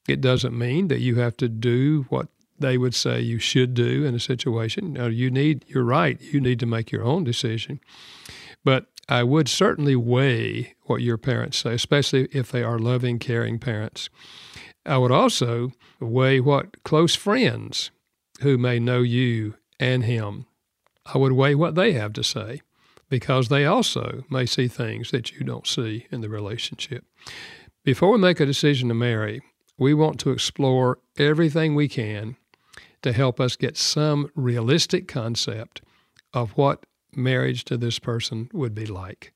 It 0.09 0.21
doesn't 0.21 0.57
mean 0.57 0.89
that 0.89 1.01
you 1.01 1.17
have 1.17 1.37
to 1.39 1.49
do 1.49 2.07
what 2.09 2.29
they 2.59 2.79
would 2.79 2.95
say 2.95 3.21
you 3.21 3.39
should 3.39 3.75
do 3.75 4.05
in 4.05 4.15
a 4.15 4.21
situation. 4.21 4.95
No, 4.95 5.09
you 5.09 5.31
need 5.31 5.65
you're 5.69 5.85
right, 5.85 6.21
you 6.21 6.41
need 6.41 6.61
to 6.61 6.67
make 6.67 6.91
your 6.91 7.05
own 7.05 7.25
decision. 7.25 7.81
But 8.65 8.87
I 9.09 9.23
would 9.25 9.49
certainly 9.49 9.97
weigh 9.97 10.75
what 10.83 11.03
your 11.03 11.19
parents 11.19 11.59
say, 11.59 11.75
especially 11.75 12.29
if 12.33 12.51
they 12.51 12.63
are 12.63 12.79
loving, 12.79 13.19
caring 13.19 13.59
parents. 13.59 14.09
I 14.87 14.99
would 14.99 15.13
also 15.13 15.73
weigh 16.01 16.41
what 16.41 16.83
close 16.85 17.15
friends 17.15 17.91
who 18.41 18.59
may 18.59 18.79
know 18.79 19.01
you 19.01 19.55
and 19.79 20.05
him, 20.05 20.47
I 21.07 21.19
would 21.19 21.33
weigh 21.33 21.55
what 21.55 21.75
they 21.75 21.93
have 21.93 22.13
to 22.15 22.25
say 22.25 22.61
because 23.09 23.49
they 23.49 23.67
also 23.67 24.25
may 24.31 24.47
see 24.47 24.69
things 24.69 25.11
that 25.11 25.33
you 25.33 25.45
don't 25.45 25.67
see 25.67 26.07
in 26.11 26.21
the 26.21 26.29
relationship. 26.29 27.05
Before 27.85 28.13
we 28.13 28.19
make 28.19 28.41
a 28.41 28.47
decision 28.47 28.89
to 28.89 28.95
marry, 28.95 29.43
we 29.77 29.93
want 29.93 30.19
to 30.21 30.31
explore 30.31 30.99
everything 31.19 31.75
we 31.75 31.89
can 31.89 32.37
to 33.03 33.13
help 33.13 33.41
us 33.41 33.57
get 33.57 33.77
some 33.77 34.31
realistic 34.35 35.09
concept 35.09 35.83
of 36.33 36.53
what 36.53 36.87
marriage 37.15 37.65
to 37.65 37.77
this 37.77 37.99
person 37.99 38.51
would 38.53 38.75
be 38.75 38.87
like, 38.87 39.33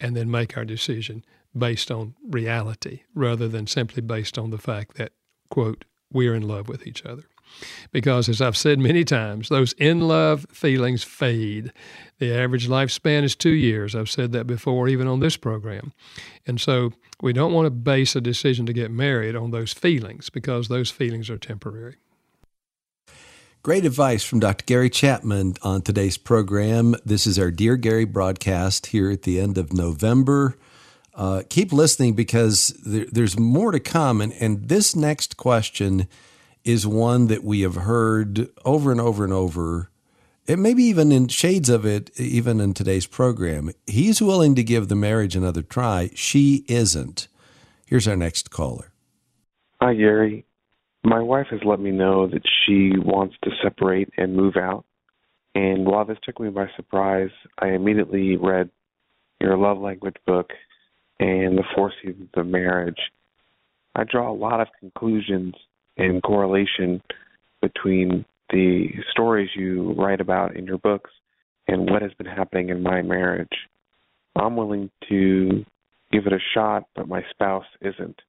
and 0.00 0.16
then 0.16 0.30
make 0.30 0.56
our 0.56 0.64
decision 0.64 1.24
based 1.56 1.90
on 1.90 2.14
reality 2.28 3.02
rather 3.14 3.48
than 3.48 3.66
simply 3.66 4.02
based 4.02 4.38
on 4.38 4.50
the 4.50 4.58
fact 4.58 4.96
that, 4.96 5.12
quote, 5.50 5.84
we're 6.12 6.34
in 6.34 6.46
love 6.46 6.68
with 6.68 6.86
each 6.86 7.04
other. 7.04 7.24
Because 7.90 8.28
as 8.28 8.40
I've 8.40 8.56
said 8.56 8.78
many 8.78 9.04
times, 9.04 9.48
those 9.48 9.72
in 9.74 10.00
love 10.00 10.46
feelings 10.50 11.04
fade. 11.04 11.72
The 12.18 12.34
average 12.34 12.68
lifespan 12.68 13.24
is 13.24 13.36
two 13.36 13.50
years. 13.50 13.94
I've 13.94 14.10
said 14.10 14.32
that 14.32 14.46
before, 14.46 14.88
even 14.88 15.06
on 15.06 15.20
this 15.20 15.36
program. 15.36 15.92
And 16.46 16.60
so 16.60 16.92
we 17.20 17.32
don't 17.32 17.52
want 17.52 17.66
to 17.66 17.70
base 17.70 18.16
a 18.16 18.20
decision 18.20 18.64
to 18.66 18.72
get 18.72 18.90
married 18.90 19.36
on 19.36 19.50
those 19.50 19.72
feelings 19.72 20.30
because 20.30 20.68
those 20.68 20.90
feelings 20.90 21.28
are 21.28 21.38
temporary. 21.38 21.96
Great 23.62 23.84
advice 23.84 24.24
from 24.24 24.40
Dr. 24.40 24.64
Gary 24.64 24.90
Chapman 24.90 25.54
on 25.62 25.82
today's 25.82 26.18
program. 26.18 26.96
This 27.06 27.28
is 27.28 27.38
our 27.38 27.52
Dear 27.52 27.76
Gary 27.76 28.04
broadcast 28.04 28.86
here 28.86 29.08
at 29.08 29.22
the 29.22 29.38
end 29.38 29.56
of 29.56 29.72
November. 29.72 30.56
Uh, 31.14 31.44
keep 31.48 31.72
listening 31.72 32.14
because 32.14 32.74
there, 32.84 33.06
there's 33.12 33.38
more 33.38 33.70
to 33.70 33.78
come. 33.78 34.20
And, 34.20 34.32
and 34.40 34.68
this 34.68 34.96
next 34.96 35.36
question 35.36 36.08
is 36.64 36.88
one 36.88 37.28
that 37.28 37.44
we 37.44 37.60
have 37.60 37.76
heard 37.76 38.48
over 38.64 38.90
and 38.90 39.00
over 39.00 39.22
and 39.22 39.32
over. 39.32 39.90
It 40.48 40.58
maybe 40.58 40.82
even 40.82 41.12
in 41.12 41.28
shades 41.28 41.68
of 41.68 41.86
it, 41.86 42.10
even 42.18 42.60
in 42.60 42.74
today's 42.74 43.06
program. 43.06 43.70
He's 43.86 44.20
willing 44.20 44.56
to 44.56 44.64
give 44.64 44.88
the 44.88 44.96
marriage 44.96 45.36
another 45.36 45.62
try. 45.62 46.10
She 46.16 46.64
isn't. 46.66 47.28
Here's 47.86 48.08
our 48.08 48.16
next 48.16 48.50
caller. 48.50 48.90
Hi, 49.80 49.94
Gary. 49.94 50.46
My 51.04 51.20
wife 51.20 51.46
has 51.50 51.60
let 51.64 51.80
me 51.80 51.90
know 51.90 52.28
that 52.28 52.42
she 52.64 52.92
wants 52.96 53.34
to 53.42 53.50
separate 53.62 54.08
and 54.16 54.36
move 54.36 54.56
out. 54.56 54.84
And 55.54 55.84
while 55.84 56.04
this 56.04 56.18
took 56.22 56.40
me 56.40 56.48
by 56.48 56.66
surprise, 56.76 57.30
I 57.58 57.68
immediately 57.68 58.36
read 58.36 58.70
your 59.40 59.56
love 59.56 59.78
language 59.78 60.16
book 60.26 60.50
and 61.18 61.58
the 61.58 61.64
four 61.74 61.92
seasons 62.02 62.30
of 62.34 62.46
marriage. 62.46 62.98
I 63.96 64.04
draw 64.04 64.30
a 64.30 64.32
lot 64.32 64.60
of 64.60 64.68
conclusions 64.78 65.54
and 65.98 66.22
correlation 66.22 67.02
between 67.60 68.24
the 68.50 68.86
stories 69.10 69.50
you 69.56 69.92
write 69.94 70.20
about 70.20 70.56
in 70.56 70.66
your 70.66 70.78
books 70.78 71.10
and 71.68 71.90
what 71.90 72.02
has 72.02 72.12
been 72.14 72.26
happening 72.26 72.68
in 72.68 72.82
my 72.82 73.02
marriage. 73.02 73.48
I'm 74.36 74.56
willing 74.56 74.90
to 75.08 75.64
give 76.12 76.26
it 76.26 76.32
a 76.32 76.38
shot, 76.54 76.84
but 76.94 77.08
my 77.08 77.22
spouse 77.30 77.66
isn't. 77.80 78.20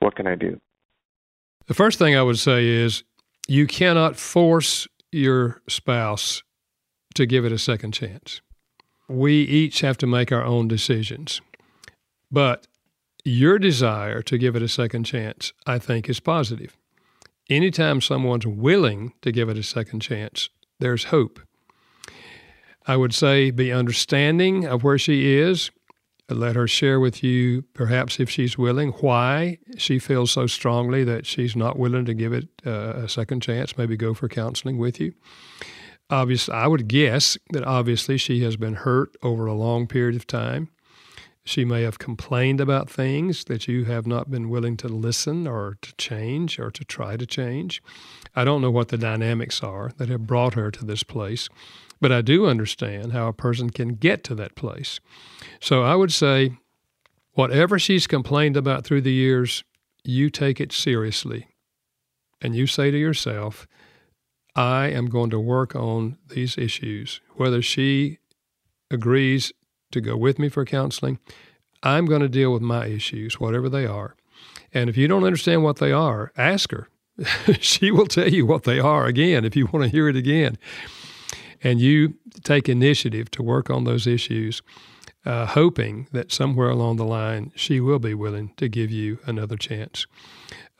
What 0.00 0.16
can 0.16 0.26
I 0.26 0.34
do? 0.34 0.60
The 1.66 1.74
first 1.74 1.98
thing 1.98 2.16
I 2.16 2.22
would 2.22 2.38
say 2.38 2.66
is 2.66 3.04
you 3.48 3.66
cannot 3.66 4.16
force 4.16 4.88
your 5.12 5.60
spouse 5.68 6.42
to 7.14 7.26
give 7.26 7.44
it 7.44 7.52
a 7.52 7.58
second 7.58 7.92
chance. 7.92 8.40
We 9.08 9.42
each 9.42 9.80
have 9.80 9.98
to 9.98 10.06
make 10.06 10.30
our 10.30 10.44
own 10.44 10.68
decisions. 10.68 11.40
But 12.30 12.66
your 13.24 13.58
desire 13.58 14.22
to 14.22 14.38
give 14.38 14.56
it 14.56 14.62
a 14.62 14.68
second 14.68 15.04
chance, 15.04 15.52
I 15.66 15.78
think, 15.78 16.08
is 16.08 16.20
positive. 16.20 16.76
Anytime 17.48 18.00
someone's 18.00 18.46
willing 18.46 19.12
to 19.22 19.32
give 19.32 19.48
it 19.48 19.58
a 19.58 19.62
second 19.62 20.00
chance, 20.00 20.48
there's 20.78 21.04
hope. 21.04 21.40
I 22.86 22.96
would 22.96 23.12
say 23.12 23.50
be 23.50 23.72
understanding 23.72 24.64
of 24.64 24.84
where 24.84 24.98
she 24.98 25.34
is 25.36 25.70
let 26.34 26.56
her 26.56 26.66
share 26.66 27.00
with 27.00 27.22
you, 27.22 27.62
perhaps 27.74 28.20
if 28.20 28.30
she's 28.30 28.56
willing, 28.58 28.90
why 29.00 29.58
she 29.76 29.98
feels 29.98 30.30
so 30.30 30.46
strongly 30.46 31.04
that 31.04 31.26
she's 31.26 31.56
not 31.56 31.78
willing 31.78 32.04
to 32.04 32.14
give 32.14 32.32
it 32.32 32.48
uh, 32.66 32.92
a 32.96 33.08
second 33.08 33.40
chance, 33.40 33.76
maybe 33.76 33.96
go 33.96 34.14
for 34.14 34.28
counseling 34.28 34.78
with 34.78 35.00
you. 35.00 35.12
Obviously, 36.10 36.54
I 36.54 36.66
would 36.66 36.88
guess 36.88 37.38
that 37.52 37.64
obviously 37.64 38.16
she 38.16 38.42
has 38.42 38.56
been 38.56 38.74
hurt 38.74 39.16
over 39.22 39.46
a 39.46 39.54
long 39.54 39.86
period 39.86 40.16
of 40.16 40.26
time. 40.26 40.68
She 41.44 41.64
may 41.64 41.82
have 41.82 41.98
complained 41.98 42.60
about 42.60 42.90
things 42.90 43.44
that 43.44 43.66
you 43.66 43.84
have 43.84 44.06
not 44.06 44.30
been 44.30 44.50
willing 44.50 44.76
to 44.78 44.88
listen 44.88 45.46
or 45.46 45.78
to 45.82 45.94
change 45.96 46.58
or 46.58 46.70
to 46.70 46.84
try 46.84 47.16
to 47.16 47.26
change. 47.26 47.82
I 48.36 48.44
don't 48.44 48.60
know 48.60 48.70
what 48.70 48.88
the 48.88 48.98
dynamics 48.98 49.62
are 49.62 49.92
that 49.96 50.08
have 50.08 50.26
brought 50.26 50.54
her 50.54 50.70
to 50.70 50.84
this 50.84 51.02
place, 51.02 51.48
but 52.00 52.12
I 52.12 52.22
do 52.22 52.46
understand 52.46 53.12
how 53.12 53.28
a 53.28 53.32
person 53.32 53.70
can 53.70 53.94
get 53.94 54.24
to 54.24 54.34
that 54.36 54.54
place. 54.54 55.00
So 55.60 55.82
I 55.82 55.94
would 55.94 56.12
say, 56.12 56.52
whatever 57.32 57.78
she's 57.78 58.06
complained 58.06 58.56
about 58.56 58.84
through 58.84 59.02
the 59.02 59.12
years, 59.12 59.64
you 60.04 60.30
take 60.30 60.60
it 60.60 60.72
seriously. 60.72 61.48
And 62.40 62.54
you 62.54 62.66
say 62.66 62.90
to 62.90 62.98
yourself, 62.98 63.66
I 64.56 64.88
am 64.88 65.06
going 65.06 65.30
to 65.30 65.38
work 65.38 65.76
on 65.76 66.16
these 66.28 66.56
issues. 66.56 67.20
Whether 67.34 67.62
she 67.62 68.18
agrees 68.90 69.52
to 69.92 70.00
go 70.00 70.16
with 70.16 70.38
me 70.38 70.48
for 70.48 70.64
counseling, 70.64 71.18
I'm 71.82 72.06
going 72.06 72.22
to 72.22 72.28
deal 72.28 72.52
with 72.52 72.62
my 72.62 72.86
issues, 72.86 73.38
whatever 73.38 73.68
they 73.68 73.86
are. 73.86 74.16
And 74.72 74.88
if 74.88 74.96
you 74.96 75.08
don't 75.08 75.24
understand 75.24 75.62
what 75.62 75.76
they 75.76 75.92
are, 75.92 76.32
ask 76.36 76.70
her. 76.72 76.88
she 77.60 77.90
will 77.90 78.06
tell 78.06 78.28
you 78.28 78.46
what 78.46 78.64
they 78.64 78.78
are 78.78 79.06
again 79.06 79.44
if 79.44 79.54
you 79.54 79.66
want 79.66 79.84
to 79.84 79.90
hear 79.90 80.08
it 80.08 80.16
again. 80.16 80.58
And 81.62 81.80
you 81.80 82.14
take 82.42 82.68
initiative 82.68 83.30
to 83.32 83.42
work 83.42 83.70
on 83.70 83.84
those 83.84 84.06
issues, 84.06 84.62
uh, 85.24 85.46
hoping 85.46 86.08
that 86.12 86.32
somewhere 86.32 86.70
along 86.70 86.96
the 86.96 87.04
line 87.04 87.52
she 87.54 87.80
will 87.80 87.98
be 87.98 88.14
willing 88.14 88.52
to 88.56 88.68
give 88.68 88.90
you 88.90 89.18
another 89.26 89.56
chance. 89.56 90.06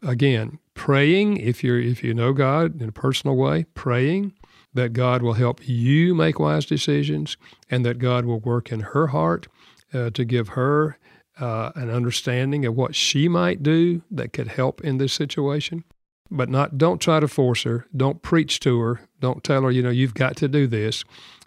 Again, 0.03 0.59
praying 0.75 1.37
if 1.37 1.63
you 1.63 1.77
if 1.77 2.03
you 2.03 2.15
know 2.15 2.33
God 2.33 2.81
in 2.81 2.89
a 2.89 2.93
personal 2.93 3.37
way, 3.37 3.67
praying 3.75 4.33
that 4.73 4.93
God 4.93 5.21
will 5.21 5.35
help 5.35 5.69
you 5.69 6.15
make 6.15 6.39
wise 6.39 6.65
decisions 6.65 7.37
and 7.71 7.85
that 7.85 7.99
God 7.99 8.25
will 8.25 8.41
work 8.41 8.73
in 8.73 8.81
her 8.81 9.09
heart 9.09 9.49
uh, 9.93 10.11
to 10.11 10.25
give 10.25 10.51
her 10.51 10.97
uh, 11.39 11.73
an 11.75 11.91
understanding 11.91 12.65
of 12.65 12.77
what 12.77 12.95
she 12.95 13.29
might 13.29 13.63
do 13.63 14.03
that 14.11 14.33
could 14.33 14.49
help 14.49 14.81
in 14.83 14.99
this 14.99 15.13
situation 15.13 15.85
but 16.31 16.49
not 16.49 16.79
don't 16.79 17.01
try 17.01 17.21
to 17.21 17.29
force 17.29 17.63
her. 17.65 17.87
Don't 17.97 18.23
preach 18.23 18.61
to 18.61 18.81
her. 18.81 19.01
Don't 19.21 19.43
tell 19.45 19.63
her 19.63 19.71
you 19.71 19.83
know 19.83 19.91
you've 19.91 20.15
got 20.15 20.37
to 20.37 20.49
do 20.49 20.67
this. 20.67 21.05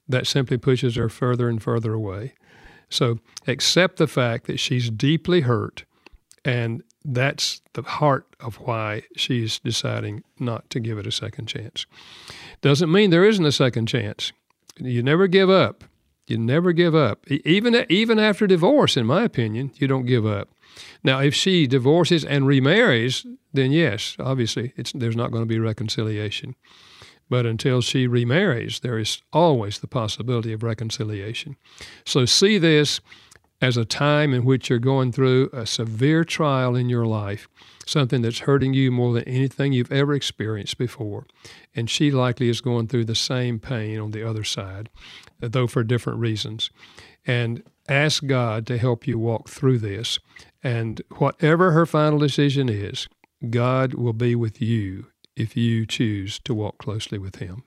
That 0.07 0.27
simply 0.27 0.57
pushes 0.57 0.95
her 0.95 1.09
further 1.09 1.47
and 1.47 1.61
further 1.61 1.93
away. 1.93 2.33
So 2.89 3.19
accept 3.47 3.97
the 3.97 4.07
fact 4.07 4.47
that 4.47 4.59
she's 4.59 4.89
deeply 4.89 5.41
hurt 5.41 5.85
and 6.45 6.83
that's 7.05 7.61
the 7.73 7.81
heart 7.81 8.35
of 8.39 8.55
why 8.57 9.03
she's 9.15 9.59
deciding 9.59 10.23
not 10.39 10.69
to 10.69 10.79
give 10.79 10.97
it 10.97 11.07
a 11.07 11.11
second 11.11 11.47
chance. 11.47 11.85
Doesn't 12.61 12.91
mean 12.91 13.09
there 13.09 13.25
isn't 13.25 13.45
a 13.45 13.51
second 13.51 13.87
chance. 13.87 14.31
You 14.77 15.03
never 15.03 15.27
give 15.27 15.49
up. 15.49 15.83
You 16.27 16.37
never 16.37 16.71
give 16.71 16.95
up. 16.95 17.29
Even 17.29 17.85
even 17.89 18.19
after 18.19 18.47
divorce 18.47 18.95
in 18.97 19.05
my 19.05 19.23
opinion 19.23 19.71
you 19.75 19.87
don't 19.87 20.05
give 20.05 20.25
up 20.25 20.49
now, 21.03 21.19
if 21.19 21.33
she 21.33 21.67
divorces 21.67 22.23
and 22.23 22.47
remarries, 22.47 23.25
then 23.51 23.71
yes, 23.71 24.15
obviously, 24.19 24.73
there's 24.93 25.15
not 25.15 25.31
going 25.31 25.43
to 25.43 25.47
be 25.47 25.59
reconciliation. 25.59 26.55
But 27.29 27.45
until 27.45 27.81
she 27.81 28.07
remarries, 28.07 28.79
there 28.81 28.99
is 28.99 29.21
always 29.31 29.79
the 29.79 29.87
possibility 29.87 30.53
of 30.53 30.63
reconciliation. 30.63 31.55
So 32.05 32.25
see 32.25 32.57
this 32.57 33.01
as 33.61 33.77
a 33.77 33.85
time 33.85 34.33
in 34.33 34.43
which 34.43 34.69
you're 34.69 34.79
going 34.79 35.11
through 35.11 35.49
a 35.53 35.65
severe 35.65 36.25
trial 36.25 36.75
in 36.75 36.89
your 36.89 37.05
life, 37.05 37.47
something 37.85 38.21
that's 38.21 38.39
hurting 38.39 38.73
you 38.73 38.91
more 38.91 39.13
than 39.13 39.23
anything 39.23 39.71
you've 39.71 39.91
ever 39.91 40.13
experienced 40.13 40.77
before. 40.77 41.25
And 41.73 41.89
she 41.89 42.11
likely 42.11 42.49
is 42.49 42.59
going 42.59 42.87
through 42.87 43.05
the 43.05 43.15
same 43.15 43.59
pain 43.59 43.99
on 43.99 44.11
the 44.11 44.27
other 44.27 44.43
side, 44.43 44.89
though 45.39 45.67
for 45.67 45.83
different 45.83 46.19
reasons. 46.19 46.71
And 47.25 47.63
ask 47.87 48.25
God 48.25 48.67
to 48.67 48.77
help 48.77 49.07
you 49.07 49.17
walk 49.17 49.47
through 49.47 49.79
this 49.79 50.19
and 50.63 51.01
whatever 51.17 51.71
her 51.71 51.85
final 51.85 52.17
decision 52.17 52.69
is, 52.69 53.07
God 53.49 53.93
will 53.93 54.13
be 54.13 54.35
with 54.35 54.61
you 54.61 55.07
if 55.35 55.57
you 55.57 55.85
choose 55.85 56.39
to 56.39 56.53
walk 56.53 56.77
closely 56.77 57.17
with 57.17 57.37
Him. 57.37 57.63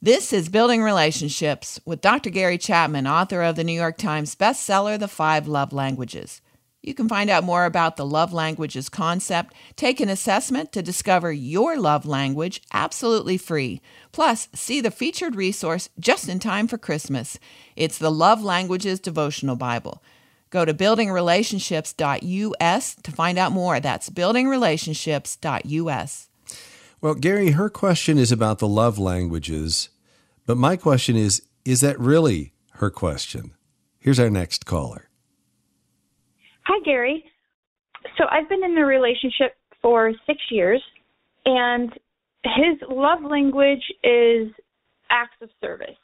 This 0.00 0.32
is 0.32 0.48
Building 0.48 0.82
Relationships 0.82 1.80
with 1.84 2.00
Dr. 2.00 2.30
Gary 2.30 2.58
Chapman, 2.58 3.06
author 3.06 3.42
of 3.42 3.56
the 3.56 3.64
New 3.64 3.72
York 3.72 3.98
Times 3.98 4.34
bestseller, 4.34 4.98
The 4.98 5.08
Five 5.08 5.48
Love 5.48 5.72
Languages. 5.72 6.40
You 6.82 6.94
can 6.94 7.08
find 7.08 7.28
out 7.28 7.42
more 7.42 7.64
about 7.64 7.96
the 7.96 8.06
love 8.06 8.32
languages 8.32 8.88
concept, 8.88 9.52
take 9.74 9.98
an 9.98 10.08
assessment 10.08 10.70
to 10.72 10.82
discover 10.82 11.32
your 11.32 11.76
love 11.76 12.06
language 12.06 12.62
absolutely 12.72 13.36
free. 13.36 13.80
Plus, 14.12 14.48
see 14.54 14.80
the 14.80 14.92
featured 14.92 15.34
resource 15.34 15.88
just 15.98 16.28
in 16.28 16.38
time 16.38 16.68
for 16.68 16.78
Christmas. 16.78 17.38
It's 17.74 17.98
the 17.98 18.12
Love 18.12 18.42
Languages 18.42 19.00
Devotional 19.00 19.56
Bible. 19.56 20.02
Go 20.50 20.64
to 20.64 20.72
buildingrelationships.us 20.72 22.94
to 22.94 23.12
find 23.12 23.38
out 23.38 23.52
more. 23.52 23.80
That's 23.80 24.08
buildingrelationships.us. 24.10 26.28
Well, 27.00 27.14
Gary, 27.14 27.52
her 27.52 27.70
question 27.70 28.18
is 28.18 28.32
about 28.32 28.58
the 28.58 28.66
love 28.66 28.98
languages, 28.98 29.88
but 30.46 30.56
my 30.56 30.74
question 30.76 31.14
is 31.16 31.42
is 31.64 31.80
that 31.82 32.00
really 32.00 32.54
her 32.74 32.90
question? 32.90 33.52
Here's 33.98 34.18
our 34.18 34.30
next 34.30 34.64
caller. 34.64 35.08
Hi, 36.62 36.80
Gary. 36.84 37.24
So 38.16 38.24
I've 38.30 38.48
been 38.48 38.64
in 38.64 38.78
a 38.78 38.86
relationship 38.86 39.56
for 39.82 40.12
six 40.26 40.40
years, 40.50 40.82
and 41.44 41.92
his 42.44 42.78
love 42.88 43.22
language 43.22 43.82
is 44.02 44.48
acts 45.10 45.36
of 45.42 45.50
service, 45.60 45.98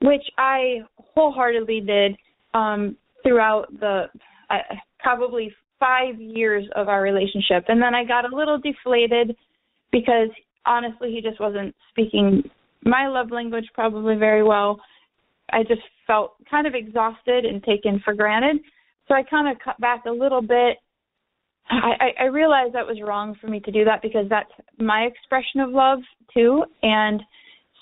which 0.00 0.22
I 0.38 0.82
wholeheartedly 0.96 1.80
did. 1.80 2.16
Um, 2.54 2.96
throughout 3.22 3.66
the 3.80 4.04
uh, 4.50 4.56
probably 4.98 5.52
five 5.78 6.20
years 6.20 6.64
of 6.76 6.88
our 6.88 7.02
relationship. 7.02 7.64
And 7.68 7.82
then 7.82 7.94
I 7.94 8.04
got 8.04 8.30
a 8.30 8.34
little 8.34 8.58
deflated 8.58 9.36
because 9.90 10.28
honestly, 10.64 11.10
he 11.10 11.20
just 11.20 11.40
wasn't 11.40 11.74
speaking 11.90 12.42
my 12.84 13.08
love 13.08 13.30
language 13.30 13.66
probably 13.74 14.16
very 14.16 14.42
well. 14.42 14.80
I 15.52 15.62
just 15.62 15.82
felt 16.06 16.34
kind 16.50 16.66
of 16.66 16.74
exhausted 16.74 17.44
and 17.44 17.62
taken 17.62 18.00
for 18.04 18.14
granted. 18.14 18.62
So 19.08 19.14
I 19.14 19.22
kind 19.22 19.48
of 19.48 19.62
cut 19.62 19.78
back 19.80 20.04
a 20.06 20.10
little 20.10 20.40
bit. 20.40 20.78
I, 21.70 22.10
I 22.20 22.24
realized 22.24 22.74
that 22.74 22.86
was 22.86 23.00
wrong 23.02 23.36
for 23.40 23.46
me 23.46 23.60
to 23.60 23.70
do 23.70 23.84
that 23.84 24.02
because 24.02 24.26
that's 24.28 24.50
my 24.78 25.02
expression 25.02 25.60
of 25.60 25.70
love 25.70 25.98
too. 26.34 26.64
And 26.82 27.22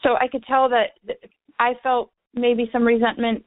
so 0.03 0.17
I 0.21 0.29
could 0.29 0.45
tell 0.45 0.69
that 0.69 1.19
I 1.59 1.75
felt 1.83 2.11
maybe 2.35 2.69
some 2.73 2.85
resentment 2.85 3.45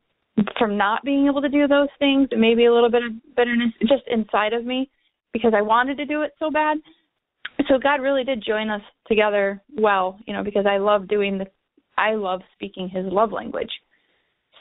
from 0.58 0.78
not 0.78 1.04
being 1.04 1.28
able 1.28 1.42
to 1.42 1.50
do 1.50 1.68
those 1.68 1.90
things, 2.00 2.30
maybe 2.36 2.66
a 2.66 2.74
little 2.74 2.90
bit 2.90 3.04
of 3.04 3.12
bitterness 3.36 3.72
just 3.82 4.04
inside 4.08 4.54
of 4.54 4.66
me 4.66 4.90
because 5.32 5.54
I 5.56 5.62
wanted 5.62 5.98
to 5.98 6.06
do 6.06 6.22
it 6.22 6.32
so 6.40 6.50
bad. 6.50 6.78
So 7.68 7.78
God 7.78 8.02
really 8.02 8.24
did 8.24 8.44
join 8.46 8.70
us 8.70 8.82
together 9.08 9.62
well, 9.78 10.20
you 10.26 10.34
know, 10.34 10.44
because 10.44 10.66
I 10.66 10.78
love 10.78 11.08
doing 11.08 11.38
the 11.38 11.46
I 11.96 12.16
love 12.16 12.42
speaking 12.56 12.90
his 12.90 13.06
love 13.06 13.32
language. 13.32 13.70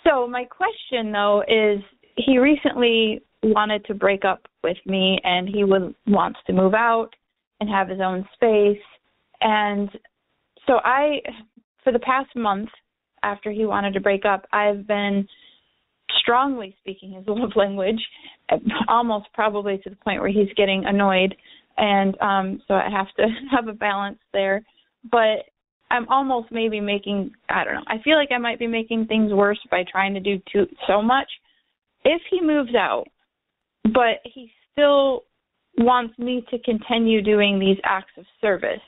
So 0.05 0.27
my 0.29 0.45
question 0.45 1.13
though 1.13 1.43
is 1.49 1.83
he 2.17 2.39
recently 2.39 3.23
wanted 3.43 3.85
to 3.87 3.95
break 3.95 4.25
up 4.25 4.47
with 4.63 4.77
me 4.85 5.19
and 5.25 5.49
he 5.49 5.65
would 5.65 5.95
wants 6.07 6.39
to 6.47 6.53
move 6.53 6.75
out 6.75 7.11
and 7.61 7.71
have 7.71 7.89
his 7.89 8.01
own 8.01 8.29
space 8.35 8.83
and 9.41 9.89
so 10.67 10.75
I 10.85 11.21
for 11.83 11.93
the 11.93 11.99
past 11.99 12.35
month 12.37 12.69
after 13.23 13.51
he 13.51 13.67
wanted 13.67 13.95
to 13.95 14.01
break 14.01 14.25
up, 14.25 14.47
I've 14.53 14.87
been 14.87 15.27
strongly 16.23 16.75
speaking 16.81 17.13
his 17.13 17.25
love 17.27 17.53
language, 17.57 18.01
almost 18.89 19.27
probably 19.35 19.79
to 19.79 19.91
the 19.91 19.97
point 19.97 20.21
where 20.21 20.31
he's 20.31 20.53
getting 20.57 20.85
annoyed, 20.87 21.35
and 21.77 22.21
um, 22.21 22.63
so 22.67 22.75
I 22.75 22.89
have 22.91 23.09
to 23.17 23.27
have 23.51 23.69
a 23.69 23.73
balance 23.73 24.19
there. 24.33 24.65
But 25.11 25.45
I'm 25.91 26.09
almost 26.09 26.51
maybe 26.51 26.81
making 26.81 27.33
I 27.49 27.65
don't 27.65 27.75
know. 27.75 27.85
I 27.87 28.01
feel 28.03 28.17
like 28.17 28.31
I 28.35 28.39
might 28.39 28.59
be 28.59 28.67
making 28.67 29.07
things 29.07 29.33
worse 29.33 29.61
by 29.71 29.85
trying 29.91 30.15
to 30.15 30.21
do 30.21 30.41
too 30.53 30.67
so 30.87 31.03
much. 31.03 31.29
If 32.05 32.23
he 32.31 32.41
moves 32.41 32.75
out, 32.75 33.05
but 33.85 34.19
he 34.25 34.51
still 34.73 35.25
wants 35.79 36.19
me 36.19 36.45
to 36.51 36.59
continue 36.61 37.23
doing 37.23 37.59
these 37.59 37.79
acts 37.85 38.13
of 38.19 38.25
service. 38.41 38.81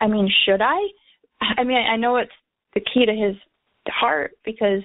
I 0.00 0.06
mean, 0.06 0.28
should 0.44 0.60
I? 0.60 0.78
I 1.56 1.64
mean, 1.64 1.76
I 1.76 1.96
know 1.96 2.16
it's 2.16 2.30
the 2.74 2.80
key 2.80 3.06
to 3.06 3.12
his 3.12 3.36
heart 3.88 4.32
because 4.44 4.82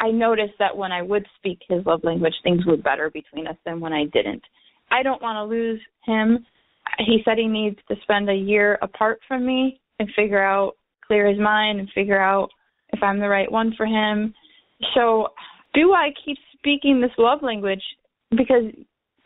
I 0.00 0.10
noticed 0.10 0.54
that 0.58 0.76
when 0.76 0.92
I 0.92 1.02
would 1.02 1.26
speak 1.36 1.60
his 1.68 1.84
love 1.86 2.00
language, 2.04 2.34
things 2.42 2.64
were 2.66 2.76
better 2.76 3.10
between 3.10 3.46
us 3.46 3.56
than 3.64 3.80
when 3.80 3.92
I 3.92 4.04
didn't. 4.12 4.42
I 4.90 5.02
don't 5.02 5.22
want 5.22 5.36
to 5.36 5.44
lose 5.44 5.80
him. 6.04 6.46
He 6.98 7.22
said 7.24 7.38
he 7.38 7.48
needs 7.48 7.78
to 7.88 7.96
spend 8.02 8.28
a 8.28 8.34
year 8.34 8.78
apart 8.82 9.20
from 9.26 9.46
me 9.46 9.80
and 9.98 10.08
figure 10.14 10.42
out, 10.42 10.74
clear 11.06 11.26
his 11.26 11.38
mind 11.38 11.80
and 11.80 11.88
figure 11.94 12.20
out 12.20 12.48
if 12.92 13.02
I'm 13.02 13.18
the 13.18 13.28
right 13.28 13.50
one 13.50 13.74
for 13.76 13.86
him. 13.86 14.34
So, 14.94 15.28
do 15.72 15.92
I 15.92 16.10
keep 16.24 16.36
speaking 16.56 17.00
this 17.00 17.10
love 17.18 17.42
language? 17.42 17.82
Because 18.30 18.64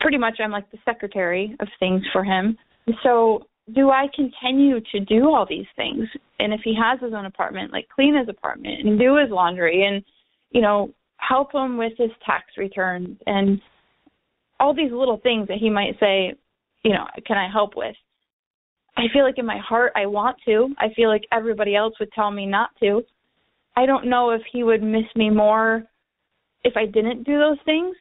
pretty 0.00 0.18
much 0.18 0.38
I'm 0.42 0.50
like 0.50 0.70
the 0.70 0.78
secretary 0.84 1.54
of 1.60 1.68
things 1.78 2.02
for 2.12 2.24
him. 2.24 2.56
So, 3.02 3.44
do 3.74 3.90
I 3.90 4.06
continue 4.14 4.80
to 4.92 5.00
do 5.00 5.26
all 5.28 5.46
these 5.48 5.66
things? 5.76 6.08
And 6.38 6.54
if 6.54 6.60
he 6.64 6.74
has 6.80 7.00
his 7.00 7.12
own 7.12 7.26
apartment, 7.26 7.72
like 7.72 7.88
clean 7.94 8.16
his 8.16 8.28
apartment 8.28 8.86
and 8.86 8.98
do 8.98 9.16
his 9.16 9.30
laundry 9.30 9.84
and 9.86 10.02
you 10.50 10.60
know, 10.60 10.92
help 11.16 11.52
him 11.52 11.76
with 11.76 11.92
his 11.98 12.10
tax 12.24 12.44
returns 12.56 13.18
and 13.26 13.60
all 14.60 14.74
these 14.74 14.92
little 14.92 15.18
things 15.22 15.48
that 15.48 15.58
he 15.58 15.70
might 15.70 15.98
say, 16.00 16.34
you 16.82 16.92
know, 16.92 17.04
can 17.26 17.36
I 17.36 17.48
help 17.50 17.76
with? 17.76 17.94
I 18.96 19.02
feel 19.12 19.24
like 19.24 19.38
in 19.38 19.46
my 19.46 19.58
heart 19.58 19.92
I 19.94 20.06
want 20.06 20.36
to. 20.46 20.74
I 20.78 20.92
feel 20.94 21.08
like 21.08 21.22
everybody 21.32 21.76
else 21.76 21.94
would 22.00 22.12
tell 22.12 22.30
me 22.30 22.46
not 22.46 22.70
to. 22.80 23.02
I 23.76 23.86
don't 23.86 24.10
know 24.10 24.30
if 24.30 24.42
he 24.52 24.64
would 24.64 24.82
miss 24.82 25.04
me 25.14 25.30
more 25.30 25.84
if 26.64 26.76
I 26.76 26.86
didn't 26.86 27.22
do 27.22 27.38
those 27.38 27.58
things 27.64 27.94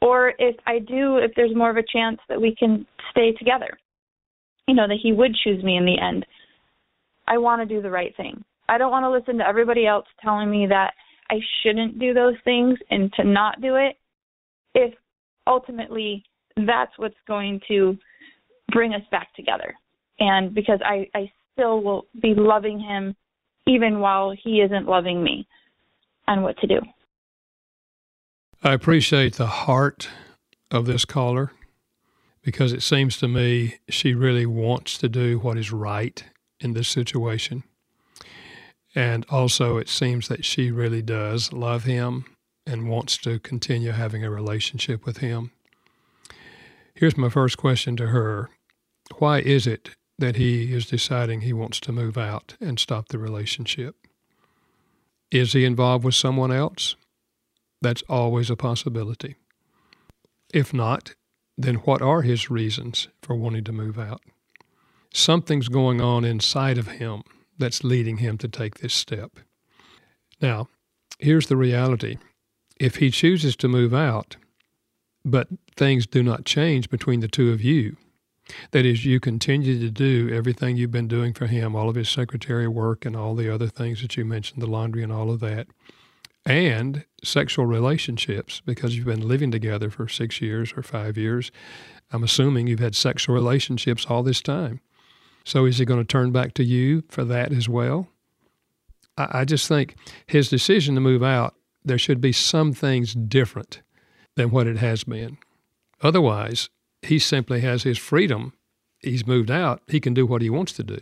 or 0.00 0.32
if 0.38 0.56
I 0.66 0.78
do, 0.78 1.18
if 1.18 1.32
there's 1.36 1.54
more 1.54 1.70
of 1.70 1.76
a 1.76 1.82
chance 1.92 2.18
that 2.28 2.40
we 2.40 2.54
can 2.58 2.86
stay 3.10 3.32
together. 3.32 3.78
You 4.66 4.74
know, 4.74 4.88
that 4.88 4.98
he 5.02 5.12
would 5.12 5.36
choose 5.44 5.62
me 5.62 5.76
in 5.76 5.84
the 5.84 5.98
end. 6.00 6.24
I 7.28 7.36
want 7.36 7.60
to 7.60 7.74
do 7.74 7.82
the 7.82 7.90
right 7.90 8.16
thing. 8.16 8.42
I 8.68 8.78
don't 8.78 8.90
want 8.90 9.04
to 9.04 9.10
listen 9.10 9.36
to 9.38 9.46
everybody 9.46 9.86
else 9.86 10.06
telling 10.22 10.50
me 10.50 10.66
that 10.68 10.92
I 11.30 11.40
shouldn't 11.62 11.98
do 11.98 12.12
those 12.12 12.34
things 12.44 12.78
and 12.90 13.12
to 13.14 13.24
not 13.24 13.60
do 13.60 13.76
it 13.76 13.96
if 14.74 14.92
ultimately 15.46 16.24
that's 16.56 16.92
what's 16.96 17.14
going 17.26 17.60
to 17.68 17.96
bring 18.72 18.94
us 18.94 19.02
back 19.10 19.34
together. 19.34 19.74
And 20.18 20.52
because 20.54 20.80
I, 20.84 21.08
I 21.14 21.30
still 21.52 21.82
will 21.82 22.06
be 22.20 22.34
loving 22.34 22.80
him 22.80 23.14
even 23.66 24.00
while 24.00 24.34
he 24.42 24.60
isn't 24.60 24.86
loving 24.86 25.22
me 25.22 25.46
and 26.26 26.42
what 26.42 26.58
to 26.58 26.66
do. 26.66 26.80
I 28.62 28.72
appreciate 28.72 29.34
the 29.34 29.46
heart 29.46 30.08
of 30.70 30.86
this 30.86 31.04
caller 31.04 31.52
because 32.42 32.72
it 32.72 32.82
seems 32.82 33.16
to 33.18 33.28
me 33.28 33.76
she 33.88 34.14
really 34.14 34.46
wants 34.46 34.98
to 34.98 35.08
do 35.08 35.38
what 35.38 35.56
is 35.56 35.72
right 35.72 36.24
in 36.58 36.72
this 36.72 36.88
situation. 36.88 37.62
And 38.94 39.24
also, 39.30 39.76
it 39.76 39.88
seems 39.88 40.28
that 40.28 40.44
she 40.44 40.70
really 40.70 41.02
does 41.02 41.52
love 41.52 41.84
him 41.84 42.24
and 42.66 42.88
wants 42.88 43.16
to 43.18 43.38
continue 43.38 43.92
having 43.92 44.24
a 44.24 44.30
relationship 44.30 45.06
with 45.06 45.18
him. 45.18 45.52
Here's 46.94 47.16
my 47.16 47.28
first 47.28 47.56
question 47.56 47.96
to 47.96 48.08
her 48.08 48.50
Why 49.18 49.40
is 49.40 49.66
it 49.66 49.90
that 50.18 50.36
he 50.36 50.74
is 50.74 50.86
deciding 50.86 51.40
he 51.40 51.52
wants 51.52 51.80
to 51.80 51.92
move 51.92 52.18
out 52.18 52.56
and 52.60 52.78
stop 52.78 53.08
the 53.08 53.18
relationship? 53.18 53.96
Is 55.30 55.52
he 55.52 55.64
involved 55.64 56.04
with 56.04 56.14
someone 56.14 56.52
else? 56.52 56.96
That's 57.80 58.02
always 58.08 58.50
a 58.50 58.56
possibility. 58.56 59.36
If 60.52 60.74
not, 60.74 61.14
then 61.56 61.76
what 61.76 62.02
are 62.02 62.22
his 62.22 62.50
reasons 62.50 63.08
for 63.22 63.36
wanting 63.36 63.64
to 63.64 63.72
move 63.72 63.98
out? 63.98 64.20
Something's 65.14 65.68
going 65.68 66.00
on 66.00 66.24
inside 66.24 66.76
of 66.76 66.88
him 66.88 67.22
that's 67.60 67.84
leading 67.84 68.16
him 68.16 68.36
to 68.38 68.48
take 68.48 68.78
this 68.78 68.94
step. 68.94 69.38
Now, 70.40 70.68
here's 71.18 71.46
the 71.46 71.56
reality 71.56 72.18
if 72.80 72.96
he 72.96 73.10
chooses 73.10 73.54
to 73.56 73.68
move 73.68 73.94
out, 73.94 74.36
but 75.24 75.48
things 75.76 76.06
do 76.06 76.22
not 76.22 76.46
change 76.46 76.88
between 76.88 77.20
the 77.20 77.28
two 77.28 77.52
of 77.52 77.62
you, 77.62 77.96
that 78.72 78.86
is, 78.86 79.04
you 79.04 79.20
continue 79.20 79.78
to 79.78 79.90
do 79.90 80.30
everything 80.32 80.76
you've 80.76 80.90
been 80.90 81.08
doing 81.08 81.32
for 81.32 81.46
him, 81.46 81.76
all 81.76 81.88
of 81.88 81.94
his 81.94 82.08
secretary 82.08 82.66
work 82.66 83.04
and 83.04 83.14
all 83.14 83.34
the 83.34 83.52
other 83.52 83.68
things 83.68 84.02
that 84.02 84.16
you 84.16 84.24
mentioned, 84.24 84.62
the 84.62 84.66
laundry 84.66 85.02
and 85.02 85.12
all 85.12 85.30
of 85.30 85.40
that, 85.40 85.68
and 86.46 87.04
sexual 87.22 87.66
relationships 87.66 88.62
because 88.64 88.96
you've 88.96 89.06
been 89.06 89.28
living 89.28 89.50
together 89.50 89.90
for 89.90 90.08
six 90.08 90.40
years 90.40 90.72
or 90.76 90.82
five 90.82 91.16
years. 91.16 91.52
I'm 92.12 92.24
assuming 92.24 92.66
you've 92.66 92.80
had 92.80 92.96
sexual 92.96 93.34
relationships 93.34 94.06
all 94.06 94.22
this 94.22 94.40
time. 94.40 94.80
So 95.44 95.64
is 95.64 95.78
he 95.78 95.84
going 95.84 96.00
to 96.00 96.04
turn 96.04 96.32
back 96.32 96.54
to 96.54 96.64
you 96.64 97.02
for 97.08 97.24
that 97.24 97.52
as 97.52 97.68
well? 97.68 98.08
I, 99.16 99.40
I 99.40 99.44
just 99.44 99.68
think 99.68 99.96
his 100.26 100.48
decision 100.48 100.94
to 100.94 101.00
move 101.00 101.22
out, 101.22 101.54
there 101.84 101.98
should 101.98 102.20
be 102.20 102.32
some 102.32 102.72
things 102.72 103.14
different 103.14 103.80
than 104.36 104.50
what 104.50 104.66
it 104.66 104.76
has 104.78 105.04
been. 105.04 105.38
Otherwise, 106.02 106.68
he 107.02 107.18
simply 107.18 107.60
has 107.60 107.82
his 107.82 107.98
freedom. 107.98 108.52
He's 108.98 109.26
moved 109.26 109.50
out. 109.50 109.82
He 109.86 110.00
can 110.00 110.14
do 110.14 110.26
what 110.26 110.42
he 110.42 110.50
wants 110.50 110.72
to 110.74 110.82
do. 110.82 111.00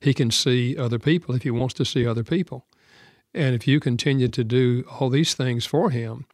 He 0.00 0.14
can 0.14 0.30
see 0.30 0.76
other 0.76 0.98
people 0.98 1.34
if 1.34 1.42
he 1.42 1.50
wants 1.50 1.74
to 1.74 1.84
see 1.84 2.06
other 2.06 2.24
people. 2.24 2.66
And 3.34 3.54
if 3.54 3.66
you 3.66 3.80
continue 3.80 4.28
to 4.28 4.44
do 4.44 4.84
all 4.90 5.08
these 5.08 5.34
things 5.34 5.64
for 5.64 5.90
him, 5.90 6.26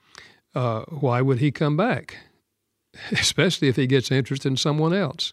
uh, 0.55 0.83
why 0.89 1.21
would 1.21 1.39
he 1.39 1.51
come 1.51 1.77
back? 1.77 2.17
Especially 3.13 3.69
if 3.69 3.77
he 3.77 3.87
gets 3.87 4.11
interested 4.11 4.49
in 4.49 4.57
someone 4.57 4.93
else. 4.93 5.33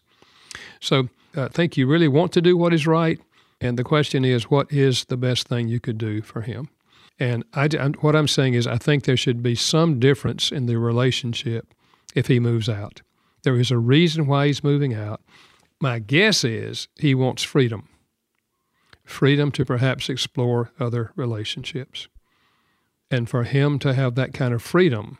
So 0.80 1.08
I 1.36 1.48
think 1.48 1.76
you 1.76 1.86
really 1.86 2.08
want 2.08 2.32
to 2.32 2.42
do 2.42 2.56
what 2.56 2.72
is 2.72 2.86
right. 2.86 3.20
And 3.60 3.78
the 3.78 3.84
question 3.84 4.24
is, 4.24 4.50
what 4.50 4.72
is 4.72 5.04
the 5.04 5.16
best 5.16 5.48
thing 5.48 5.68
you 5.68 5.80
could 5.80 5.98
do 5.98 6.22
for 6.22 6.42
him? 6.42 6.68
And 7.18 7.44
I, 7.54 7.68
what 8.00 8.14
I'm 8.14 8.28
saying 8.28 8.54
is, 8.54 8.66
I 8.66 8.76
think 8.76 9.04
there 9.04 9.16
should 9.16 9.42
be 9.42 9.54
some 9.54 9.98
difference 9.98 10.52
in 10.52 10.66
the 10.66 10.78
relationship 10.78 11.72
if 12.14 12.26
he 12.26 12.40
moves 12.40 12.68
out. 12.68 13.00
There 13.42 13.56
is 13.56 13.70
a 13.70 13.78
reason 13.78 14.26
why 14.26 14.48
he's 14.48 14.64
moving 14.64 14.92
out. 14.92 15.22
My 15.80 15.98
guess 15.98 16.44
is 16.44 16.88
he 16.98 17.14
wants 17.14 17.42
freedom 17.42 17.88
freedom 19.06 19.52
to 19.52 19.64
perhaps 19.64 20.10
explore 20.10 20.72
other 20.78 21.12
relationships. 21.16 22.08
And 23.10 23.30
for 23.30 23.44
him 23.44 23.78
to 23.78 23.94
have 23.94 24.16
that 24.16 24.34
kind 24.34 24.52
of 24.52 24.62
freedom 24.62 25.18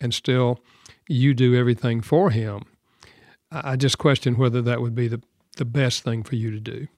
and 0.00 0.12
still 0.12 0.60
you 1.08 1.34
do 1.34 1.56
everything 1.56 2.02
for 2.02 2.30
him, 2.30 2.64
I 3.50 3.76
just 3.76 3.98
question 3.98 4.36
whether 4.36 4.62
that 4.62 4.80
would 4.80 4.94
be 4.94 5.08
the, 5.08 5.22
the 5.56 5.64
best 5.64 6.02
thing 6.02 6.22
for 6.22 6.36
you 6.36 6.50
to 6.50 6.60
do. 6.60 6.88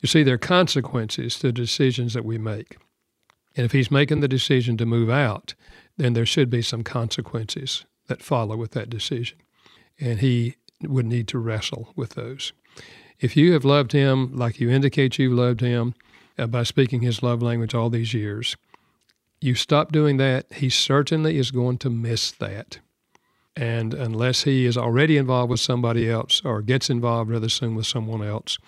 You 0.00 0.06
see, 0.06 0.22
there 0.22 0.34
are 0.34 0.38
consequences 0.38 1.38
to 1.38 1.52
decisions 1.52 2.14
that 2.14 2.24
we 2.24 2.38
make. 2.38 2.78
And 3.56 3.64
if 3.64 3.72
he's 3.72 3.90
making 3.90 4.20
the 4.20 4.28
decision 4.28 4.76
to 4.78 4.86
move 4.86 5.10
out, 5.10 5.54
then 5.96 6.14
there 6.14 6.26
should 6.26 6.48
be 6.48 6.62
some 6.62 6.82
consequences 6.82 7.84
that 8.06 8.22
follow 8.22 8.56
with 8.56 8.72
that 8.72 8.88
decision. 8.88 9.38
And 9.98 10.20
he 10.20 10.56
would 10.82 11.06
need 11.06 11.28
to 11.28 11.38
wrestle 11.38 11.92
with 11.94 12.10
those. 12.10 12.52
If 13.18 13.36
you 13.36 13.52
have 13.52 13.64
loved 13.64 13.92
him 13.92 14.34
like 14.34 14.60
you 14.60 14.70
indicate 14.70 15.18
you've 15.18 15.34
loved 15.34 15.60
him 15.60 15.94
uh, 16.38 16.46
by 16.46 16.62
speaking 16.62 17.02
his 17.02 17.22
love 17.22 17.42
language 17.42 17.74
all 17.74 17.90
these 17.90 18.14
years, 18.14 18.56
you 19.42 19.54
stop 19.54 19.92
doing 19.92 20.16
that, 20.16 20.46
he 20.52 20.70
certainly 20.70 21.36
is 21.36 21.50
going 21.50 21.78
to 21.78 21.90
miss 21.90 22.30
that. 22.32 22.78
And 23.56 23.94
unless 23.94 24.44
he 24.44 24.64
is 24.64 24.76
already 24.76 25.16
involved 25.16 25.50
with 25.50 25.60
somebody 25.60 26.08
else 26.08 26.40
or 26.44 26.62
gets 26.62 26.88
involved 26.88 27.30
rather 27.30 27.48
soon 27.48 27.74
with 27.74 27.86
someone 27.86 28.22
else, 28.22 28.58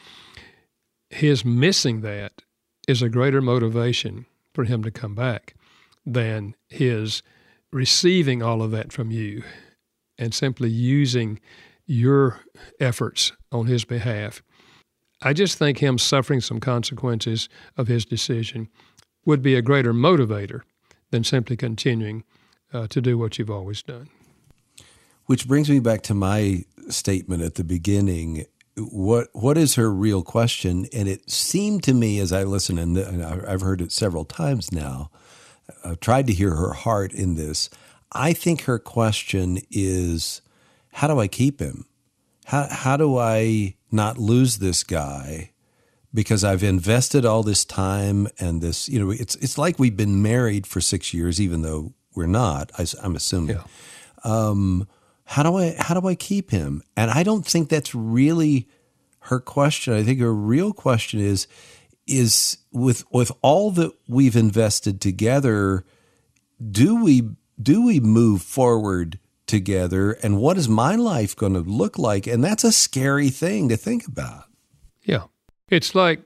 his 1.08 1.44
missing 1.44 2.00
that 2.00 2.42
is 2.88 3.02
a 3.02 3.08
greater 3.08 3.40
motivation 3.40 4.26
for 4.54 4.64
him 4.64 4.82
to 4.82 4.90
come 4.90 5.14
back 5.14 5.54
than 6.04 6.54
his 6.68 7.22
receiving 7.72 8.42
all 8.42 8.62
of 8.62 8.70
that 8.72 8.92
from 8.92 9.10
you 9.10 9.42
and 10.18 10.34
simply 10.34 10.68
using 10.68 11.40
your 11.86 12.40
efforts 12.80 13.32
on 13.50 13.66
his 13.66 13.84
behalf. 13.84 14.42
I 15.22 15.32
just 15.32 15.56
think 15.58 15.78
him 15.78 15.98
suffering 15.98 16.40
some 16.40 16.60
consequences 16.60 17.48
of 17.76 17.86
his 17.86 18.04
decision 18.04 18.68
would 19.24 19.42
be 19.42 19.54
a 19.54 19.62
greater 19.62 19.92
motivator 19.92 20.62
than 21.10 21.22
simply 21.22 21.56
continuing 21.56 22.24
uh, 22.72 22.86
to 22.88 23.00
do 23.00 23.16
what 23.16 23.38
you've 23.38 23.50
always 23.50 23.82
done. 23.82 24.08
Which 25.26 25.46
brings 25.46 25.70
me 25.70 25.78
back 25.78 26.02
to 26.02 26.14
my 26.14 26.64
statement 26.88 27.42
at 27.42 27.54
the 27.54 27.64
beginning. 27.64 28.46
What 28.76 29.28
what 29.32 29.58
is 29.58 29.74
her 29.76 29.92
real 29.92 30.22
question? 30.22 30.86
And 30.92 31.08
it 31.08 31.30
seemed 31.30 31.82
to 31.84 31.94
me 31.94 32.18
as 32.18 32.32
I 32.32 32.44
listened, 32.44 32.78
and 32.78 33.24
I've 33.24 33.60
heard 33.60 33.80
it 33.80 33.92
several 33.92 34.24
times 34.24 34.72
now. 34.72 35.10
I've 35.84 36.00
tried 36.00 36.26
to 36.26 36.32
hear 36.32 36.54
her 36.54 36.72
heart 36.72 37.12
in 37.12 37.34
this. 37.34 37.70
I 38.12 38.32
think 38.32 38.62
her 38.62 38.78
question 38.78 39.58
is 39.70 40.42
how 40.92 41.08
do 41.08 41.18
I 41.18 41.28
keep 41.28 41.60
him? 41.60 41.86
How, 42.46 42.66
how 42.70 42.96
do 42.96 43.18
I 43.18 43.76
not 43.90 44.18
lose 44.18 44.58
this 44.58 44.84
guy? 44.84 45.50
Because 46.14 46.44
I've 46.44 46.62
invested 46.62 47.24
all 47.24 47.42
this 47.42 47.64
time 47.64 48.28
and 48.38 48.60
this, 48.60 48.88
you 48.88 49.02
know, 49.02 49.10
it's 49.10 49.34
it's 49.36 49.56
like 49.56 49.78
we've 49.78 49.96
been 49.96 50.20
married 50.20 50.66
for 50.66 50.80
six 50.80 51.14
years, 51.14 51.40
even 51.40 51.62
though 51.62 51.94
we're 52.14 52.26
not. 52.26 52.70
I, 52.78 52.84
am 53.02 53.16
assuming. 53.16 53.56
Yeah. 53.56 53.62
Um, 54.22 54.86
how 55.24 55.42
do 55.42 55.56
I 55.56 55.74
how 55.78 55.98
do 55.98 56.06
I 56.06 56.14
keep 56.14 56.50
him? 56.50 56.82
And 56.96 57.10
I 57.10 57.22
don't 57.22 57.46
think 57.46 57.68
that's 57.68 57.94
really 57.94 58.68
her 59.20 59.40
question. 59.40 59.94
I 59.94 60.02
think 60.02 60.20
her 60.20 60.34
real 60.34 60.72
question 60.72 61.20
is 61.20 61.46
is 62.06 62.58
with 62.72 63.04
with 63.12 63.30
all 63.42 63.70
that 63.72 63.92
we've 64.08 64.36
invested 64.36 65.00
together, 65.00 65.84
do 66.70 67.02
we 67.02 67.30
do 67.60 67.84
we 67.84 68.00
move 68.00 68.42
forward 68.42 69.18
together? 69.46 70.12
And 70.22 70.38
what 70.38 70.56
is 70.56 70.68
my 70.68 70.94
life 70.96 71.36
going 71.36 71.54
to 71.54 71.60
look 71.60 71.98
like? 71.98 72.26
And 72.26 72.42
that's 72.42 72.64
a 72.64 72.72
scary 72.72 73.28
thing 73.28 73.68
to 73.68 73.76
think 73.76 74.06
about. 74.06 74.44
Yeah. 75.02 75.24
It's 75.68 75.94
like 75.94 76.22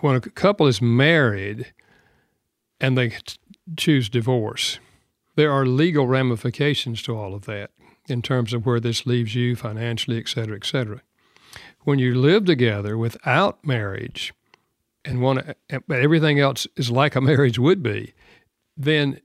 when 0.00 0.16
a 0.16 0.20
couple 0.20 0.66
is 0.66 0.82
married 0.82 1.72
and 2.80 2.98
they 2.98 3.12
choose 3.76 4.08
divorce. 4.08 4.78
There 5.36 5.52
are 5.52 5.66
legal 5.66 6.06
ramifications 6.06 7.02
to 7.02 7.16
all 7.16 7.34
of 7.34 7.46
that 7.46 7.70
in 8.08 8.22
terms 8.22 8.52
of 8.52 8.66
where 8.66 8.80
this 8.80 9.06
leaves 9.06 9.34
you 9.34 9.56
financially 9.56 10.18
et 10.18 10.28
cetera 10.28 10.56
et 10.56 10.64
cetera 10.64 11.00
when 11.80 11.98
you 11.98 12.14
live 12.14 12.44
together 12.44 12.96
without 12.96 13.64
marriage 13.64 14.32
and 15.04 15.20
want 15.20 15.56
everything 15.90 16.40
else 16.40 16.66
is 16.76 16.90
like 16.90 17.14
a 17.14 17.20
marriage 17.20 17.58
would 17.58 17.82
be 17.82 18.14
then 18.76 19.20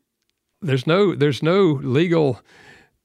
there's 0.61 0.85
no 0.85 1.15
there's 1.15 1.41
no 1.41 1.79
legal 1.83 2.41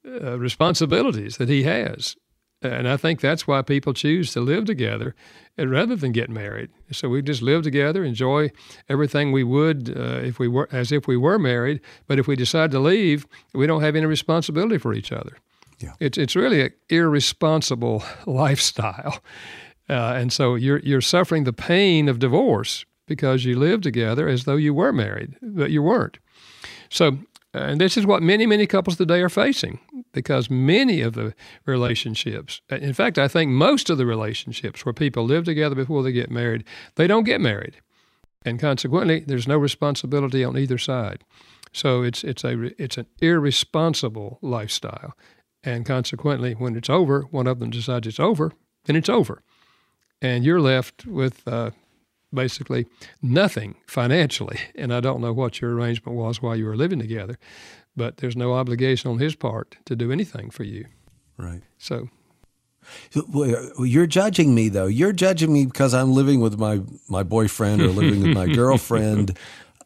uh, 0.07 0.39
responsibilities 0.39 1.39
that 1.39 1.49
he 1.49 1.63
has. 1.63 2.17
And 2.61 2.89
I 2.89 2.97
think 2.97 3.21
that's 3.21 3.47
why 3.47 3.61
people 3.63 3.93
choose 3.93 4.33
to 4.33 4.41
live 4.41 4.65
together 4.65 5.15
uh, 5.59 5.67
rather 5.67 5.97
than 5.97 6.13
get 6.13 6.31
married. 6.31 6.71
So 6.93 7.09
we 7.09 7.23
just 7.23 7.43
live 7.43 7.63
together, 7.63 8.05
enjoy 8.05 8.51
everything 8.89 9.33
we 9.33 9.45
would 9.45 9.95
uh, 9.97 10.21
if 10.23 10.39
we 10.39 10.49
were 10.49 10.69
as 10.73 10.93
if 10.93 11.07
we 11.07 11.17
were 11.17 11.39
married. 11.39 11.81
But 12.07 12.19
if 12.19 12.27
we 12.27 12.37
decide 12.37 12.71
to 12.73 12.81
leave, 12.81 13.27
we 13.53 13.67
don't 13.67 13.83
have 13.83 13.97
any 13.97 14.07
responsibility 14.07 14.79
for 14.79 14.95
each 14.95 15.13
other. 15.13 15.37
Yeah. 15.85 15.93
It's 16.01 16.19
it's 16.19 16.37
really 16.37 16.63
an 16.63 16.73
irresponsible 16.89 18.03
lifestyle, 18.27 19.21
uh, 19.89 20.15
and 20.17 20.33
so 20.33 20.55
you're 20.55 20.81
you're 20.81 21.01
suffering 21.01 21.45
the 21.45 21.53
pain 21.53 22.09
of 22.09 22.19
divorce 22.19 22.85
because 23.07 23.45
you 23.45 23.59
live 23.59 23.83
together 23.83 24.29
as 24.29 24.45
though 24.45 24.57
you 24.57 24.73
were 24.75 24.93
married, 24.93 25.37
but 25.43 25.71
you 25.71 25.83
weren't. 25.83 26.19
So 26.89 27.19
and 27.55 27.81
this 27.81 27.97
is 27.97 28.05
what 28.05 28.23
many, 28.23 28.47
many 28.47 28.67
couples 28.67 28.97
today 28.97 29.23
are 29.23 29.29
facing 29.29 29.79
because 30.13 30.51
many 30.51 31.01
of 31.01 31.13
the 31.13 31.35
relationships, 31.67 32.61
in 32.69 32.93
fact, 32.93 33.17
I 33.17 33.29
think 33.29 33.53
most 33.53 33.89
of 33.91 33.97
the 33.97 34.07
relationships 34.07 34.85
where 34.85 34.93
people 34.93 35.25
live 35.25 35.45
together 35.45 35.77
before 35.77 36.03
they 36.03 36.11
get 36.11 36.33
married, 36.33 36.65
they 36.97 37.07
don't 37.07 37.23
get 37.23 37.41
married. 37.41 37.77
And 38.45 38.59
consequently, 38.59 39.21
there's 39.21 39.47
no 39.47 39.57
responsibility 39.57 40.43
on 40.43 40.59
either 40.59 40.79
side. 40.79 41.23
So 41.73 42.03
it's, 42.03 42.25
it's, 42.25 42.43
a, 42.43 42.83
it's 42.83 42.99
an 42.99 43.07
irresponsible 43.21 44.39
lifestyle. 44.43 45.17
And 45.65 45.87
consequently, 45.87 46.53
when 46.53 46.77
it's 46.77 46.91
over, 46.91 47.23
one 47.31 47.47
of 47.47 47.59
them 47.59 47.71
decides 47.71 48.07
it's 48.07 48.21
over, 48.21 48.53
then 48.85 48.97
it's 48.97 49.09
over. 49.09 49.43
And 50.21 50.45
you're 50.45 50.61
left 50.61 51.07
with 51.07 51.47
uh, 51.49 51.71
basically 52.33 52.87
nothing 53.23 53.77
financially. 53.87 54.59
And 54.77 54.93
I 54.93 55.01
don't 55.01 55.21
know 55.21 55.33
what 55.33 55.61
your 55.61 55.75
arrangement 55.75 56.19
was 56.19 56.43
while 56.43 56.57
you 56.57 56.67
were 56.67 56.77
living 56.77 56.99
together, 56.99 57.39
but 57.97 58.19
there's 58.19 58.37
no 58.37 58.53
obligation 58.55 59.11
on 59.11 59.19
his 59.19 59.35
part 59.35 59.77
to 59.87 59.97
do 59.97 60.11
anything 60.13 60.51
for 60.51 60.65
you. 60.65 60.87
Right. 61.39 61.63
So 61.79 62.09
you're 63.79 64.07
judging 64.07 64.55
me 64.55 64.69
though. 64.69 64.87
You're 64.87 65.13
judging 65.13 65.53
me 65.53 65.67
because 65.67 65.95
I'm 65.95 66.13
living 66.13 66.41
with 66.41 66.59
my 66.59 66.81
my 67.09 67.23
boyfriend 67.23 67.83
or 67.83 67.89
living 67.89 68.23
with 68.23 68.37
my 68.37 68.47
girlfriend. 68.55 69.39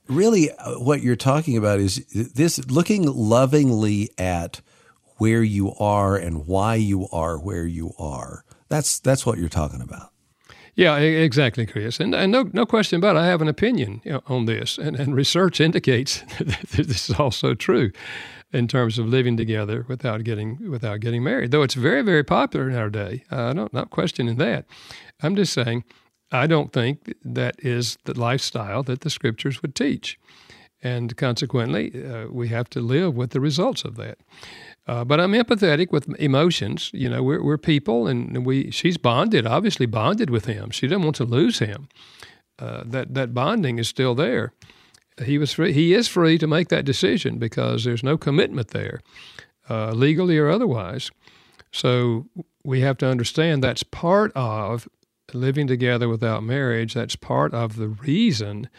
Really 0.08 0.50
uh, 0.50 0.78
what 0.78 1.02
you're 1.02 1.16
talking 1.16 1.56
about 1.56 1.80
is 1.80 2.04
this 2.06 2.58
looking 2.70 3.04
lovingly 3.04 4.10
at 4.18 4.60
where 5.18 5.42
you 5.42 5.74
are 5.74 6.16
and 6.16 6.46
why 6.46 6.74
you 6.76 7.08
are 7.12 7.38
where 7.38 7.66
you 7.66 7.92
are. 7.98 8.44
That's 8.68 8.98
that's 8.98 9.26
what 9.26 9.38
you're 9.38 9.48
talking 9.48 9.80
about. 9.80 10.10
Yeah, 10.78 10.96
exactly, 10.96 11.66
Chris. 11.66 11.98
And, 11.98 12.14
and 12.14 12.30
no, 12.30 12.48
no 12.52 12.64
question 12.64 12.98
about 12.98 13.16
it. 13.16 13.18
I 13.18 13.26
have 13.26 13.42
an 13.42 13.48
opinion 13.48 14.00
on 14.28 14.44
this, 14.44 14.78
and, 14.78 14.94
and 14.94 15.12
research 15.12 15.60
indicates 15.60 16.20
that 16.38 16.68
this 16.70 17.10
is 17.10 17.18
also 17.18 17.54
true 17.54 17.90
in 18.52 18.68
terms 18.68 18.96
of 18.96 19.08
living 19.08 19.36
together 19.36 19.84
without 19.88 20.22
getting 20.22 20.70
without 20.70 21.00
getting 21.00 21.24
married. 21.24 21.50
Though 21.50 21.64
it's 21.64 21.74
very, 21.74 22.02
very 22.02 22.22
popular 22.22 22.70
in 22.70 22.76
our 22.76 22.90
day. 22.90 23.24
Uh, 23.30 23.54
I'm 23.56 23.68
not 23.72 23.90
questioning 23.90 24.36
that. 24.36 24.66
I'm 25.20 25.34
just 25.34 25.52
saying 25.52 25.82
I 26.30 26.46
don't 26.46 26.72
think 26.72 27.12
that 27.24 27.56
is 27.58 27.98
the 28.04 28.18
lifestyle 28.18 28.84
that 28.84 29.00
the 29.00 29.10
scriptures 29.10 29.60
would 29.62 29.74
teach, 29.74 30.16
and 30.80 31.16
consequently, 31.16 32.04
uh, 32.04 32.28
we 32.30 32.48
have 32.48 32.70
to 32.70 32.80
live 32.80 33.16
with 33.16 33.30
the 33.30 33.40
results 33.40 33.82
of 33.82 33.96
that. 33.96 34.18
Uh, 34.88 35.04
but 35.04 35.20
I'm 35.20 35.32
empathetic 35.32 35.92
with 35.92 36.08
emotions. 36.18 36.90
You 36.94 37.10
know, 37.10 37.22
we're, 37.22 37.42
we're 37.42 37.58
people, 37.58 38.06
and 38.06 38.46
we 38.46 38.70
she's 38.70 38.96
bonded, 38.96 39.46
obviously 39.46 39.84
bonded 39.84 40.30
with 40.30 40.46
him. 40.46 40.70
She 40.70 40.86
doesn't 40.86 41.04
want 41.04 41.16
to 41.16 41.24
lose 41.24 41.58
him. 41.58 41.88
Uh, 42.58 42.82
that 42.86 43.12
that 43.14 43.34
bonding 43.34 43.78
is 43.78 43.86
still 43.86 44.14
there. 44.14 44.52
He 45.22 45.36
was 45.36 45.52
free. 45.52 45.72
He 45.72 45.92
is 45.92 46.08
free 46.08 46.38
to 46.38 46.46
make 46.46 46.68
that 46.68 46.86
decision 46.86 47.38
because 47.38 47.84
there's 47.84 48.02
no 48.02 48.16
commitment 48.16 48.68
there, 48.68 49.00
uh, 49.68 49.92
legally 49.92 50.38
or 50.38 50.48
otherwise. 50.48 51.10
So 51.70 52.26
we 52.64 52.80
have 52.80 52.96
to 52.98 53.06
understand 53.06 53.62
that's 53.62 53.82
part 53.82 54.32
of 54.34 54.88
living 55.34 55.66
together 55.66 56.08
without 56.08 56.42
marriage. 56.42 56.94
That's 56.94 57.14
part 57.14 57.52
of 57.52 57.76
the 57.76 57.88
reason 57.88 58.70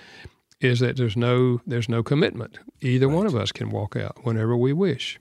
is 0.59 0.79
that 0.79 0.97
there's 0.97 1.15
no 1.15 1.61
there's 1.67 1.87
no 1.87 2.01
commitment. 2.01 2.57
Either 2.81 3.07
right. 3.07 3.15
one 3.15 3.27
of 3.27 3.35
us 3.35 3.51
can 3.51 3.69
walk 3.69 3.95
out 3.95 4.25
whenever 4.25 4.57
we 4.57 4.73
wish. 4.73 5.19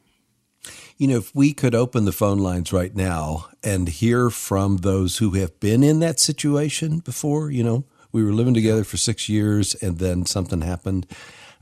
You 0.98 1.06
know, 1.06 1.18
if 1.18 1.32
we 1.32 1.52
could 1.52 1.76
open 1.76 2.06
the 2.06 2.12
phone 2.12 2.38
lines 2.38 2.72
right 2.72 2.92
now 2.92 3.46
and 3.62 3.88
hear 3.88 4.30
from 4.30 4.78
those 4.78 5.18
who 5.18 5.30
have 5.34 5.60
been 5.60 5.84
in 5.84 6.00
that 6.00 6.18
situation 6.18 6.98
before, 6.98 7.52
you 7.52 7.62
know, 7.62 7.84
we 8.10 8.24
were 8.24 8.32
living 8.32 8.52
together 8.52 8.82
for 8.82 8.96
six 8.96 9.28
years 9.28 9.76
and 9.76 9.98
then 9.98 10.26
something 10.26 10.60
happened. 10.60 11.06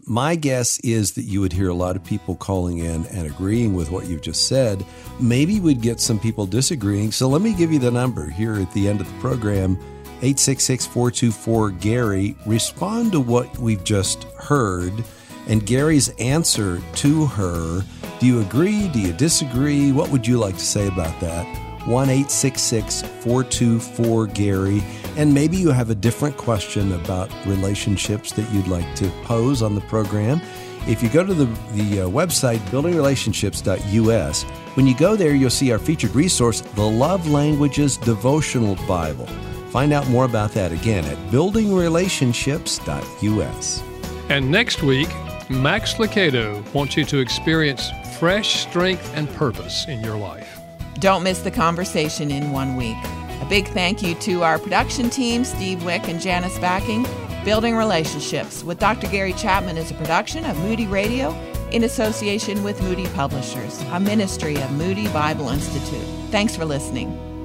My 0.07 0.37
guess 0.37 0.81
is 0.81 1.13
that 1.13 1.25
you 1.25 1.43
would 1.43 1.53
hear 1.53 1.69
a 1.69 1.75
lot 1.75 1.97
of 1.97 2.05
people 2.05 2.35
calling 2.35 2.79
in 2.79 3.05
and 3.09 3.27
agreeing 3.27 3.75
with 3.75 3.91
what 3.91 4.07
you've 4.07 4.23
just 4.23 4.49
said. 4.49 4.83
Maybe 5.21 5.61
we'd 5.61 5.83
get 5.83 6.01
some 6.01 6.19
people 6.19 6.47
disagreeing. 6.47 7.13
So 7.13 7.29
let 7.29 7.43
me 7.43 7.53
give 7.53 7.71
you 7.71 7.79
the 7.79 7.91
number 7.91 8.31
here 8.31 8.55
at 8.55 8.73
the 8.73 8.89
end 8.89 9.03
of 9.03 9.07
the 9.07 9.21
program 9.21 9.77
866 10.23 10.87
424 10.87 11.73
Gary. 11.73 12.35
Respond 12.47 13.13
to 13.13 13.21
what 13.21 13.59
we've 13.59 13.85
just 13.85 14.25
heard 14.39 15.05
and 15.47 15.65
Gary's 15.65 16.09
answer 16.19 16.83
to 16.97 17.27
her. 17.27 17.85
Do 18.19 18.27
you 18.27 18.41
agree? 18.41 18.89
Do 18.89 18.99
you 19.01 19.13
disagree? 19.13 19.93
What 19.93 20.11
would 20.11 20.27
you 20.27 20.39
like 20.39 20.57
to 20.57 20.65
say 20.65 20.89
about 20.89 21.21
that? 21.21 21.47
1 21.87 22.25
424 22.25 24.27
Gary. 24.27 24.83
And 25.17 25.33
maybe 25.33 25.57
you 25.57 25.71
have 25.71 25.91
a 25.91 25.95
different 25.95 26.37
question 26.37 26.91
about 26.93 27.31
relationships 27.47 28.33
that 28.33 28.53
you'd 28.53 28.67
like 28.67 28.93
to 28.97 29.09
pose 29.23 29.63
on 29.63 29.77
the 29.77 29.81
program. 29.83 30.41
If 30.89 31.01
you 31.03 31.09
go 31.09 31.25
to 31.25 31.35
the, 31.35 31.47
the 31.75 32.03
uh, 32.03 32.09
website, 32.09 32.59
buildingrelationships.us, 32.71 34.43
when 34.75 34.87
you 34.87 34.97
go 34.97 35.17
there, 35.17 35.35
you'll 35.35 35.51
see 35.51 35.73
our 35.73 35.79
featured 35.79 36.15
resource, 36.15 36.61
the 36.61 36.83
Love 36.83 37.29
Languages 37.29 37.97
Devotional 37.97 38.77
Bible. 38.87 39.27
Find 39.71 39.93
out 39.93 40.07
more 40.09 40.25
about 40.25 40.53
that 40.53 40.71
again 40.73 41.05
at 41.05 41.17
buildingrelationships.us. 41.31 43.83
And 44.29 44.51
next 44.51 44.83
week, 44.83 45.09
Max 45.49 45.95
Lucado 45.95 46.61
wants 46.75 46.97
you 46.97 47.05
to 47.05 47.19
experience 47.19 47.93
fresh 48.19 48.63
strength 48.63 49.13
and 49.15 49.31
purpose 49.35 49.87
in 49.87 50.03
your 50.03 50.17
life. 50.17 50.59
Don't 50.99 51.23
miss 51.23 51.41
the 51.41 51.53
conversation 51.53 52.33
in 52.33 52.51
one 52.51 52.75
week. 52.75 52.97
A 53.41 53.47
big 53.49 53.69
thank 53.69 54.03
you 54.03 54.17
to 54.17 54.43
our 54.43 54.59
production 54.59 55.09
team, 55.09 55.45
Steve 55.45 55.85
Wick 55.85 56.09
and 56.09 56.21
Janice 56.21 56.59
Backing. 56.59 57.07
Building 57.45 57.77
Relationships 57.77 58.65
with 58.65 58.81
Dr. 58.81 59.07
Gary 59.07 59.35
Chapman 59.35 59.77
is 59.77 59.93
a 59.93 59.95
production 59.95 60.45
of 60.45 60.59
Moody 60.59 60.89
Radio 60.89 61.31
in 61.71 61.85
association 61.85 62.65
with 62.65 62.83
Moody 62.83 63.07
Publishers, 63.09 63.81
a 63.93 64.01
ministry 64.01 64.57
of 64.57 64.73
Moody 64.73 65.07
Bible 65.09 65.51
Institute. 65.51 66.09
Thanks 66.33 66.57
for 66.57 66.65
listening. 66.65 67.36